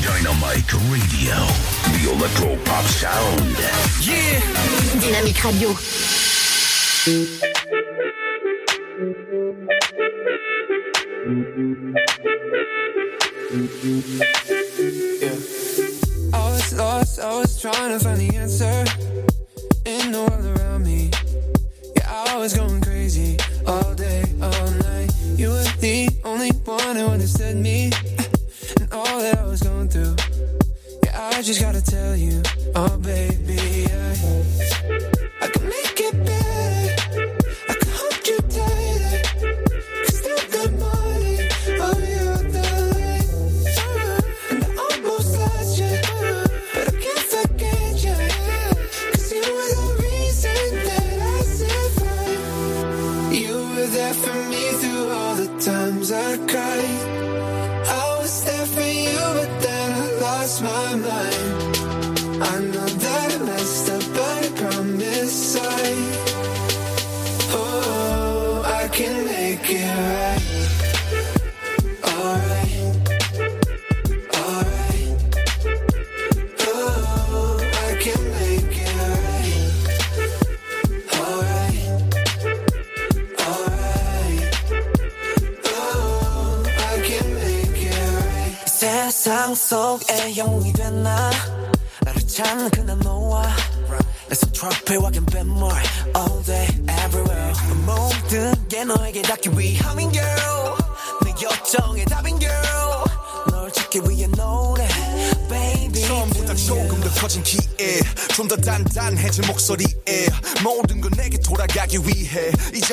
Dynamite 0.00 0.72
Radio, 0.72 1.34
the 1.92 2.02
electro 2.16 2.56
pop 2.64 2.86
sound. 2.86 3.56
Yeah 4.02 4.40
Dynamique 5.00 5.38
Radio. 5.38 5.70
I 16.32 16.50
was 16.50 16.72
lost, 16.74 17.18
I 17.20 17.38
was 17.38 17.60
trying 17.60 17.98
to 17.98 18.04
find 18.04 18.18
the 18.20 18.36
answer 18.36 18.84
in 19.84 20.12
the 20.12 20.18
world 20.18 20.57
was 22.38 22.54
going 22.54 22.80
crazy 22.80 23.36
all 23.66 23.94
day, 23.94 24.22
all 24.40 24.70
night. 24.70 25.10
You 25.36 25.50
were 25.50 25.64
the 25.80 26.08
only 26.24 26.50
one 26.50 26.94
who 26.94 27.06
understood 27.06 27.56
me 27.56 27.90
and 28.80 28.92
all 28.92 29.18
that 29.18 29.38
I 29.38 29.44
was 29.44 29.60
going 29.62 29.88
through. 29.88 30.14
Yeah, 31.04 31.30
I 31.34 31.42
just 31.42 31.60
gotta 31.60 31.82
tell 31.82 31.97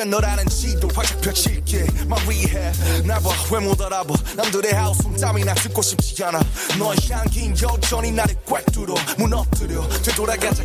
이제 0.06 0.14
너라는 0.14 0.46
지도 0.46 0.88
활짝 0.94 1.20
펼칠게. 1.20 1.86
말 2.06 2.18
위해 2.28 2.72
나봐왜 3.04 3.64
못 3.66 3.80
알아봐? 3.80 4.14
남들의 4.36 4.72
하우스 4.72 5.02
땀이나 5.20 5.52
듣고 5.54 5.82
싶지 5.82 6.22
않아. 6.24 6.40
너의 6.78 6.96
향긴 7.10 7.54
여전히 7.60 8.12
나를 8.12 8.36
꽉 8.46 8.64
뚫어. 8.72 8.94
무너뜨려 9.18 9.86
되돌아가자 10.02 10.64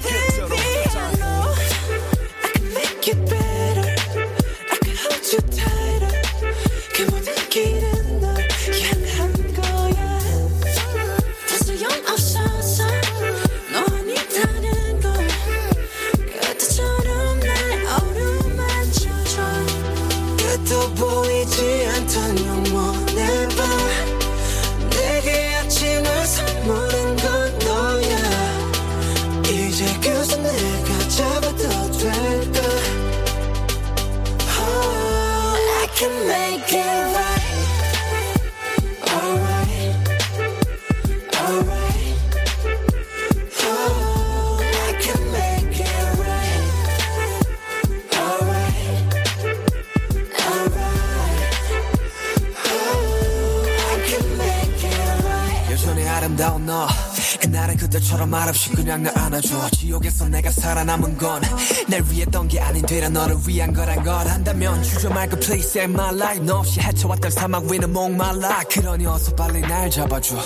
아닌 62.72 62.86
되려 62.86 63.10
너를 63.10 63.36
위한 63.46 63.74
거란 63.74 64.02
걸 64.02 64.28
한다면 64.28 64.82
주저 64.82 65.10
말고 65.10 65.36
please 65.42 65.68
save 65.68 65.94
my 65.94 66.16
life. 66.16 66.46
너 66.46 66.60
없이 66.60 66.80
헤쳐왔던 66.80 67.30
사막 67.30 67.70
위는 67.70 67.92
목말라. 67.92 68.64
그러니 68.72 69.06
어서 69.06 69.36
빨리 69.36 69.60
날 69.60 69.90
잡아줘. 69.90 70.38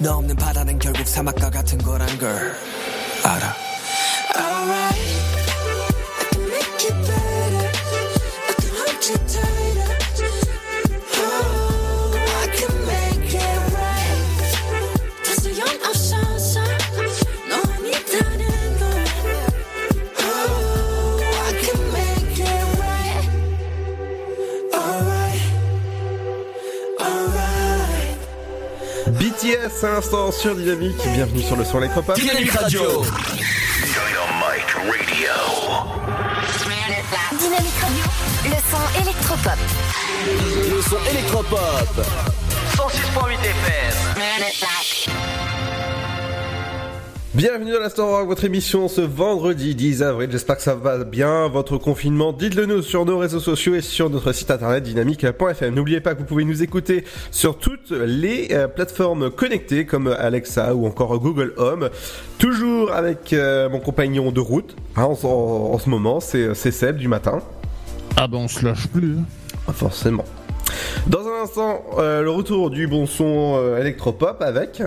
너 0.00 0.16
없는 0.16 0.36
바다는 0.36 0.78
결국 0.78 1.06
사막과 1.06 1.50
같은 1.50 1.76
거란 1.76 2.08
걸 2.18 2.54
l'instant 30.06 30.30
sur 30.30 30.54
Dynamique. 30.54 30.96
Bienvenue 31.14 31.42
sur 31.42 31.56
le 31.56 31.64
son 31.64 31.78
électropop. 31.78 32.14
Dynamique 32.14 32.52
Radio. 32.52 32.80
Dynamite 32.80 33.10
Radio. 34.84 35.30
Dynamique 37.36 37.80
Radio, 37.80 38.04
le 38.44 38.56
son 38.70 38.84
électropop. 39.02 39.58
Le 40.70 40.82
son 40.82 40.98
électropop. 41.10 42.06
106.8 42.76 43.34
FM. 43.34 43.94
Bienvenue 47.36 47.72
dans 47.72 47.80
l'Instant 47.80 48.06
Rock, 48.08 48.26
votre 48.28 48.44
émission 48.46 48.88
ce 48.88 49.02
vendredi 49.02 49.74
10 49.74 50.02
avril. 50.02 50.30
J'espère 50.32 50.56
que 50.56 50.62
ça 50.62 50.74
va 50.74 51.04
bien, 51.04 51.48
votre 51.48 51.76
confinement. 51.76 52.32
Dites-le 52.32 52.64
nous 52.64 52.80
sur 52.80 53.04
nos 53.04 53.18
réseaux 53.18 53.40
sociaux 53.40 53.74
et 53.74 53.82
sur 53.82 54.08
notre 54.08 54.32
site 54.32 54.50
internet 54.50 54.82
dynamique.fm. 54.82 55.74
N'oubliez 55.74 56.00
pas 56.00 56.14
que 56.14 56.20
vous 56.20 56.24
pouvez 56.24 56.44
nous 56.44 56.62
écouter 56.62 57.04
sur 57.30 57.58
toutes 57.58 57.90
les 57.90 58.48
euh, 58.52 58.68
plateformes 58.68 59.30
connectées 59.30 59.84
comme 59.84 60.06
Alexa 60.18 60.74
ou 60.74 60.86
encore 60.86 61.18
Google 61.18 61.52
Home. 61.58 61.90
Toujours 62.38 62.92
avec 62.92 63.34
euh, 63.34 63.68
mon 63.68 63.80
compagnon 63.80 64.32
de 64.32 64.40
route 64.40 64.74
hein, 64.96 65.02
en, 65.04 65.12
en- 65.26 65.72
en 65.74 65.78
ce 65.78 65.90
moment, 65.90 66.20
c'est 66.20 66.54
Seb 66.54 66.96
du 66.96 67.08
matin. 67.08 67.40
Ah 68.16 68.28
bah 68.28 68.38
on 68.40 68.48
se 68.48 68.64
lâche 68.64 68.86
plus. 68.88 69.16
Pas 69.66 69.72
forcément. 69.74 70.24
Dans 71.06 71.20
un 71.26 71.42
instant, 71.42 71.84
euh, 71.98 72.22
le 72.22 72.30
retour 72.30 72.70
du 72.70 72.86
bon 72.86 73.04
son 73.06 73.76
électropop 73.78 74.40
avec. 74.40 74.82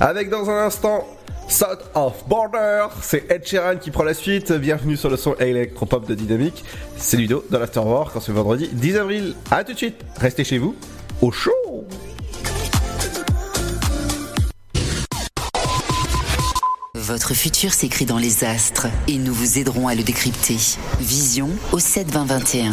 Avec 0.00 0.28
dans 0.28 0.50
un 0.50 0.66
instant. 0.66 1.06
South 1.48 1.90
of 1.94 2.28
Border, 2.28 2.88
c'est 3.02 3.30
Ed 3.30 3.46
Sheeran 3.46 3.76
qui 3.76 3.90
prend 3.90 4.02
la 4.02 4.14
suite. 4.14 4.52
Bienvenue 4.52 4.96
sur 4.96 5.08
le 5.08 5.16
son 5.16 5.34
électropop 5.36 6.06
de 6.06 6.14
Dynamique. 6.14 6.64
C'est 6.96 7.16
Ludo 7.16 7.44
dans 7.50 7.60
l'Afterwork 7.60 8.12
quand 8.12 8.20
c'est 8.20 8.32
vendredi 8.32 8.68
10 8.72 8.96
avril. 8.96 9.34
A 9.52 9.62
tout 9.62 9.72
de 9.72 9.78
suite, 9.78 9.94
restez 10.18 10.42
chez 10.42 10.58
vous, 10.58 10.74
au 11.22 11.30
chaud. 11.30 11.86
Votre 16.94 17.34
futur 17.34 17.72
s'écrit 17.72 18.06
dans 18.06 18.18
les 18.18 18.42
astres 18.42 18.88
et 19.06 19.16
nous 19.16 19.32
vous 19.32 19.58
aiderons 19.58 19.86
à 19.86 19.94
le 19.94 20.02
décrypter. 20.02 20.56
Vision 20.98 21.48
au 21.70 21.78
72021. 21.78 22.72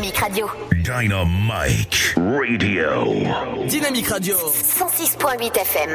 Dynamique 0.00 0.22
Radio. 0.22 0.46
Dynamite 0.82 2.16
Radio. 2.16 3.04
Dynamique 3.68 4.08
Radio. 4.08 4.36
106.8 4.38 5.52
FM. 5.52 5.92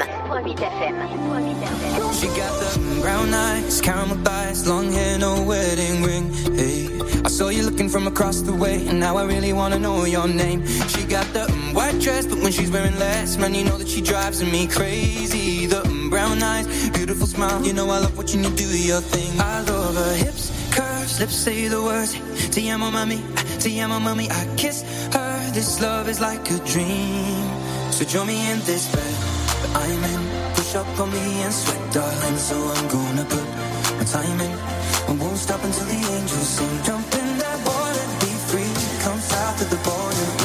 She 2.13 2.27
got 2.27 2.53
the 2.59 2.99
brown 3.01 3.33
eyes, 3.33 3.81
caramel 3.81 4.17
thighs, 4.17 4.67
long 4.67 4.91
hair, 4.91 5.17
no 5.17 5.41
wedding 5.43 6.03
ring. 6.03 6.31
Hey, 6.53 6.87
I 7.25 7.29
saw 7.29 7.49
you 7.49 7.63
looking 7.63 7.89
from 7.89 8.05
across 8.05 8.41
the 8.41 8.53
way, 8.53 8.85
and 8.87 8.99
now 8.99 9.17
I 9.17 9.25
really 9.25 9.53
wanna 9.53 9.79
know 9.79 10.05
your 10.05 10.27
name. 10.27 10.63
She 10.87 11.03
got 11.05 11.25
the 11.33 11.45
um, 11.45 11.73
white 11.73 11.99
dress, 11.99 12.27
but 12.27 12.37
when 12.37 12.51
she's 12.51 12.69
wearing 12.69 12.99
less, 12.99 13.37
man, 13.37 13.55
you 13.55 13.63
know 13.63 13.79
that 13.79 13.87
she 13.87 14.01
drives 14.01 14.43
me 14.43 14.67
crazy. 14.67 15.65
The 15.65 15.81
um, 15.83 16.11
brown 16.11 16.43
eyes, 16.43 16.67
beautiful 16.91 17.25
smile, 17.25 17.65
you 17.65 17.73
know 17.73 17.89
I 17.89 17.97
love 17.97 18.15
watching 18.15 18.43
you 18.43 18.51
do 18.51 18.65
your 18.65 19.01
thing. 19.01 19.39
I 19.39 19.61
love 19.61 19.95
her 19.95 20.13
hips, 20.13 20.51
curves, 20.75 21.19
lips 21.19 21.33
say 21.35 21.67
the 21.69 21.81
words. 21.81 22.13
Te 22.55 22.69
amo 22.69 22.89
mami, 22.89 23.19
te 23.59 23.81
amo 23.81 23.99
mami 23.99 24.29
I 24.31 24.47
kiss 24.55 24.83
her, 25.11 25.51
this 25.51 25.81
love 25.81 26.07
is 26.07 26.21
like 26.21 26.49
a 26.51 26.57
dream. 26.59 27.43
So 27.91 28.05
join 28.05 28.27
me 28.27 28.49
in 28.49 28.59
this 28.61 28.87
bed. 28.95 29.15
I'm 29.75 30.03
in 30.05 30.53
Push 30.55 30.75
up 30.75 30.87
on 30.97 31.11
me 31.11 31.41
and 31.43 31.53
sweat 31.53 31.93
darling. 31.93 32.37
So 32.37 32.55
I'm 32.55 32.87
gonna 32.87 33.25
put 33.25 33.43
my 33.97 34.05
time 34.05 34.39
in. 34.39 34.57
I 35.09 35.17
won't 35.19 35.35
stop 35.35 35.61
until 35.65 35.83
the 35.83 35.99
angels 36.15 36.47
sing. 36.55 36.83
Jump 36.85 37.13
in 37.15 37.37
that 37.39 37.59
water, 37.67 38.05
be 38.23 38.31
free. 38.47 38.73
Come 39.03 39.19
south 39.19 39.59
of 39.59 39.69
the 39.69 39.79
border. 39.83 40.44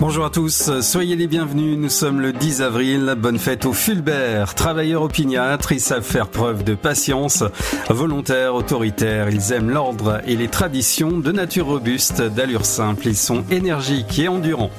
Bonjour 0.00 0.24
à 0.24 0.30
tous, 0.30 0.80
soyez 0.80 1.14
les 1.14 1.26
bienvenus, 1.26 1.76
nous 1.76 1.90
sommes 1.90 2.22
le 2.22 2.32
10 2.32 2.62
avril, 2.62 3.14
bonne 3.18 3.38
fête 3.38 3.66
aux 3.66 3.74
Fulbert, 3.74 4.54
travailleurs 4.54 5.02
opiniâtres, 5.02 5.72
ils 5.72 5.80
savent 5.80 6.02
faire 6.02 6.28
preuve 6.28 6.64
de 6.64 6.74
patience, 6.74 7.44
volontaires, 7.90 8.54
autoritaires, 8.54 9.28
ils 9.28 9.52
aiment 9.52 9.68
l'ordre 9.68 10.22
et 10.26 10.36
les 10.36 10.48
traditions 10.48 11.18
de 11.18 11.32
nature 11.32 11.66
robuste, 11.66 12.22
d'allure 12.22 12.64
simple, 12.64 13.08
ils 13.08 13.16
sont 13.16 13.44
énergiques 13.50 14.18
et 14.18 14.28
endurants. 14.28 14.70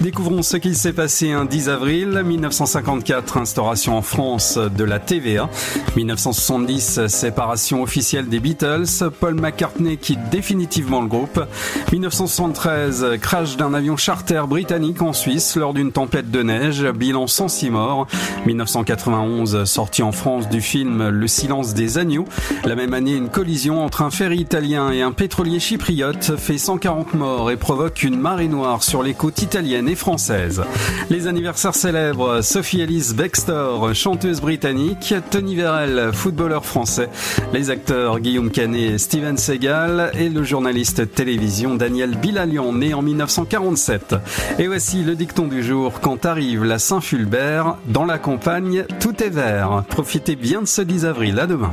Découvrons 0.00 0.42
ce 0.42 0.56
qu'il 0.56 0.76
s'est 0.76 0.92
passé 0.92 1.32
un 1.32 1.44
10 1.44 1.68
avril 1.70 2.22
1954, 2.24 3.36
instauration 3.36 3.96
en 3.96 4.02
France 4.02 4.56
de 4.56 4.84
la 4.84 5.00
TVA. 5.00 5.50
1970, 5.96 7.08
séparation 7.08 7.82
officielle 7.82 8.28
des 8.28 8.38
Beatles. 8.38 8.86
Paul 9.18 9.34
McCartney 9.34 9.96
quitte 9.96 10.28
définitivement 10.30 11.02
le 11.02 11.08
groupe. 11.08 11.44
1973, 11.90 13.18
crash 13.20 13.56
d'un 13.56 13.74
avion 13.74 13.96
charter 13.96 14.42
britannique 14.46 15.02
en 15.02 15.12
Suisse 15.12 15.56
lors 15.56 15.74
d'une 15.74 15.90
tempête 15.90 16.30
de 16.30 16.44
neige. 16.44 16.84
Bilan 16.84 17.26
106 17.26 17.70
morts. 17.70 18.06
1991, 18.46 19.64
sortie 19.64 20.04
en 20.04 20.12
France 20.12 20.48
du 20.48 20.60
film 20.60 21.08
Le 21.08 21.26
silence 21.26 21.74
des 21.74 21.98
agneaux. 21.98 22.26
La 22.64 22.76
même 22.76 22.94
année, 22.94 23.16
une 23.16 23.30
collision 23.30 23.84
entre 23.84 24.02
un 24.02 24.12
ferry 24.12 24.38
italien 24.38 24.92
et 24.92 25.02
un 25.02 25.10
pétrolier 25.10 25.58
chypriote 25.58 26.36
fait 26.36 26.56
140 26.58 27.14
morts 27.14 27.50
et 27.50 27.56
provoque 27.56 28.04
une 28.04 28.20
marée 28.20 28.46
noire 28.46 28.84
sur 28.84 29.02
les 29.02 29.14
côtes 29.14 29.42
italiennes 29.42 29.87
française. 29.94 30.62
Les 31.10 31.26
anniversaires 31.26 31.74
célèbres, 31.74 32.42
Sophie 32.42 32.80
Elise 32.80 33.14
Bextor, 33.14 33.94
chanteuse 33.94 34.40
britannique, 34.40 35.14
Tony 35.30 35.56
Verrel, 35.56 36.10
footballeur 36.12 36.64
français, 36.64 37.08
les 37.52 37.70
acteurs 37.70 38.20
Guillaume 38.20 38.50
Canet 38.50 38.98
Steven 38.98 39.36
Seagal 39.36 40.12
et 40.18 40.28
le 40.28 40.42
journaliste 40.42 41.12
télévision 41.14 41.74
Daniel 41.74 42.16
Bilalion, 42.16 42.72
né 42.72 42.94
en 42.94 43.02
1947. 43.02 44.16
Et 44.58 44.66
voici 44.66 45.02
le 45.02 45.14
dicton 45.14 45.46
du 45.46 45.62
jour, 45.62 46.00
quand 46.00 46.26
arrive 46.26 46.64
la 46.64 46.78
Saint-Fulbert, 46.78 47.76
dans 47.86 48.04
la 48.04 48.18
campagne, 48.18 48.84
tout 49.00 49.22
est 49.22 49.30
vert. 49.30 49.84
Profitez 49.88 50.36
bien 50.36 50.62
de 50.62 50.66
ce 50.66 50.82
10 50.82 51.04
avril, 51.04 51.38
à 51.38 51.46
demain. 51.46 51.72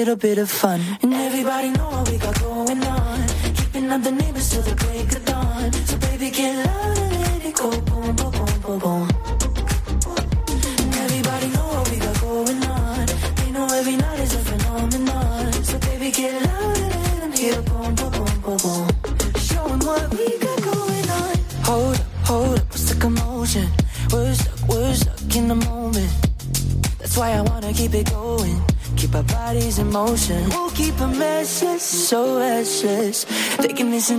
little 0.00 0.16
bit 0.16 0.38
of 0.38 0.50
fun. 0.50 0.80
And 1.02 1.12
everybody 1.12 1.68
know 1.68 1.90
I 1.90 2.09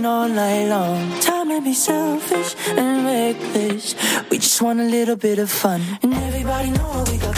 all 0.04 0.28
night 0.28 0.68
long. 0.68 1.20
Time 1.20 1.48
to 1.48 1.60
be 1.60 1.74
selfish 1.74 2.54
and 2.68 3.04
reckless. 3.04 3.94
We 4.30 4.38
just 4.38 4.60
want 4.62 4.80
a 4.80 4.84
little 4.84 5.16
bit 5.16 5.38
of 5.38 5.50
fun. 5.50 5.80
And 6.02 6.14
everybody 6.14 6.70
know 6.70 7.04
we 7.10 7.18
got 7.18 7.31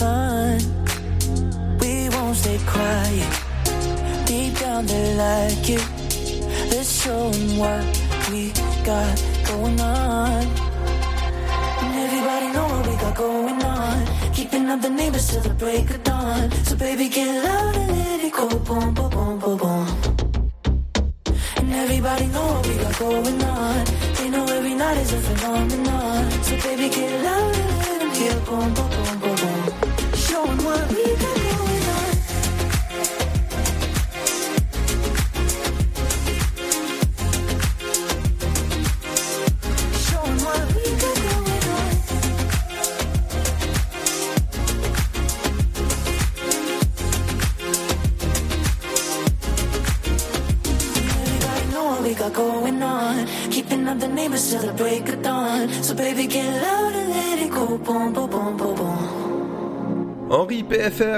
fun. 0.00 0.58
We 1.80 2.08
won't 2.14 2.36
stay 2.36 2.58
quiet. 2.66 3.32
Deep 4.26 4.58
down 4.58 4.86
they 4.86 5.14
like 5.14 5.68
it. 5.76 5.84
Let's 6.70 6.90
show 7.02 7.30
'em 7.34 7.58
what 7.58 7.84
we 8.30 8.52
got 8.84 9.14
going 9.50 9.80
on. 9.80 10.44
And 11.82 11.92
everybody 12.04 12.46
know 12.54 12.66
what 12.72 12.86
we 12.88 12.94
got 13.04 13.14
going 13.14 13.60
on. 13.62 13.98
Keeping 14.36 14.68
up 14.72 14.80
the 14.80 14.90
neighbors 14.90 15.26
till 15.30 15.42
the 15.42 15.54
break 15.62 15.90
of 15.90 16.02
dawn. 16.04 16.50
So 16.66 16.74
baby, 16.76 17.08
get 17.08 17.28
loud 17.44 17.76
and 17.76 17.90
let 17.98 18.20
it 18.26 18.32
go. 18.32 18.48
Boom, 18.48 18.94
boom. 18.94 19.11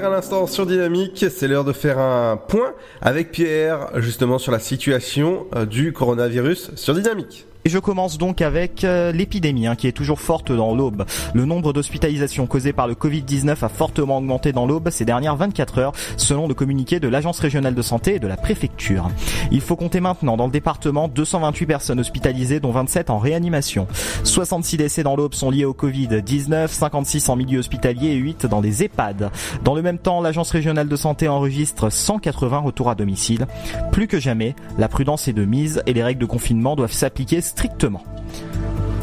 À 0.04 0.10
l'instant 0.10 0.46
sur 0.46 0.66
Dynamique, 0.66 1.24
c'est 1.30 1.48
l'heure 1.48 1.64
de 1.64 1.72
faire 1.72 1.98
un 1.98 2.36
point 2.36 2.74
avec 3.00 3.32
Pierre 3.32 3.88
justement 3.96 4.38
sur 4.38 4.52
la 4.52 4.58
situation 4.58 5.46
euh, 5.56 5.64
du 5.64 5.92
coronavirus 5.94 6.72
sur 6.74 6.94
Dynamique. 6.94 7.46
Et 7.66 7.70
je 7.70 7.78
commence 7.78 8.18
donc 8.18 8.42
avec 8.42 8.84
euh, 8.84 9.10
l'épidémie 9.10 9.66
hein, 9.66 9.74
qui 9.74 9.86
est 9.86 9.92
toujours 9.92 10.20
forte 10.20 10.52
dans 10.52 10.74
l'Aube. 10.74 11.06
Le 11.32 11.46
nombre 11.46 11.72
d'hospitalisations 11.72 12.46
causées 12.46 12.74
par 12.74 12.86
le 12.86 12.92
Covid-19 12.92 13.64
a 13.64 13.70
fortement 13.70 14.18
augmenté 14.18 14.52
dans 14.52 14.66
l'Aube 14.66 14.90
ces 14.90 15.06
dernières 15.06 15.36
24 15.36 15.78
heures, 15.78 15.92
selon 16.18 16.46
le 16.46 16.52
communiqué 16.52 17.00
de 17.00 17.08
l'Agence 17.08 17.40
régionale 17.40 17.74
de 17.74 17.80
santé 17.80 18.16
et 18.16 18.18
de 18.18 18.26
la 18.26 18.36
préfecture. 18.36 19.08
Il 19.50 19.62
faut 19.62 19.76
compter 19.76 20.00
maintenant 20.00 20.36
dans 20.36 20.44
le 20.44 20.52
département 20.52 21.08
228 21.08 21.64
personnes 21.64 22.00
hospitalisées, 22.00 22.60
dont 22.60 22.70
27 22.70 23.08
en 23.08 23.18
réanimation. 23.18 23.86
66 24.24 24.76
décès 24.76 25.02
dans 25.02 25.16
l'Aube 25.16 25.32
sont 25.32 25.50
liés 25.50 25.64
au 25.64 25.72
Covid-19, 25.72 26.68
56 26.68 27.30
en 27.30 27.36
milieu 27.36 27.60
hospitalier 27.60 28.08
et 28.08 28.16
8 28.16 28.44
dans 28.44 28.60
des 28.60 28.84
EHPAD. 28.84 29.30
Dans 29.64 29.74
le 29.74 29.80
même 29.80 29.98
temps, 29.98 30.20
l'Agence 30.20 30.50
régionale 30.50 30.88
de 30.88 30.96
santé 30.96 31.28
enregistre 31.28 31.88
180 31.88 32.58
retours 32.58 32.90
à 32.90 32.94
domicile. 32.94 33.46
Plus 33.90 34.06
que 34.06 34.20
jamais, 34.20 34.54
la 34.76 34.88
prudence 34.88 35.28
est 35.28 35.32
de 35.32 35.46
mise 35.46 35.82
et 35.86 35.94
les 35.94 36.02
règles 36.02 36.20
de 36.20 36.26
confinement 36.26 36.76
doivent 36.76 36.92
s'appliquer 36.92 37.40
strictement. 37.54 38.02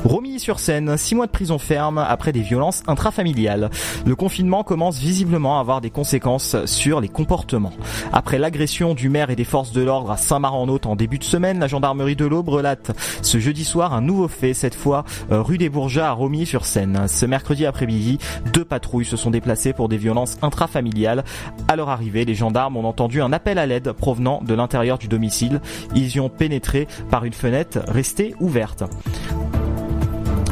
Romilly-sur-Seine, 0.03 0.97
6 0.97 1.15
mois 1.15 1.27
de 1.27 1.31
prison 1.31 1.59
ferme 1.59 1.99
après 1.99 2.31
des 2.31 2.41
violences 2.41 2.81
intrafamiliales. 2.87 3.69
Le 4.05 4.15
confinement 4.15 4.63
commence 4.63 4.97
visiblement 4.97 5.57
à 5.57 5.61
avoir 5.61 5.79
des 5.79 5.91
conséquences 5.91 6.55
sur 6.65 7.01
les 7.01 7.07
comportements. 7.07 7.73
Après 8.11 8.39
l'agression 8.39 8.95
du 8.95 9.09
maire 9.09 9.29
et 9.29 9.35
des 9.35 9.43
forces 9.43 9.71
de 9.71 9.81
l'ordre 9.81 10.09
à 10.09 10.17
Saint-Marc-en-Haute 10.17 10.87
en 10.87 10.95
début 10.95 11.19
de 11.19 11.23
semaine, 11.23 11.59
la 11.59 11.67
gendarmerie 11.67 12.15
de 12.15 12.25
l'Aube 12.25 12.49
relate 12.49 12.91
ce 13.21 13.39
jeudi 13.39 13.63
soir 13.63 13.93
un 13.93 14.01
nouveau 14.01 14.27
fait, 14.27 14.55
cette 14.55 14.73
fois 14.73 15.05
euh, 15.31 15.41
rue 15.41 15.59
des 15.59 15.69
Bourgeats 15.69 16.09
à 16.09 16.13
Romilly-sur-Seine. 16.13 17.07
Ce 17.07 17.25
mercredi 17.27 17.67
après-midi, 17.67 18.17
deux 18.53 18.65
patrouilles 18.65 19.05
se 19.05 19.17
sont 19.17 19.29
déplacées 19.29 19.73
pour 19.73 19.87
des 19.87 19.97
violences 19.97 20.37
intrafamiliales. 20.41 21.23
À 21.67 21.75
leur 21.75 21.89
arrivée, 21.89 22.25
les 22.25 22.35
gendarmes 22.35 22.75
ont 22.75 22.87
entendu 22.87 23.21
un 23.21 23.31
appel 23.31 23.59
à 23.59 23.67
l'aide 23.67 23.91
provenant 23.91 24.41
de 24.41 24.55
l'intérieur 24.55 24.97
du 24.97 25.07
domicile. 25.07 25.61
Ils 25.93 26.15
y 26.15 26.19
ont 26.19 26.29
pénétré 26.29 26.87
par 27.11 27.23
une 27.23 27.33
fenêtre 27.33 27.79
restée 27.87 28.33
ouverte. 28.39 28.83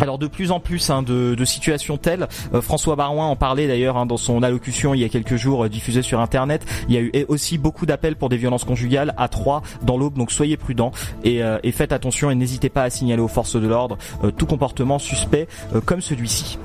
Alors 0.01 0.17
de 0.17 0.27
plus 0.27 0.51
en 0.51 0.59
plus 0.59 0.89
hein, 0.89 1.03
de, 1.03 1.35
de 1.35 1.45
situations 1.45 1.97
telles, 1.97 2.27
euh, 2.53 2.61
François 2.61 2.95
Barouin 2.95 3.25
en 3.25 3.35
parlait 3.35 3.67
d'ailleurs 3.67 3.97
hein, 3.97 4.05
dans 4.05 4.17
son 4.17 4.43
allocution 4.43 4.93
il 4.93 5.01
y 5.01 5.03
a 5.03 5.09
quelques 5.09 5.35
jours 5.35 5.65
euh, 5.65 5.69
diffusée 5.69 6.01
sur 6.01 6.19
internet. 6.21 6.65
Il 6.87 6.95
y 6.95 6.97
a 6.97 7.01
eu 7.01 7.11
aussi 7.27 7.57
beaucoup 7.57 7.85
d'appels 7.85 8.15
pour 8.15 8.29
des 8.29 8.37
violences 8.37 8.63
conjugales 8.63 9.13
à 9.17 9.27
Troyes 9.27 9.61
dans 9.81 9.97
l'Aube, 9.97 10.17
donc 10.17 10.31
soyez 10.31 10.57
prudents 10.57 10.91
et, 11.23 11.43
euh, 11.43 11.59
et 11.63 11.71
faites 11.71 11.91
attention 11.91 12.31
et 12.31 12.35
n'hésitez 12.35 12.69
pas 12.69 12.83
à 12.83 12.89
signaler 12.89 13.21
aux 13.21 13.27
forces 13.27 13.55
de 13.55 13.67
l'ordre 13.67 13.97
euh, 14.23 14.31
tout 14.31 14.45
comportement 14.45 14.99
suspect 14.99 15.47
euh, 15.75 15.81
comme 15.81 16.01
celui-ci. 16.01 16.57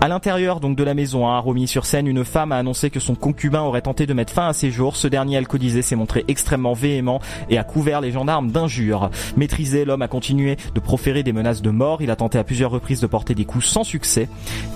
À 0.00 0.08
l'intérieur 0.08 0.58
donc 0.58 0.76
de 0.76 0.82
la 0.82 0.94
maison 0.94 1.28
hein, 1.28 1.36
à 1.36 1.38
Romilly-sur-Seine, 1.38 2.08
une 2.08 2.24
femme 2.24 2.50
a 2.50 2.56
annoncé 2.56 2.90
que 2.90 2.98
son 2.98 3.14
concubin 3.14 3.62
aurait 3.62 3.82
tenté 3.82 4.06
de 4.06 4.14
mettre 4.14 4.32
fin 4.32 4.48
à 4.48 4.52
ses 4.52 4.72
jours. 4.72 4.96
Ce 4.96 5.06
dernier 5.06 5.36
alcoolisé 5.36 5.82
s'est 5.82 5.94
montré 5.94 6.24
extrêmement 6.26 6.72
véhément 6.72 7.20
et 7.48 7.58
a 7.58 7.62
couvert 7.62 8.00
les 8.00 8.10
gendarmes 8.10 8.50
d'injures. 8.50 9.10
Maîtrisé, 9.36 9.84
l'homme 9.84 10.02
a 10.02 10.08
continué 10.08 10.56
de 10.74 10.80
proférer 10.80 11.22
des 11.22 11.32
menaces 11.32 11.62
de 11.62 11.70
mort. 11.70 12.02
Il 12.02 12.10
a 12.10 12.16
tenté 12.16 12.38
à 12.38 12.44
plusieurs 12.44 12.71
reprises 12.72 13.00
de 13.00 13.06
porter 13.06 13.34
des 13.34 13.44
coups 13.44 13.64
sans 13.64 13.84
succès. 13.84 14.28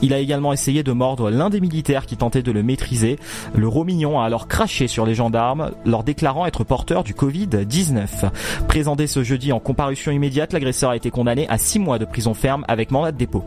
Il 0.02 0.12
a 0.12 0.18
également 0.18 0.52
essayé 0.52 0.82
de 0.82 0.93
mordre 0.93 1.31
l'un 1.31 1.51
des 1.51 1.60
militaires 1.60 2.06
qui 2.06 2.16
tentait 2.16 2.43
de 2.43 2.52
le 2.52 2.62
maîtriser. 2.62 3.18
Le 3.55 3.68
Romignon 3.68 4.20
a 4.20 4.24
alors 4.24 4.48
craché 4.48 4.86
sur 4.89 5.06
les 5.06 5.14
gendarmes, 5.14 5.73
leur 5.85 6.05
déclarant 6.05 6.47
être 6.47 6.64
porteur 6.64 7.05
du 7.05 7.14
Covid-19. 7.14 8.31
Présenté 8.68 9.06
ce 9.06 9.23
jeudi 9.23 9.52
en 9.52 9.60
comparution 9.60 10.12
immédiate, 10.12 10.52
l'agresseur 10.52 10.90
a 10.90 10.97
été 10.97 11.10
condamné 11.10 11.48
à 11.48 11.59
6 11.59 11.78
mois 11.78 11.98
de 11.98 12.05
prison 12.05 12.35
ferme 12.35 12.64
avec 12.68 12.90
mandat 12.90 13.12
de 13.12 13.18
dépôt. 13.18 13.44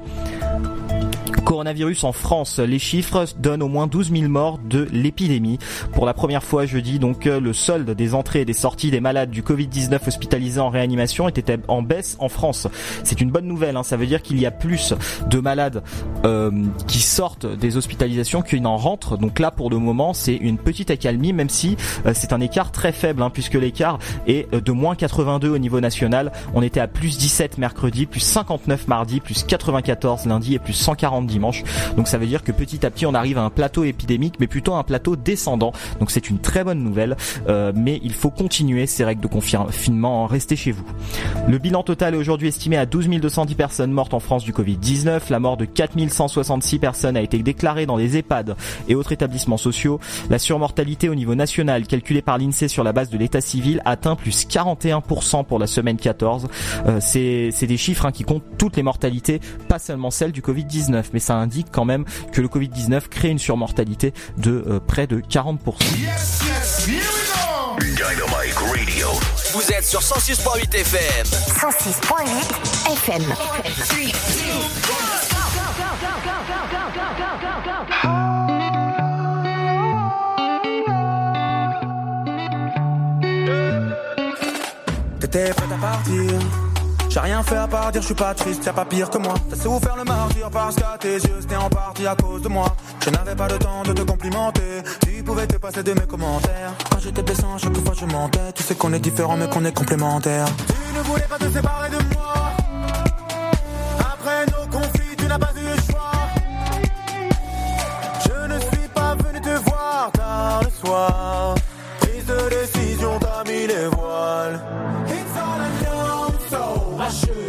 Coronavirus 1.44 2.03
en 2.03 2.11
France, 2.11 2.60
les 2.60 2.80
chiffres 2.80 3.26
donnent 3.38 3.64
au 3.64 3.68
moins 3.68 3.88
12 3.88 4.11
000 4.11 4.30
morts 4.30 4.60
de 4.64 4.88
l'épidémie. 4.91 5.60
Pour 5.94 6.06
la 6.06 6.14
première 6.14 6.44
fois 6.44 6.66
jeudi, 6.66 6.99
donc 6.99 7.26
le 7.26 7.53
solde 7.53 7.90
des 7.91 8.14
entrées 8.14 8.41
et 8.41 8.45
des 8.45 8.53
sorties 8.53 8.91
des 8.91 8.99
malades 8.99 9.30
du 9.30 9.41
Covid-19 9.41 10.07
hospitalisés 10.07 10.60
en 10.60 10.70
réanimation 10.70 11.28
était 11.28 11.57
en 11.68 11.82
baisse 11.82 12.18
en 12.20 12.30
France. 12.30 12.68
C'est 13.03 13.22
une 13.22 13.32
bonne 13.32 13.45
nouvelle, 13.45 13.78
hein. 13.78 13.84
ça 13.84 13.98
veut 13.98 14.07
dire 14.07 14.22
qu'il 14.22 14.40
y 14.40 14.45
a 14.45 14.52
plus 14.52 14.94
de 15.28 15.40
malades 15.40 15.84
euh, 16.26 16.52
qui 16.88 16.99
sortent 16.99 17.45
des 17.45 17.78
hospitalisations 17.78 18.41
qu'il 18.41 18.61
n'en 18.61 18.78
rentrent. 18.78 19.18
Donc 19.18 19.40
là, 19.40 19.52
pour 19.52 19.70
le 19.70 19.78
moment, 19.78 20.14
c'est 20.14 20.36
une 20.36 20.57
petite 20.57 20.91
accalmie, 20.91 21.34
même 21.34 21.49
si 21.49 21.78
euh, 22.06 22.14
c'est 22.14 22.34
un 22.34 22.41
écart 22.41 22.72
très 22.72 22.91
faible, 22.91 23.22
hein, 23.22 23.30
puisque 23.30 23.56
l'écart 23.56 23.99
est 24.28 24.53
de 24.53 24.72
moins 24.72 24.95
82 24.95 25.49
au 25.49 25.57
niveau 25.57 25.80
national. 25.80 26.32
On 26.53 26.61
était 26.61 26.80
à 26.80 26.88
plus 26.88 27.18
17 27.18 27.57
mercredi, 27.57 28.06
plus 28.06 28.20
59 28.20 28.88
mardi, 28.88 29.20
plus 29.20 29.44
94 29.44 30.26
lundi 30.26 30.56
et 30.56 30.60
plus 30.60 30.74
140 30.74 31.29
dimanche. 31.30 31.64
Donc 31.96 32.08
ça 32.08 32.18
veut 32.18 32.28
dire 32.28 32.44
que 32.44 32.52
petit 32.52 32.86
à 32.86 32.92
petit 32.92 33.06
on 33.06 33.14
arrive 33.14 33.38
à 33.38 33.44
un 33.44 33.50
plateau 33.50 33.84
épidémique, 33.84 34.36
mais 34.40 34.48
plutôt 34.48 34.74
un 34.74 34.84
plateau 34.84 35.16
descendant. 35.16 35.72
Donc 36.00 36.12
c'est 36.12 36.30
une 36.30 36.40
très 36.40 36.64
bonne 36.64 36.84
nouvelle, 36.84 37.16
euh, 37.48 37.72
mais 37.76 38.00
il 38.04 38.14
faut 38.14 38.30
continuer 38.30 38.88
ces 38.88 39.04
règles 39.04 39.22
de 39.22 39.28
confinement, 39.28 40.26
restez 40.28 40.56
chez 40.56 40.72
vous. 40.72 40.84
Le 41.48 41.58
bilan 41.58 41.84
total 41.84 42.16
est 42.16 42.18
aujourd'hui 42.18 42.48
estimé 42.48 42.78
à 42.78 42.86
12 42.86 43.10
210 43.10 43.56
personnes 43.56 43.92
mortes 43.92 44.14
en 44.14 44.20
France 44.20 44.44
du 44.44 44.54
Covid-19. 44.54 45.22
La 45.30 45.40
mort 45.40 45.58
de 45.58 45.66
4 45.66 45.94
166 46.10 46.80
personnes 46.80 47.18
a 47.18 47.22
été 47.22 47.40
déclarée 47.40 47.86
dans 47.86 47.96
les 47.96 48.18
EHPAD 48.18 48.56
et 48.88 48.96
autres 48.96 49.12
établissements 49.12 49.58
sociaux. 49.58 50.00
La 50.30 50.40
surmortalité 50.40 51.10
au 51.10 51.16
niveau 51.16 51.36
national, 51.36 51.88
calculée 51.88 52.22
par 52.22 52.38
l'INSEE 52.38 52.68
sur 52.68 52.84
la 52.84 52.94
base 52.94 53.10
de 53.10 53.18
l'état 53.18 53.42
civil, 53.42 53.82
atteint 53.86 54.16
plus 54.16 54.46
41% 54.46 55.46
pour 55.46 55.60
la 55.60 55.68
semaine 55.68 55.98
14. 55.98 56.48
Euh, 56.88 57.00
c'est 57.02 57.68
des 57.68 57.78
chiffres 57.78 58.06
hein, 58.06 58.12
qui 58.12 58.24
comptent 58.24 58.44
toutes 58.58 58.78
les 58.78 58.84
mortalités, 58.84 59.40
pas 59.68 59.80
seulement 59.80 60.12
celles 60.12 60.32
du 60.32 60.42
Covid-19, 60.42 61.06
mais 61.14 61.19
ça 61.20 61.36
indique 61.36 61.68
quand 61.72 61.86
même 61.86 62.06
que 62.32 62.41
le 62.41 62.48
Covid-19 62.48 63.08
crée 63.10 63.30
une 63.30 63.40
surmortalité 63.40 64.14
de 64.38 64.64
euh, 64.68 64.80
près 64.80 65.08
de 65.08 65.20
40%. 65.20 65.60
Dynamite 67.80 68.56
Radio. 68.56 69.08
Vous 69.54 69.72
êtes 69.72 69.86
sur 69.86 70.02
106.8 70.02 70.76
FM. 70.76 71.26
106.8 71.26 72.94
FM. 72.94 73.24
T'étais 85.20 85.54
prête 85.54 85.72
à 85.72 85.78
partir. 85.78 86.69
J'ai 87.10 87.19
rien 87.19 87.41
fait 87.41 87.56
à 87.56 87.68
part 87.68 87.91
dire 87.91 88.02
je 88.02 88.06
suis 88.06 88.15
pas 88.15 88.36
triste, 88.36 88.64
y'a 88.64 88.73
pas 88.73 88.86
pire 88.86 89.10
que 89.10 89.18
moi. 89.18 89.34
T'as 89.49 89.56
su 89.56 89.68
faire 89.81 89.95
le 89.98 90.03
martyr 90.03 90.48
parce 90.52 90.76
qu'à 90.76 90.95
tes 90.99 91.15
yeux 91.15 91.38
c'était 91.41 91.56
en 91.56 91.68
partie 91.68 92.06
à 92.06 92.15
cause 92.15 92.44
de 92.44 92.49
moi. 92.49 92.76
Je 93.03 93.10
n'avais 93.10 93.36
pas 93.36 93.48
le 93.48 93.57
temps 93.57 93.81
de 93.84 93.94
te 93.94 94.03
complimenter. 94.03 94.84
Tu 95.02 95.23
pouvais 95.23 95.48
te 95.48 95.57
passer 95.57 95.81
de 95.81 95.94
mes 95.94 96.06
commentaires. 96.06 96.72
Quand 96.91 96.99
j'étais 96.99 97.23
blessant, 97.23 97.57
chaque 97.57 97.76
fois 97.77 97.94
je 97.99 98.06
mentais. 98.06 98.53
Tu 98.53 98.61
sais 98.61 98.76
qu'on 98.76 98.94
est 98.94 98.99
différents 98.99 99.38
mais 99.38 99.49
qu'on 99.49 99.65
est 99.65 99.72
complémentaires. 99.72 100.45
Tu 100.68 100.98
ne 100.98 101.02
voulais 101.02 101.27
pas 101.27 101.40
te 101.40 101.49
séparer 101.49 101.90
de 101.90 102.14
moi. 102.14 102.34
Après 103.99 104.45
nos 104.45 104.68
conflits, 104.77 105.15
tu 105.18 105.26
n'as 105.26 105.40
pas 105.40 105.52
eu 105.56 105.65
le 105.65 105.81
choix. 105.91 106.11
Je 108.23 108.53
ne 108.53 108.60
suis 108.60 108.88
pas 108.94 109.15
venu 109.15 109.41
te 109.41 109.57
voir 109.68 110.11
tard 110.14 110.61
le 110.64 110.69
soir. 110.69 111.56
Prise 112.02 112.26
de 112.27 112.49
décision, 112.49 113.18
t'as 113.19 113.44
mis 113.49 113.65
les 113.65 113.88
voiles. 113.88 114.79
Should 117.10 117.49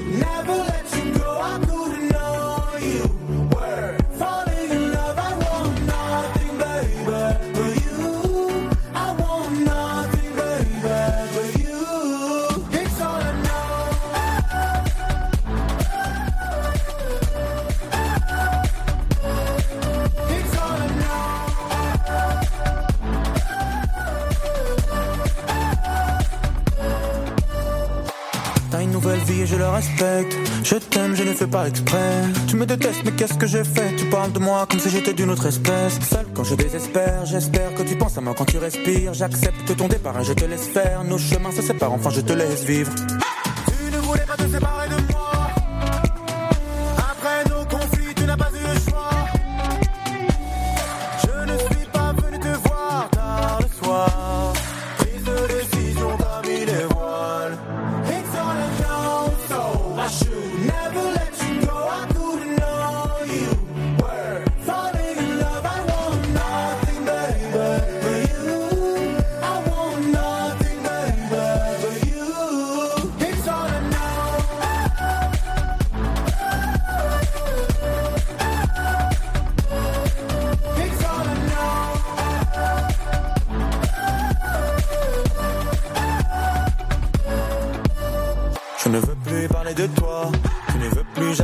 je 29.47 29.57
le 29.57 29.69
respecte. 29.69 30.37
Je 30.65 30.77
t'aime, 30.77 31.15
je 31.15 31.23
ne 31.23 31.33
fais 31.33 31.47
pas 31.47 31.69
exprès. 31.69 32.23
Tu 32.47 32.57
me 32.57 32.67
détestes, 32.67 33.03
mais 33.05 33.13
qu'est-ce 33.13 33.35
que 33.35 33.47
j'ai 33.47 33.65
fait 33.65 33.97
Tu 33.97 34.07
parles 34.07 34.33
de 34.33 34.39
moi 34.39 34.67
comme 34.69 34.81
si 34.81 34.91
j'étais 34.91 35.13
d'une 35.13 35.31
autre 35.31 35.47
espèce. 35.47 35.99
Seul 36.01 36.27
quand 36.35 36.45
je 36.45 36.55
désespère, 36.55 37.25
j'espère 37.27 37.75
que 37.75 37.83
tu 37.83 37.97
penses 37.97 38.19
à 38.19 38.21
moi 38.21 38.35
quand 38.37 38.45
tu 38.45 38.59
respires. 38.59 39.15
J'accepte 39.15 39.77
ton 39.77 39.89
départ 39.89 40.19
et 40.21 40.25
je 40.25 40.33
te 40.33 40.45
laisse 40.45 40.67
faire. 40.69 41.05
Nos 41.05 41.19
chemins 41.19 41.53
se 41.53 41.63
séparent, 41.63 41.93
enfin 41.93 42.11
je 42.11 42.21
te 42.21 42.33
laisse 42.33 42.65
vivre. 42.65 42.93
Tu 42.95 43.91
ne 43.93 43.99
voulais 43.99 44.27
pas 44.27 44.37
te 44.37 44.49
séparer 44.49 44.89
de 44.89 44.95
moi. 44.95 45.10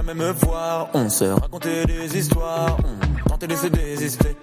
Jamais 0.06 0.24
me 0.24 0.32
voir. 0.32 0.88
On 0.94 1.08
s'est 1.08 1.32
raconté 1.32 1.84
des 1.86 2.16
histoires, 2.16 2.76
on 3.24 3.28
tentait 3.28 3.46
de 3.46 3.56
se 3.56 3.66
désister. 3.66 4.36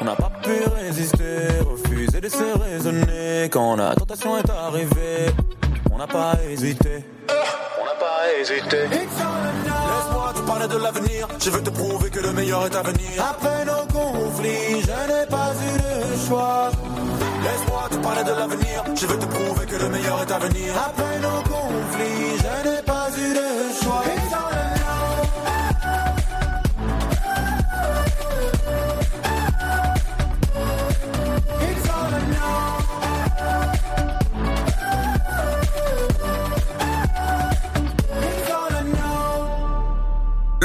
On 0.00 0.04
n'a 0.04 0.16
pas 0.16 0.30
pu 0.42 0.52
résister, 0.76 1.60
refuser 1.68 2.20
de 2.20 2.28
se 2.28 2.58
raisonner. 2.58 3.48
Quand 3.50 3.76
la 3.76 3.94
tentation 3.94 4.36
est 4.38 4.50
arrivée, 4.50 5.26
on 5.92 5.98
n'a 5.98 6.06
pas 6.06 6.34
hésité. 6.48 7.04
On 7.28 7.84
n'a 7.84 7.96
pas 7.98 8.40
hésité. 8.40 8.88
Laisse-moi 8.88 10.32
te 10.34 10.40
parler 10.40 10.68
de 10.68 10.76
l'avenir. 10.76 11.28
Je 11.38 11.50
veux 11.50 11.62
te 11.62 11.70
prouver 11.70 12.10
que 12.10 12.20
le 12.20 12.32
meilleur 12.32 12.66
est 12.66 12.76
à 12.76 12.82
venir. 12.82 13.10
Après 13.30 13.64
nos 13.64 13.86
conflits, 13.92 14.80
je 14.82 15.12
n'ai 15.12 15.26
pas 15.28 15.52
eu 15.66 15.78
de 15.78 16.26
choix. 16.26 16.70
Laisse-moi 17.42 17.88
te 17.90 17.96
parler 17.96 18.24
de 18.24 18.30
l'avenir. 18.30 18.84
Je 18.94 19.06
veux 19.06 19.18
te 19.18 19.26
prouver 19.26 19.66
que 19.66 19.76
le 19.76 19.88
meilleur 19.88 20.22
est 20.22 20.32
à 20.32 20.38
venir. 20.38 20.72
Après 20.76 21.18
nos 21.20 21.42
conflits, 21.42 22.38
je 22.38 22.68
n'ai 22.68 22.82
pas 22.82 23.08
eu 23.18 23.34
de 23.34 23.84
choix. 23.84 24.04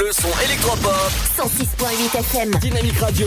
Le 0.06 0.12
son 0.12 0.28
électropop. 0.44 0.92
106.8 1.36 2.16
FM. 2.20 2.50
Dynamique 2.60 2.96
Radio. 3.00 3.26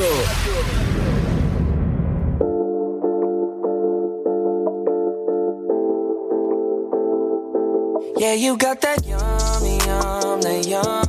Yeah, 8.18 8.34
you 8.36 8.56
got 8.56 8.80
that 8.80 9.06
yummy, 9.06 9.78
yum, 9.86 10.40
that 10.40 10.66
yummy, 10.66 10.70
yum, 10.70 11.09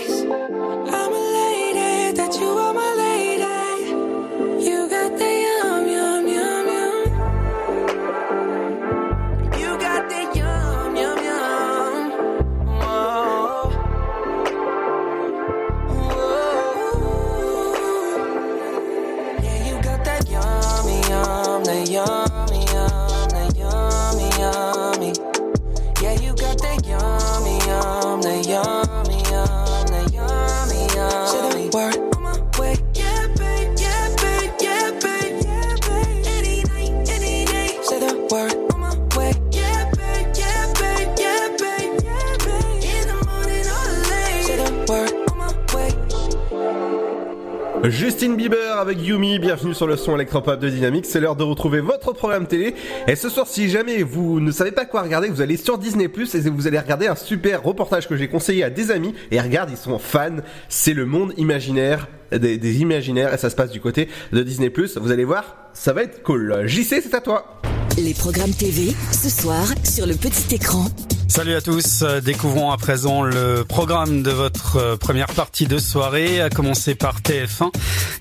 Le 49.87 49.97
son 49.97 50.15
électropop 50.15 50.59
de 50.59 50.69
Dynamique. 50.69 51.05
C'est 51.05 51.19
l'heure 51.19 51.35
de 51.35 51.43
retrouver 51.43 51.81
votre 51.81 52.13
programme 52.13 52.47
télé. 52.47 52.75
Et 53.07 53.15
ce 53.15 53.29
soir, 53.29 53.47
si 53.47 53.69
jamais 53.69 54.03
vous 54.03 54.39
ne 54.39 54.51
savez 54.51 54.71
pas 54.71 54.85
quoi 54.85 55.01
regarder, 55.01 55.29
vous 55.29 55.41
allez 55.41 55.57
sur 55.57 55.77
Disney 55.77 56.07
Plus 56.07 56.33
et 56.35 56.41
vous 56.41 56.67
allez 56.67 56.79
regarder 56.79 57.07
un 57.07 57.15
super 57.15 57.63
reportage 57.63 58.07
que 58.07 58.15
j'ai 58.15 58.27
conseillé 58.27 58.63
à 58.63 58.69
des 58.69 58.91
amis. 58.91 59.13
Et 59.31 59.39
regarde, 59.39 59.69
ils 59.71 59.77
sont 59.77 59.99
fans. 59.99 60.37
C'est 60.69 60.93
le 60.93 61.05
monde 61.05 61.33
imaginaire 61.37 62.07
des, 62.31 62.57
des 62.57 62.81
imaginaires 62.81 63.33
et 63.33 63.37
ça 63.37 63.49
se 63.49 63.55
passe 63.55 63.71
du 63.71 63.81
côté 63.81 64.07
de 64.31 64.43
Disney 64.43 64.69
Plus. 64.69 64.97
Vous 64.97 65.11
allez 65.11 65.25
voir, 65.25 65.55
ça 65.73 65.93
va 65.93 66.03
être 66.03 66.23
cool. 66.23 66.65
JC, 66.65 67.01
c'est 67.01 67.13
à 67.13 67.21
toi. 67.21 67.61
Les 67.97 68.13
programmes 68.13 68.53
TV, 68.53 68.93
ce 69.11 69.29
soir, 69.29 69.65
sur 69.83 70.05
le 70.05 70.15
petit 70.15 70.55
écran. 70.55 70.85
Salut 71.31 71.55
à 71.55 71.61
tous, 71.61 72.01
Euh, 72.01 72.19
découvrons 72.19 72.71
à 72.71 72.77
présent 72.77 73.23
le 73.23 73.63
programme 73.63 74.21
de 74.21 74.31
votre 74.31 74.75
euh, 74.75 74.97
première 74.97 75.27
partie 75.27 75.65
de 75.65 75.77
soirée, 75.77 76.41
à 76.41 76.49
commencer 76.49 76.93
par 76.93 77.21
TF1 77.21 77.71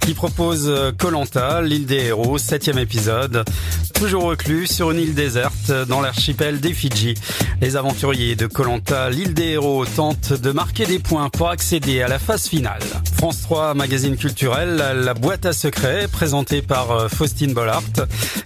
qui 0.01 0.15
propose 0.15 0.73
Colanta, 0.97 1.61
l'île 1.61 1.87
des 1.87 2.07
héros, 2.07 2.39
septième 2.39 2.78
épisode, 2.78 3.45
toujours 3.95 4.24
reclus 4.24 4.66
sur 4.66 4.91
une 4.93 4.99
île 4.99 5.15
déserte 5.15 5.70
dans 5.89 6.01
l'archipel 6.01 6.59
des 6.59 6.73
Fidji. 6.73 7.15
Les 7.61 7.77
aventuriers 7.77 8.35
de 8.35 8.47
Colanta, 8.47 9.11
l'île 9.11 9.35
des 9.35 9.51
héros 9.51 9.85
tentent 9.85 10.32
de 10.32 10.53
marquer 10.53 10.87
des 10.87 10.99
points 10.99 11.28
pour 11.28 11.51
accéder 11.51 12.01
à 12.01 12.09
la 12.09 12.19
phase 12.19 12.47
finale. 12.49 12.81
France 13.15 13.43
3, 13.43 13.74
magazine 13.74 14.16
culturel, 14.16 14.77
la 14.77 15.12
boîte 15.12 15.45
à 15.45 15.53
secrets, 15.53 16.09
présentée 16.09 16.62
par 16.62 16.91
euh, 16.93 17.09
Faustine 17.09 17.53
Bollard. 17.53 17.82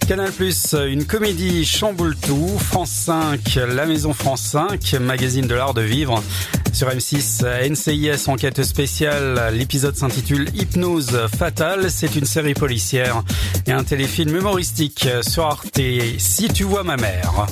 Canal 0.07 0.31
Plus, 0.33 0.75
une 0.87 1.05
comédie 1.05 1.65
chamboule 1.65 2.17
tout. 2.17 2.59
France 2.59 2.91
5, 2.91 3.59
la 3.69 3.85
maison 3.85 4.13
France 4.13 4.54
5, 4.55 5.01
magazine 5.01 5.47
de 5.47 5.53
l'art 5.53 5.73
de 5.73 5.81
vivre. 5.81 6.23
Sur 6.71 6.87
M6, 6.87 7.43
NCIS 7.69 8.29
enquête 8.29 8.63
spéciale, 8.63 9.51
l'épisode 9.51 9.97
s'intitule 9.97 10.47
Hypnose 10.55 11.27
fatale, 11.37 11.91
c'est 11.91 12.15
une 12.15 12.23
série 12.23 12.53
policière 12.53 13.21
et 13.67 13.73
un 13.73 13.83
téléfilm 13.83 14.33
humoristique 14.33 15.09
sur 15.23 15.43
Arte, 15.43 15.81
Si 16.19 16.47
tu 16.47 16.63
vois 16.63 16.85
ma 16.85 16.95
mère. 16.95 17.47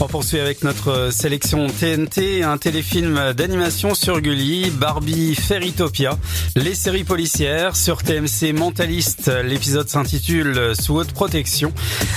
On 0.00 0.06
poursuit 0.06 0.40
avec 0.40 0.64
notre 0.64 1.10
sélection 1.12 1.66
TNT, 1.68 2.42
un 2.42 2.58
téléfilm 2.58 3.32
d'animation 3.32 3.94
sur 3.94 4.20
Gulli, 4.20 4.70
Barbie 4.70 5.34
Fairytopia, 5.34 6.18
les 6.56 6.74
séries 6.74 7.04
policières 7.04 7.76
sur 7.76 8.02
TMC 8.02 8.52
Mentaliste, 8.54 9.30
l'épisode 9.44 9.88
s'intitule 9.88 10.72
Sous 10.78 10.96
haute 10.96 11.12
protection, 11.12 11.72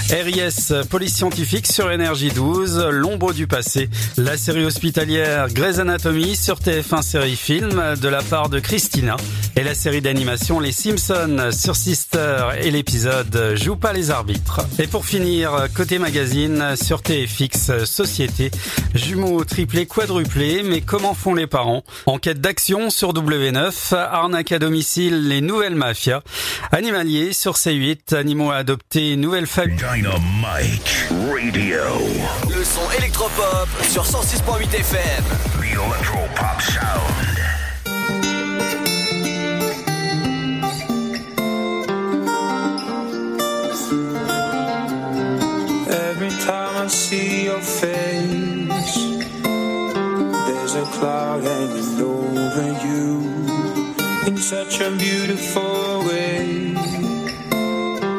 RIS 0.10 0.74
Police 0.90 1.15
scientifique 1.15 1.68
sur 1.68 1.91
Énergie 1.91 2.32
12, 2.32 2.88
L'ombre 2.91 3.34
du 3.34 3.48
passé, 3.48 3.90
la 4.18 4.38
série 4.38 4.65
hospitalière 4.65 5.49
Grey's 5.49 5.80
Anatomy 5.80 6.36
sur 6.36 6.60
TF1 6.60 7.02
série 7.02 7.36
film 7.36 7.95
de 8.02 8.07
la 8.07 8.22
part 8.22 8.49
de 8.49 8.60
Christina. 8.60 9.18
Et 9.56 9.64
la 9.64 9.76
série 9.76 10.02
d'animation 10.02 10.60
Les 10.60 10.72
Simpsons 10.72 11.52
sur 11.52 11.76
Sister. 11.76 12.48
Et 12.61 12.72
l'épisode 12.72 13.53
Joue 13.56 13.76
pas 13.76 13.94
les 13.94 14.10
arbitres. 14.10 14.61
Et 14.80 14.88
pour 14.88 15.06
finir, 15.06 15.68
côté 15.76 15.99
magazine 15.99 16.76
sur 16.76 17.02
TFX 17.34 17.86
Société, 17.86 18.52
jumeaux 18.94 19.44
triplés 19.44 19.86
quadruplés, 19.86 20.64
mais 20.64 20.82
comment 20.82 21.14
font 21.14 21.34
les 21.34 21.48
parents? 21.48 21.84
Enquête 22.06 22.40
d'action 22.40 22.90
sur 22.90 23.14
W9, 23.14 23.96
arnaque 23.96 24.52
à 24.52 24.60
domicile, 24.60 25.28
les 25.28 25.42
nouvelles 25.42 25.76
mafias, 25.76 26.22
animaliers 26.72 27.34
sur 27.34 27.54
C8, 27.54 28.16
animaux 28.16 28.52
à 28.52 28.58
adopter, 28.58 29.16
nouvelle 29.16 29.48
famille. 29.48 29.78
Dynamite 29.78 31.08
Radio. 31.32 31.82
Le 32.50 32.64
son 32.64 32.92
électropop 32.98 33.68
sur 33.90 34.04
106.8 34.04 34.76
FM. 34.76 35.24
The 35.60 35.74
Electropop 35.74 36.62
Sound. 36.62 37.33
I 46.84 46.88
see 46.88 47.46
your 47.46 47.62
face, 47.62 48.96
there's 50.48 50.76
a 50.76 50.84
cloud 50.92 51.42
hanging 51.42 52.02
over 52.02 52.86
you 52.86 54.28
in 54.28 54.36
such 54.36 54.82
a 54.82 54.92
beautiful 54.92 56.04
way. 56.04 56.74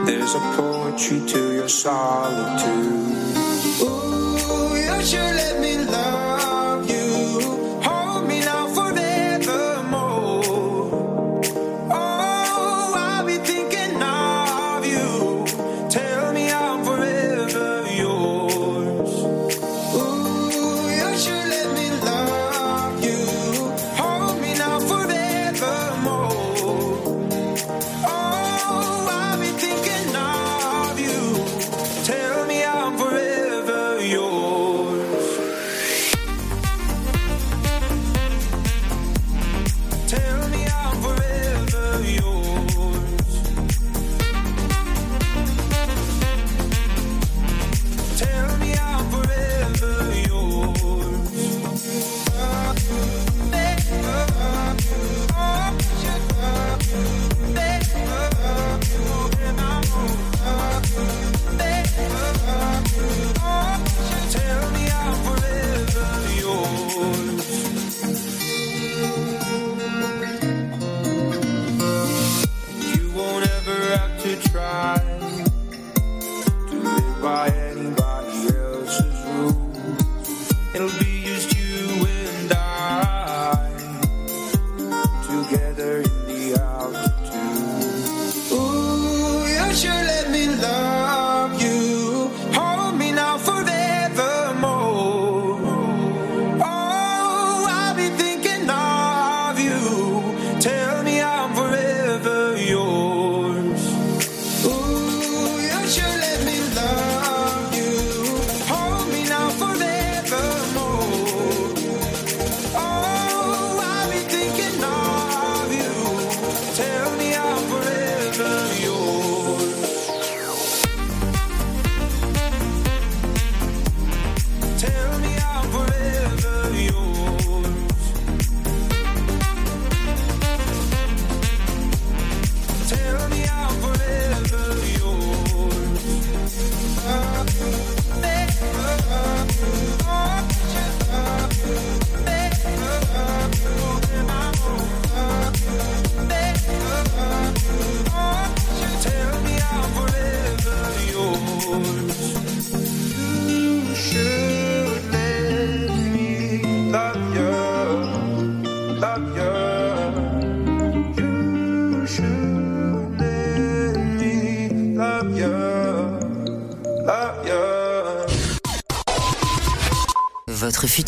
There's 0.07 0.35
a 0.35 0.41
poetry 0.57 1.21
to 1.27 1.53
your 1.53 1.69
solitude. 1.69 2.65
Ooh, 3.83 4.75
you 4.75 5.05
should 5.05 5.35
let 5.37 5.61
me 5.61 5.77
love 5.85 6.14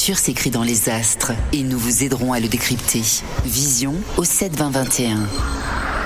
futur 0.07 0.19
s'écrit 0.21 0.51
dans 0.51 0.63
les 0.63 0.89
astres 0.89 1.33
et 1.53 1.65
nous 1.65 1.81
vous 1.81 2.05
aiderons 2.05 2.33
à 2.33 2.39
le 2.39 2.47
décrypter. 2.47 3.03
Vision 3.45 3.93
au 4.17 4.23
7 4.23 4.55
20 4.55 4.71
21. 4.71 5.17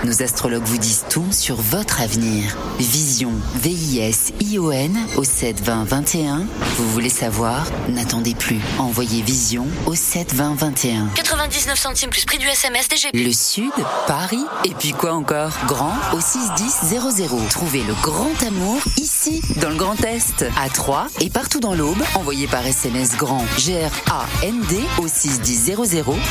Nos 0.04 0.22
astrologues 0.22 0.64
vous 0.64 0.78
disent 0.78 1.04
tout 1.10 1.30
sur 1.30 1.56
votre 1.56 2.00
avenir. 2.00 2.56
Vision, 2.78 3.32
V-I-S-I-O-N 3.56 4.98
au 5.18 5.24
7 5.24 5.60
20 5.60 5.84
21. 5.84 6.46
Vous 6.78 6.90
voulez 6.92 7.10
savoir? 7.10 7.66
N'attendez 7.90 8.34
plus. 8.34 8.60
Envoyez 8.78 9.20
Vision 9.20 9.66
au 9.84 9.94
7 9.94 10.32
20 10.32 10.54
21. 10.54 11.08
99 11.16 11.78
centimes 11.78 12.08
plus 12.08 12.24
prix 12.24 12.38
du 12.38 12.46
SMS 12.46 12.88
DGP. 12.88 13.12
Le 13.12 13.32
Sud, 13.32 13.72
Paris, 14.06 14.46
et 14.64 14.72
puis 14.72 14.92
quoi 14.92 15.12
encore? 15.12 15.52
Grand 15.66 15.92
au 16.14 16.20
61000. 16.20 17.48
Trouvez 17.50 17.82
le 17.82 17.92
grand 18.00 18.42
amour 18.46 18.80
ici, 19.30 19.58
dans 19.60 19.70
le 19.70 19.76
Grand 19.76 20.02
Est, 20.04 20.44
à 20.56 20.68
Troyes 20.68 21.08
et 21.20 21.30
partout 21.30 21.60
dans 21.60 21.74
l'Aube. 21.74 22.02
Envoyez 22.14 22.46
par 22.46 22.66
SMS 22.66 23.16
grand 23.16 23.44
G-R-A-N-D 23.58 24.76
au 24.98 25.08
61000 25.08 25.76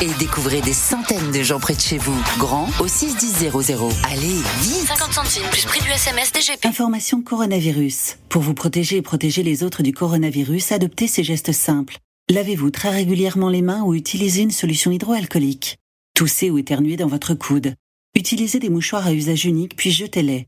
et 0.02 0.10
découvrez 0.18 0.60
des 0.60 0.72
centaines 0.72 1.30
de 1.30 1.42
gens 1.42 1.60
près 1.60 1.74
de 1.74 1.80
chez 1.80 1.98
vous. 1.98 2.16
Grand 2.38 2.68
au 2.80 2.88
61000. 2.88 3.50
Allez, 4.04 4.28
vite 4.62 4.86
50 4.86 5.12
centimes 5.12 5.48
plus 5.50 5.64
prix 5.64 5.80
du 5.80 5.90
SMS 5.90 6.32
DGP. 6.32 6.66
Information 6.66 7.22
coronavirus. 7.22 8.16
Pour 8.28 8.42
vous 8.42 8.54
protéger 8.54 8.96
et 8.96 9.02
protéger 9.02 9.42
les 9.42 9.62
autres 9.62 9.82
du 9.82 9.92
coronavirus, 9.92 10.72
adoptez 10.72 11.06
ces 11.06 11.24
gestes 11.24 11.52
simples. 11.52 11.98
Lavez-vous 12.30 12.70
très 12.70 12.90
régulièrement 12.90 13.48
les 13.48 13.62
mains 13.62 13.82
ou 13.82 13.94
utilisez 13.94 14.42
une 14.42 14.50
solution 14.50 14.90
hydroalcoolique. 14.92 15.78
Toussez 16.14 16.50
ou 16.50 16.58
éternuez 16.58 16.96
dans 16.96 17.08
votre 17.08 17.34
coude. 17.34 17.74
Utilisez 18.14 18.58
des 18.58 18.68
mouchoirs 18.68 19.06
à 19.06 19.12
usage 19.12 19.46
unique 19.46 19.76
puis 19.76 19.90
jetez-les. 19.90 20.46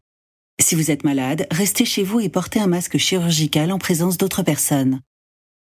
Si 0.60 0.74
vous 0.74 0.90
êtes 0.90 1.04
malade, 1.04 1.46
restez 1.50 1.84
chez 1.84 2.02
vous 2.02 2.20
et 2.20 2.28
portez 2.28 2.60
un 2.60 2.66
masque 2.66 2.98
chirurgical 2.98 3.72
en 3.72 3.78
présence 3.78 4.18
d'autres 4.18 4.42
personnes. 4.42 5.00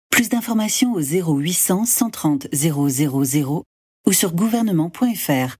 Plus 0.09 0.29
d'informations 0.29 0.93
au 0.93 1.01
0800 1.01 1.85
130 1.85 2.47
000 2.53 3.65
ou 4.07 4.13
sur 4.13 4.33
gouvernement.fr. 4.33 5.55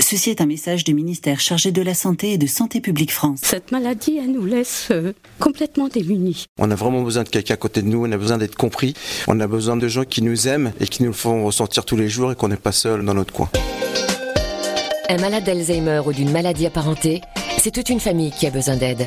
Ceci 0.00 0.30
est 0.30 0.40
un 0.40 0.46
message 0.46 0.84
du 0.84 0.94
ministère 0.94 1.40
chargé 1.40 1.72
de 1.72 1.82
la 1.82 1.92
Santé 1.92 2.32
et 2.32 2.38
de 2.38 2.46
Santé 2.46 2.80
publique 2.80 3.12
France. 3.12 3.40
Cette 3.42 3.72
maladie, 3.72 4.16
elle 4.16 4.30
nous 4.30 4.46
laisse 4.46 4.88
euh, 4.90 5.12
complètement 5.40 5.88
démunis. 5.88 6.46
On 6.58 6.70
a 6.70 6.76
vraiment 6.76 7.02
besoin 7.02 7.24
de 7.24 7.28
quelqu'un 7.28 7.54
à 7.54 7.56
côté 7.56 7.82
de 7.82 7.88
nous, 7.88 8.06
on 8.06 8.12
a 8.12 8.16
besoin 8.16 8.38
d'être 8.38 8.54
compris, 8.54 8.94
on 9.26 9.40
a 9.40 9.46
besoin 9.48 9.76
de 9.76 9.88
gens 9.88 10.04
qui 10.04 10.22
nous 10.22 10.46
aiment 10.46 10.72
et 10.80 10.86
qui 10.86 11.02
nous 11.02 11.10
le 11.10 11.14
font 11.14 11.44
ressentir 11.44 11.84
tous 11.84 11.96
les 11.96 12.08
jours 12.08 12.30
et 12.30 12.36
qu'on 12.36 12.48
n'est 12.48 12.56
pas 12.56 12.72
seul 12.72 13.04
dans 13.04 13.14
notre 13.14 13.32
coin. 13.32 13.50
Un 15.10 15.18
malade 15.18 15.44
d'Alzheimer 15.44 16.02
ou 16.06 16.12
d'une 16.12 16.30
maladie 16.30 16.66
apparentée, 16.66 17.20
c'est 17.58 17.70
toute 17.70 17.88
une 17.88 18.00
famille 18.00 18.30
qui 18.30 18.46
a 18.46 18.50
besoin 18.50 18.76
d'aide. 18.76 19.06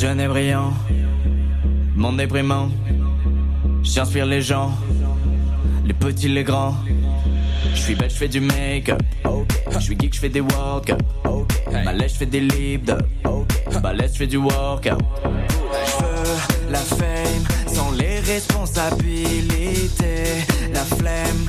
Jeune 0.00 0.20
et 0.20 0.28
brillant, 0.28 0.72
monde 1.94 2.18
déprimant. 2.18 2.68
J'inspire 3.82 4.26
les 4.26 4.42
gens, 4.42 4.72
les 5.86 5.94
petits, 5.94 6.28
les 6.28 6.44
grands. 6.44 6.74
Je 7.74 7.80
suis 7.80 7.94
bête, 7.94 8.10
je 8.10 8.16
fais 8.16 8.28
du 8.28 8.40
make-up. 8.40 9.00
Je 9.70 9.78
suis 9.78 9.96
geek, 9.98 10.14
je 10.14 10.20
fais 10.20 10.28
des 10.28 10.42
work-up. 10.42 11.00
Balèze, 11.72 12.12
je 12.12 12.18
fais 12.18 12.26
des 12.26 12.40
lip 12.40 12.90
Balèze, 13.82 14.12
je 14.12 14.18
fais 14.18 14.26
du 14.26 14.36
workout. 14.36 15.00
Je 15.24 16.04
veux 16.04 16.36
la 16.70 16.78
fame 16.78 17.44
sans 17.66 17.90
les 17.92 18.20
responsabilités. 18.20 20.44
La 20.74 20.84
flemme, 20.84 21.46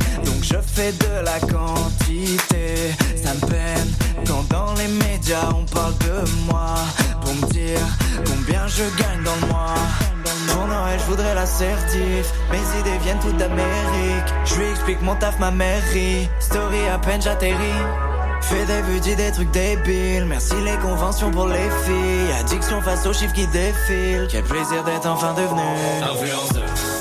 je 0.50 0.58
fais 0.62 0.92
de 0.92 1.26
la 1.26 1.40
quantité. 1.40 2.94
Ça 3.24 3.34
me 3.34 3.40
peine 3.48 3.90
quand 4.26 4.48
dans 4.50 4.74
les 4.76 4.88
médias 4.88 5.50
on 5.56 5.66
parle 5.66 5.94
de 6.00 6.30
moi. 6.46 6.76
Pour 7.22 7.34
me 7.36 7.52
dire 7.52 7.80
combien 8.26 8.68
je 8.68 8.84
gagne 9.02 9.24
dans 9.24 9.36
le 9.42 9.48
mois. 9.52 9.76
Pour 10.48 10.66
Noël, 10.68 11.00
je 11.00 11.06
voudrais 11.06 11.36
l'assertif. 11.36 12.32
Mes 12.52 12.80
idées 12.80 12.98
viennent 13.04 13.20
toutes 13.20 13.38
d'Amérique. 13.38 14.30
Je 14.46 14.56
lui 14.56 14.70
explique 14.72 15.02
mon 15.02 15.16
taf, 15.16 15.40
ma 15.40 15.52
mairie. 15.52 16.30
Story 16.40 16.88
à 16.94 16.98
peine 16.98 17.22
j'atterris. 17.22 17.84
Fais 18.42 18.66
des 18.66 19.00
dis 19.02 19.16
des 19.16 19.32
trucs 19.32 19.52
débiles. 19.52 20.26
Merci 20.26 20.56
les 20.64 20.78
conventions 20.78 21.32
pour 21.32 21.48
les 21.48 21.70
filles. 21.86 22.32
Addiction 22.40 22.82
face 22.82 23.06
aux 23.06 23.14
chiffres 23.14 23.34
qui 23.34 23.48
défilent. 23.48 24.28
Quel 24.30 24.44
plaisir 24.44 24.84
d'être 24.84 25.08
enfin 25.08 25.34
devenu. 25.34 25.62
Influenceur. 26.02 26.97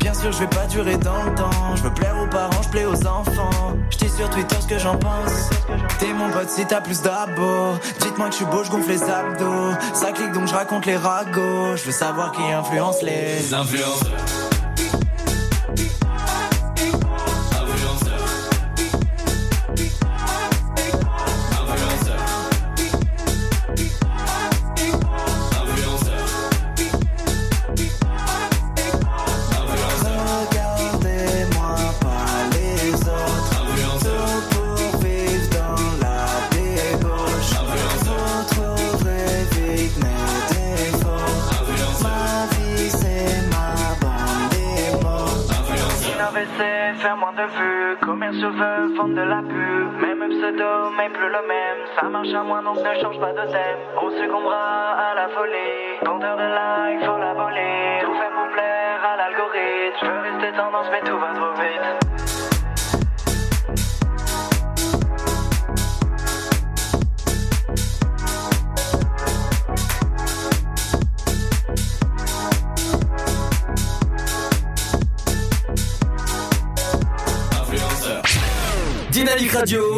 Bien 0.00 0.14
sûr, 0.14 0.32
je 0.32 0.38
vais 0.38 0.46
pas 0.46 0.66
durer 0.66 0.96
dans 0.96 1.22
le 1.24 1.34
temps. 1.34 1.76
Je 1.76 1.82
veux 1.82 1.92
plaire 1.92 2.16
aux 2.22 2.26
parents, 2.26 2.62
je 2.62 2.68
plais 2.68 2.84
aux 2.86 3.06
enfants. 3.06 3.76
Je 3.90 3.98
dis 3.98 4.08
sur 4.08 4.30
Twitter 4.30 4.56
ce 4.60 4.66
que 4.66 4.78
j'en 4.78 4.96
pense. 4.96 5.50
T'es 5.98 6.12
mon 6.12 6.30
pote 6.30 6.48
si 6.48 6.64
t'as 6.64 6.80
plus 6.80 7.02
d'abos. 7.02 7.74
Dites-moi 8.00 8.26
que 8.28 8.32
je 8.32 8.36
suis 8.36 8.46
beau, 8.46 8.64
je 8.64 8.70
gonfle 8.70 8.88
les 8.88 9.02
abdos. 9.02 9.74
Ça 9.92 10.12
clique 10.12 10.32
donc 10.32 10.48
je 10.48 10.54
raconte 10.54 10.86
les 10.86 10.96
ragots. 10.96 11.76
Je 11.76 11.84
veux 11.84 11.92
savoir 11.92 12.32
qui 12.32 12.42
influence 12.42 13.02
les 13.02 13.52
influenceurs. 13.52 14.57
ne 52.82 53.00
change 53.00 53.18
pas 53.20 53.32
de 53.32 53.50
thème. 53.50 53.78
On 54.00 54.10
succombera 54.10 54.92
à 54.92 55.14
la 55.14 55.28
folie. 55.28 55.98
Vendeur 56.04 56.36
de 56.36 56.42
like, 56.42 57.04
faut 57.04 57.18
l'abolir. 57.18 58.02
Tout 58.02 58.14
fait 58.14 58.30
pour 58.30 58.48
plaire 58.52 59.00
à 59.04 59.16
l'algorithme. 59.16 59.98
Je 60.00 60.06
veux 60.06 60.20
rester 60.20 60.52
tendance, 60.56 60.86
mais 60.90 61.00
tout 61.08 61.18
va 61.18 61.34
trop 61.34 61.52
vite. 61.60 62.08
Dynamique 79.10 79.52
Radio 79.52 79.97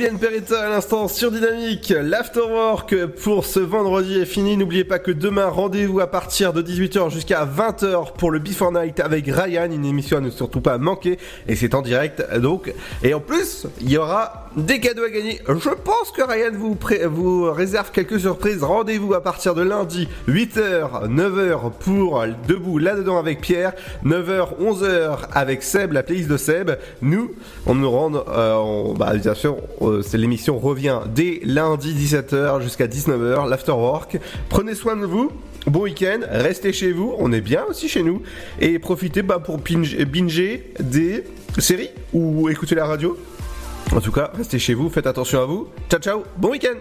Liliane 0.00 0.18
Peretta 0.18 0.62
à 0.62 0.70
l'instant 0.70 1.08
sur 1.08 1.30
Dynamique. 1.30 1.92
L'Afterwork 1.94 3.04
pour 3.22 3.44
ce 3.44 3.60
vendredi 3.60 4.18
est 4.18 4.24
fini. 4.24 4.56
N'oubliez 4.56 4.84
pas 4.84 4.98
que 4.98 5.10
demain, 5.10 5.48
rendez-vous 5.48 6.00
à 6.00 6.06
partir 6.06 6.54
de 6.54 6.62
18h 6.62 7.10
jusqu'à 7.10 7.44
20h 7.44 8.14
pour 8.14 8.30
le 8.30 8.38
Before 8.38 8.72
Night 8.72 8.98
avec 8.98 9.26
Ryan. 9.26 9.70
Une 9.70 9.84
émission 9.84 10.16
à 10.16 10.20
ne 10.20 10.30
surtout 10.30 10.62
pas 10.62 10.78
manquer. 10.78 11.18
Et 11.48 11.54
c'est 11.54 11.74
en 11.74 11.82
direct 11.82 12.24
donc. 12.38 12.72
Et 13.02 13.12
en 13.12 13.20
plus, 13.20 13.66
il 13.82 13.90
y 13.90 13.98
aura 13.98 14.46
des 14.56 14.80
cadeaux 14.80 15.04
à 15.04 15.10
gagner, 15.10 15.42
je 15.46 15.68
pense 15.68 15.89
pense 16.00 16.12
que 16.12 16.22
Ryan 16.22 16.52
vous, 17.10 17.52
réserve 17.52 17.90
quelques 17.90 18.20
surprises. 18.20 18.62
Rendez-vous 18.62 19.12
à 19.12 19.22
partir 19.22 19.54
de 19.54 19.60
lundi, 19.60 20.08
8h, 20.28 21.08
9h 21.08 21.72
pour 21.78 22.24
Debout 22.48 22.78
là-dedans 22.78 23.18
avec 23.18 23.42
Pierre, 23.42 23.74
9h, 24.06 24.58
11h 24.62 25.18
avec 25.34 25.62
Seb, 25.62 25.92
la 25.92 26.02
playlist 26.02 26.30
de 26.30 26.38
Seb. 26.38 26.70
Nous, 27.02 27.32
on 27.66 27.74
nous 27.74 27.90
rend, 27.90 28.12
euh, 28.14 28.94
bah, 28.96 29.14
bien 29.14 29.34
sûr, 29.34 29.58
euh, 29.82 30.02
l'émission 30.14 30.58
revient 30.58 31.00
dès 31.14 31.40
lundi 31.44 31.92
17h 31.92 32.62
jusqu'à 32.62 32.86
19h, 32.86 33.46
l'afterwork. 33.48 34.18
Prenez 34.48 34.74
soin 34.74 34.96
de 34.96 35.04
vous. 35.04 35.30
Bon 35.66 35.82
week-end, 35.82 36.20
restez 36.30 36.72
chez 36.72 36.92
vous, 36.92 37.14
on 37.18 37.30
est 37.32 37.42
bien 37.42 37.64
aussi 37.68 37.90
chez 37.90 38.02
nous, 38.02 38.22
et 38.58 38.78
profitez 38.78 39.20
bah, 39.20 39.38
pour 39.38 39.58
binger 39.58 40.72
des 40.80 41.24
séries 41.58 41.90
ou 42.14 42.48
écouter 42.48 42.74
la 42.74 42.86
radio. 42.86 43.18
En 43.92 44.00
tout 44.00 44.12
cas, 44.12 44.30
restez 44.34 44.58
chez 44.58 44.74
vous, 44.74 44.88
faites 44.88 45.06
attention 45.06 45.40
à 45.42 45.46
vous. 45.46 45.68
Ciao 45.90 46.00
ciao, 46.00 46.22
bon 46.36 46.50
week-end. 46.50 46.78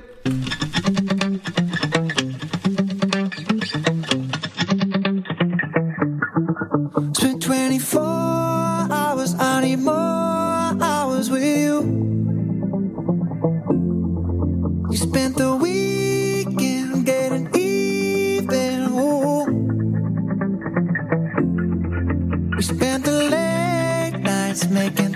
Making 24.72 25.09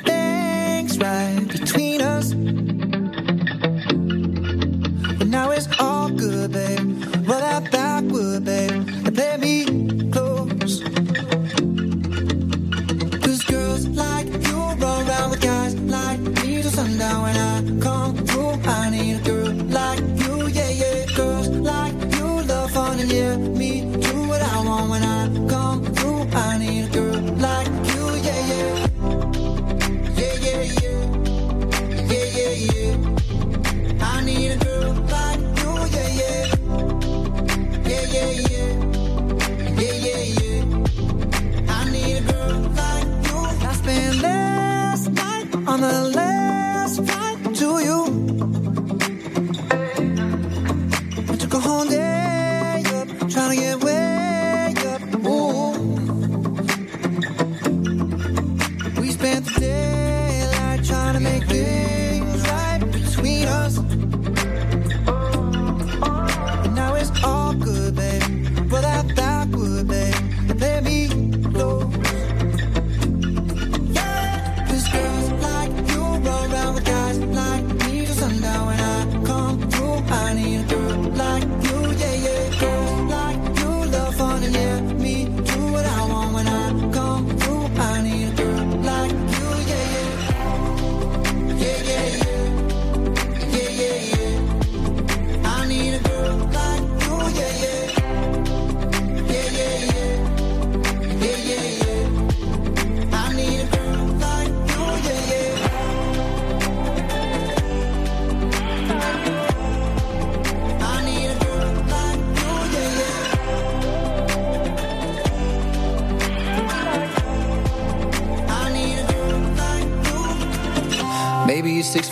It's 5.66 5.80
all 5.80 6.10
good, 6.10 6.52
babe. 6.52 7.06
Well, 7.26 7.42
out 7.42 7.72
that 7.72 8.03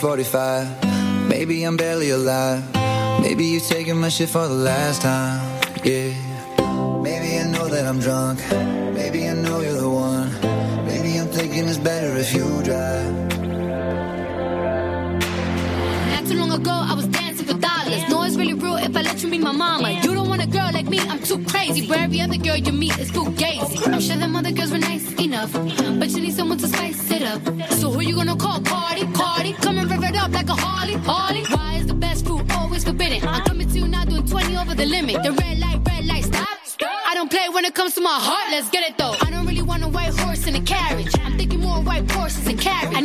Maybe 0.02 0.22
it's 0.22 0.30
6:45. 0.30 1.28
Maybe 1.28 1.64
I'm 1.64 1.76
barely 1.76 2.10
alive. 2.10 2.62
Maybe 3.20 3.44
you're 3.44 3.60
taking 3.60 4.00
my 4.00 4.08
shit 4.08 4.28
for 4.28 4.48
the 4.48 4.54
last 4.54 5.02
time. 5.02 5.40
Yeah. 5.84 6.12
Maybe 7.02 7.38
I 7.38 7.44
know 7.50 7.68
that 7.68 7.86
I'm 7.86 8.00
drunk. 8.00 8.40
Maybe 8.94 9.28
I 9.28 9.34
know 9.34 9.60
you're 9.60 9.80
the 9.80 9.88
one. 9.88 10.30
Maybe 10.86 11.18
I'm 11.18 11.28
thinking 11.28 11.68
it's 11.68 11.78
better 11.78 12.16
if 12.16 12.34
you 12.34 12.62
drive. 12.62 13.12
Not 16.12 16.26
too 16.26 16.38
long 16.38 16.52
ago, 16.52 16.72
I 16.72 16.94
was 16.94 17.06
dancing 17.06 17.46
for 17.46 17.54
dollars. 17.54 18.02
No, 18.08 18.22
it's 18.24 18.36
really 18.36 18.54
real 18.54 18.76
if 18.76 18.96
I 18.96 19.02
let 19.02 19.22
you 19.22 19.30
be 19.30 19.38
my 19.38 19.52
mama. 19.52 19.90
You 20.02 20.14
don't 20.14 20.28
want 20.28 20.42
a 20.42 20.48
girl 20.48 20.70
like 20.72 20.88
me, 20.88 20.98
I'm 20.98 21.22
too 21.22 21.44
crazy. 21.44 21.86
Where 21.86 22.00
every 22.00 22.20
other 22.20 22.38
girl 22.38 22.56
you 22.56 22.72
meet 22.72 22.98
is 22.98 23.10
too 23.12 23.26
gazy. 23.42 23.86
I'm 23.86 24.00
sure 24.00 24.16
them 24.16 24.34
other 24.34 24.52
girls 24.52 24.72
were 24.72 24.78
nice 24.78 25.06
enough, 25.26 25.52
but 26.00 26.08
you 26.10 26.20
need 26.22 26.34
someone 26.34 26.58
to 26.58 26.66
spice 26.66 27.10
it 27.10 27.22
up. 27.22 27.42
So 27.78 27.90
who 27.92 28.00
you 28.00 28.16
gonna 28.16 28.36
call? 28.36 28.60
Cardi, 28.62 29.04
Harley, 30.82 30.98
Harley. 31.04 31.44
Why 31.44 31.76
is 31.76 31.86
the 31.86 31.94
best 31.94 32.26
food 32.26 32.50
always 32.50 32.82
forbidden? 32.82 33.22
I'm 33.28 33.44
coming 33.44 33.68
to 33.68 33.78
you 33.78 33.86
now 33.86 34.04
doing 34.04 34.26
20 34.26 34.56
over 34.56 34.74
the 34.74 34.84
limit. 34.84 35.22
The 35.22 35.30
red 35.30 35.60
light, 35.60 35.78
red 35.86 36.04
light, 36.06 36.24
stop. 36.24 36.48
I 37.06 37.14
don't 37.14 37.30
play 37.30 37.48
when 37.52 37.64
it 37.64 37.72
comes 37.72 37.94
to 37.94 38.00
my 38.00 38.18
heart, 38.18 38.50
let's 38.50 38.68
get 38.68 38.90
it 38.90 38.98
though. 38.98 39.14
I 39.20 39.30
don't 39.30 39.46
really 39.46 39.62
want 39.62 39.84
a 39.84 39.88
white 39.88 40.12
horse 40.18 40.44
in 40.48 40.56
a 40.56 40.60
carriage. 40.60 41.14
I'm 41.20 41.38
thinking 41.38 41.60
more 41.60 41.80
white 41.82 42.10
horses 42.10 42.48
and 42.48 42.60
carriage. 42.60 43.01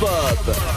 Son 0.00 0.75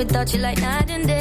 without 0.00 0.32
you, 0.32 0.40
like 0.40 0.58
night 0.62 0.90
and 0.90 1.06
day. 1.06 1.19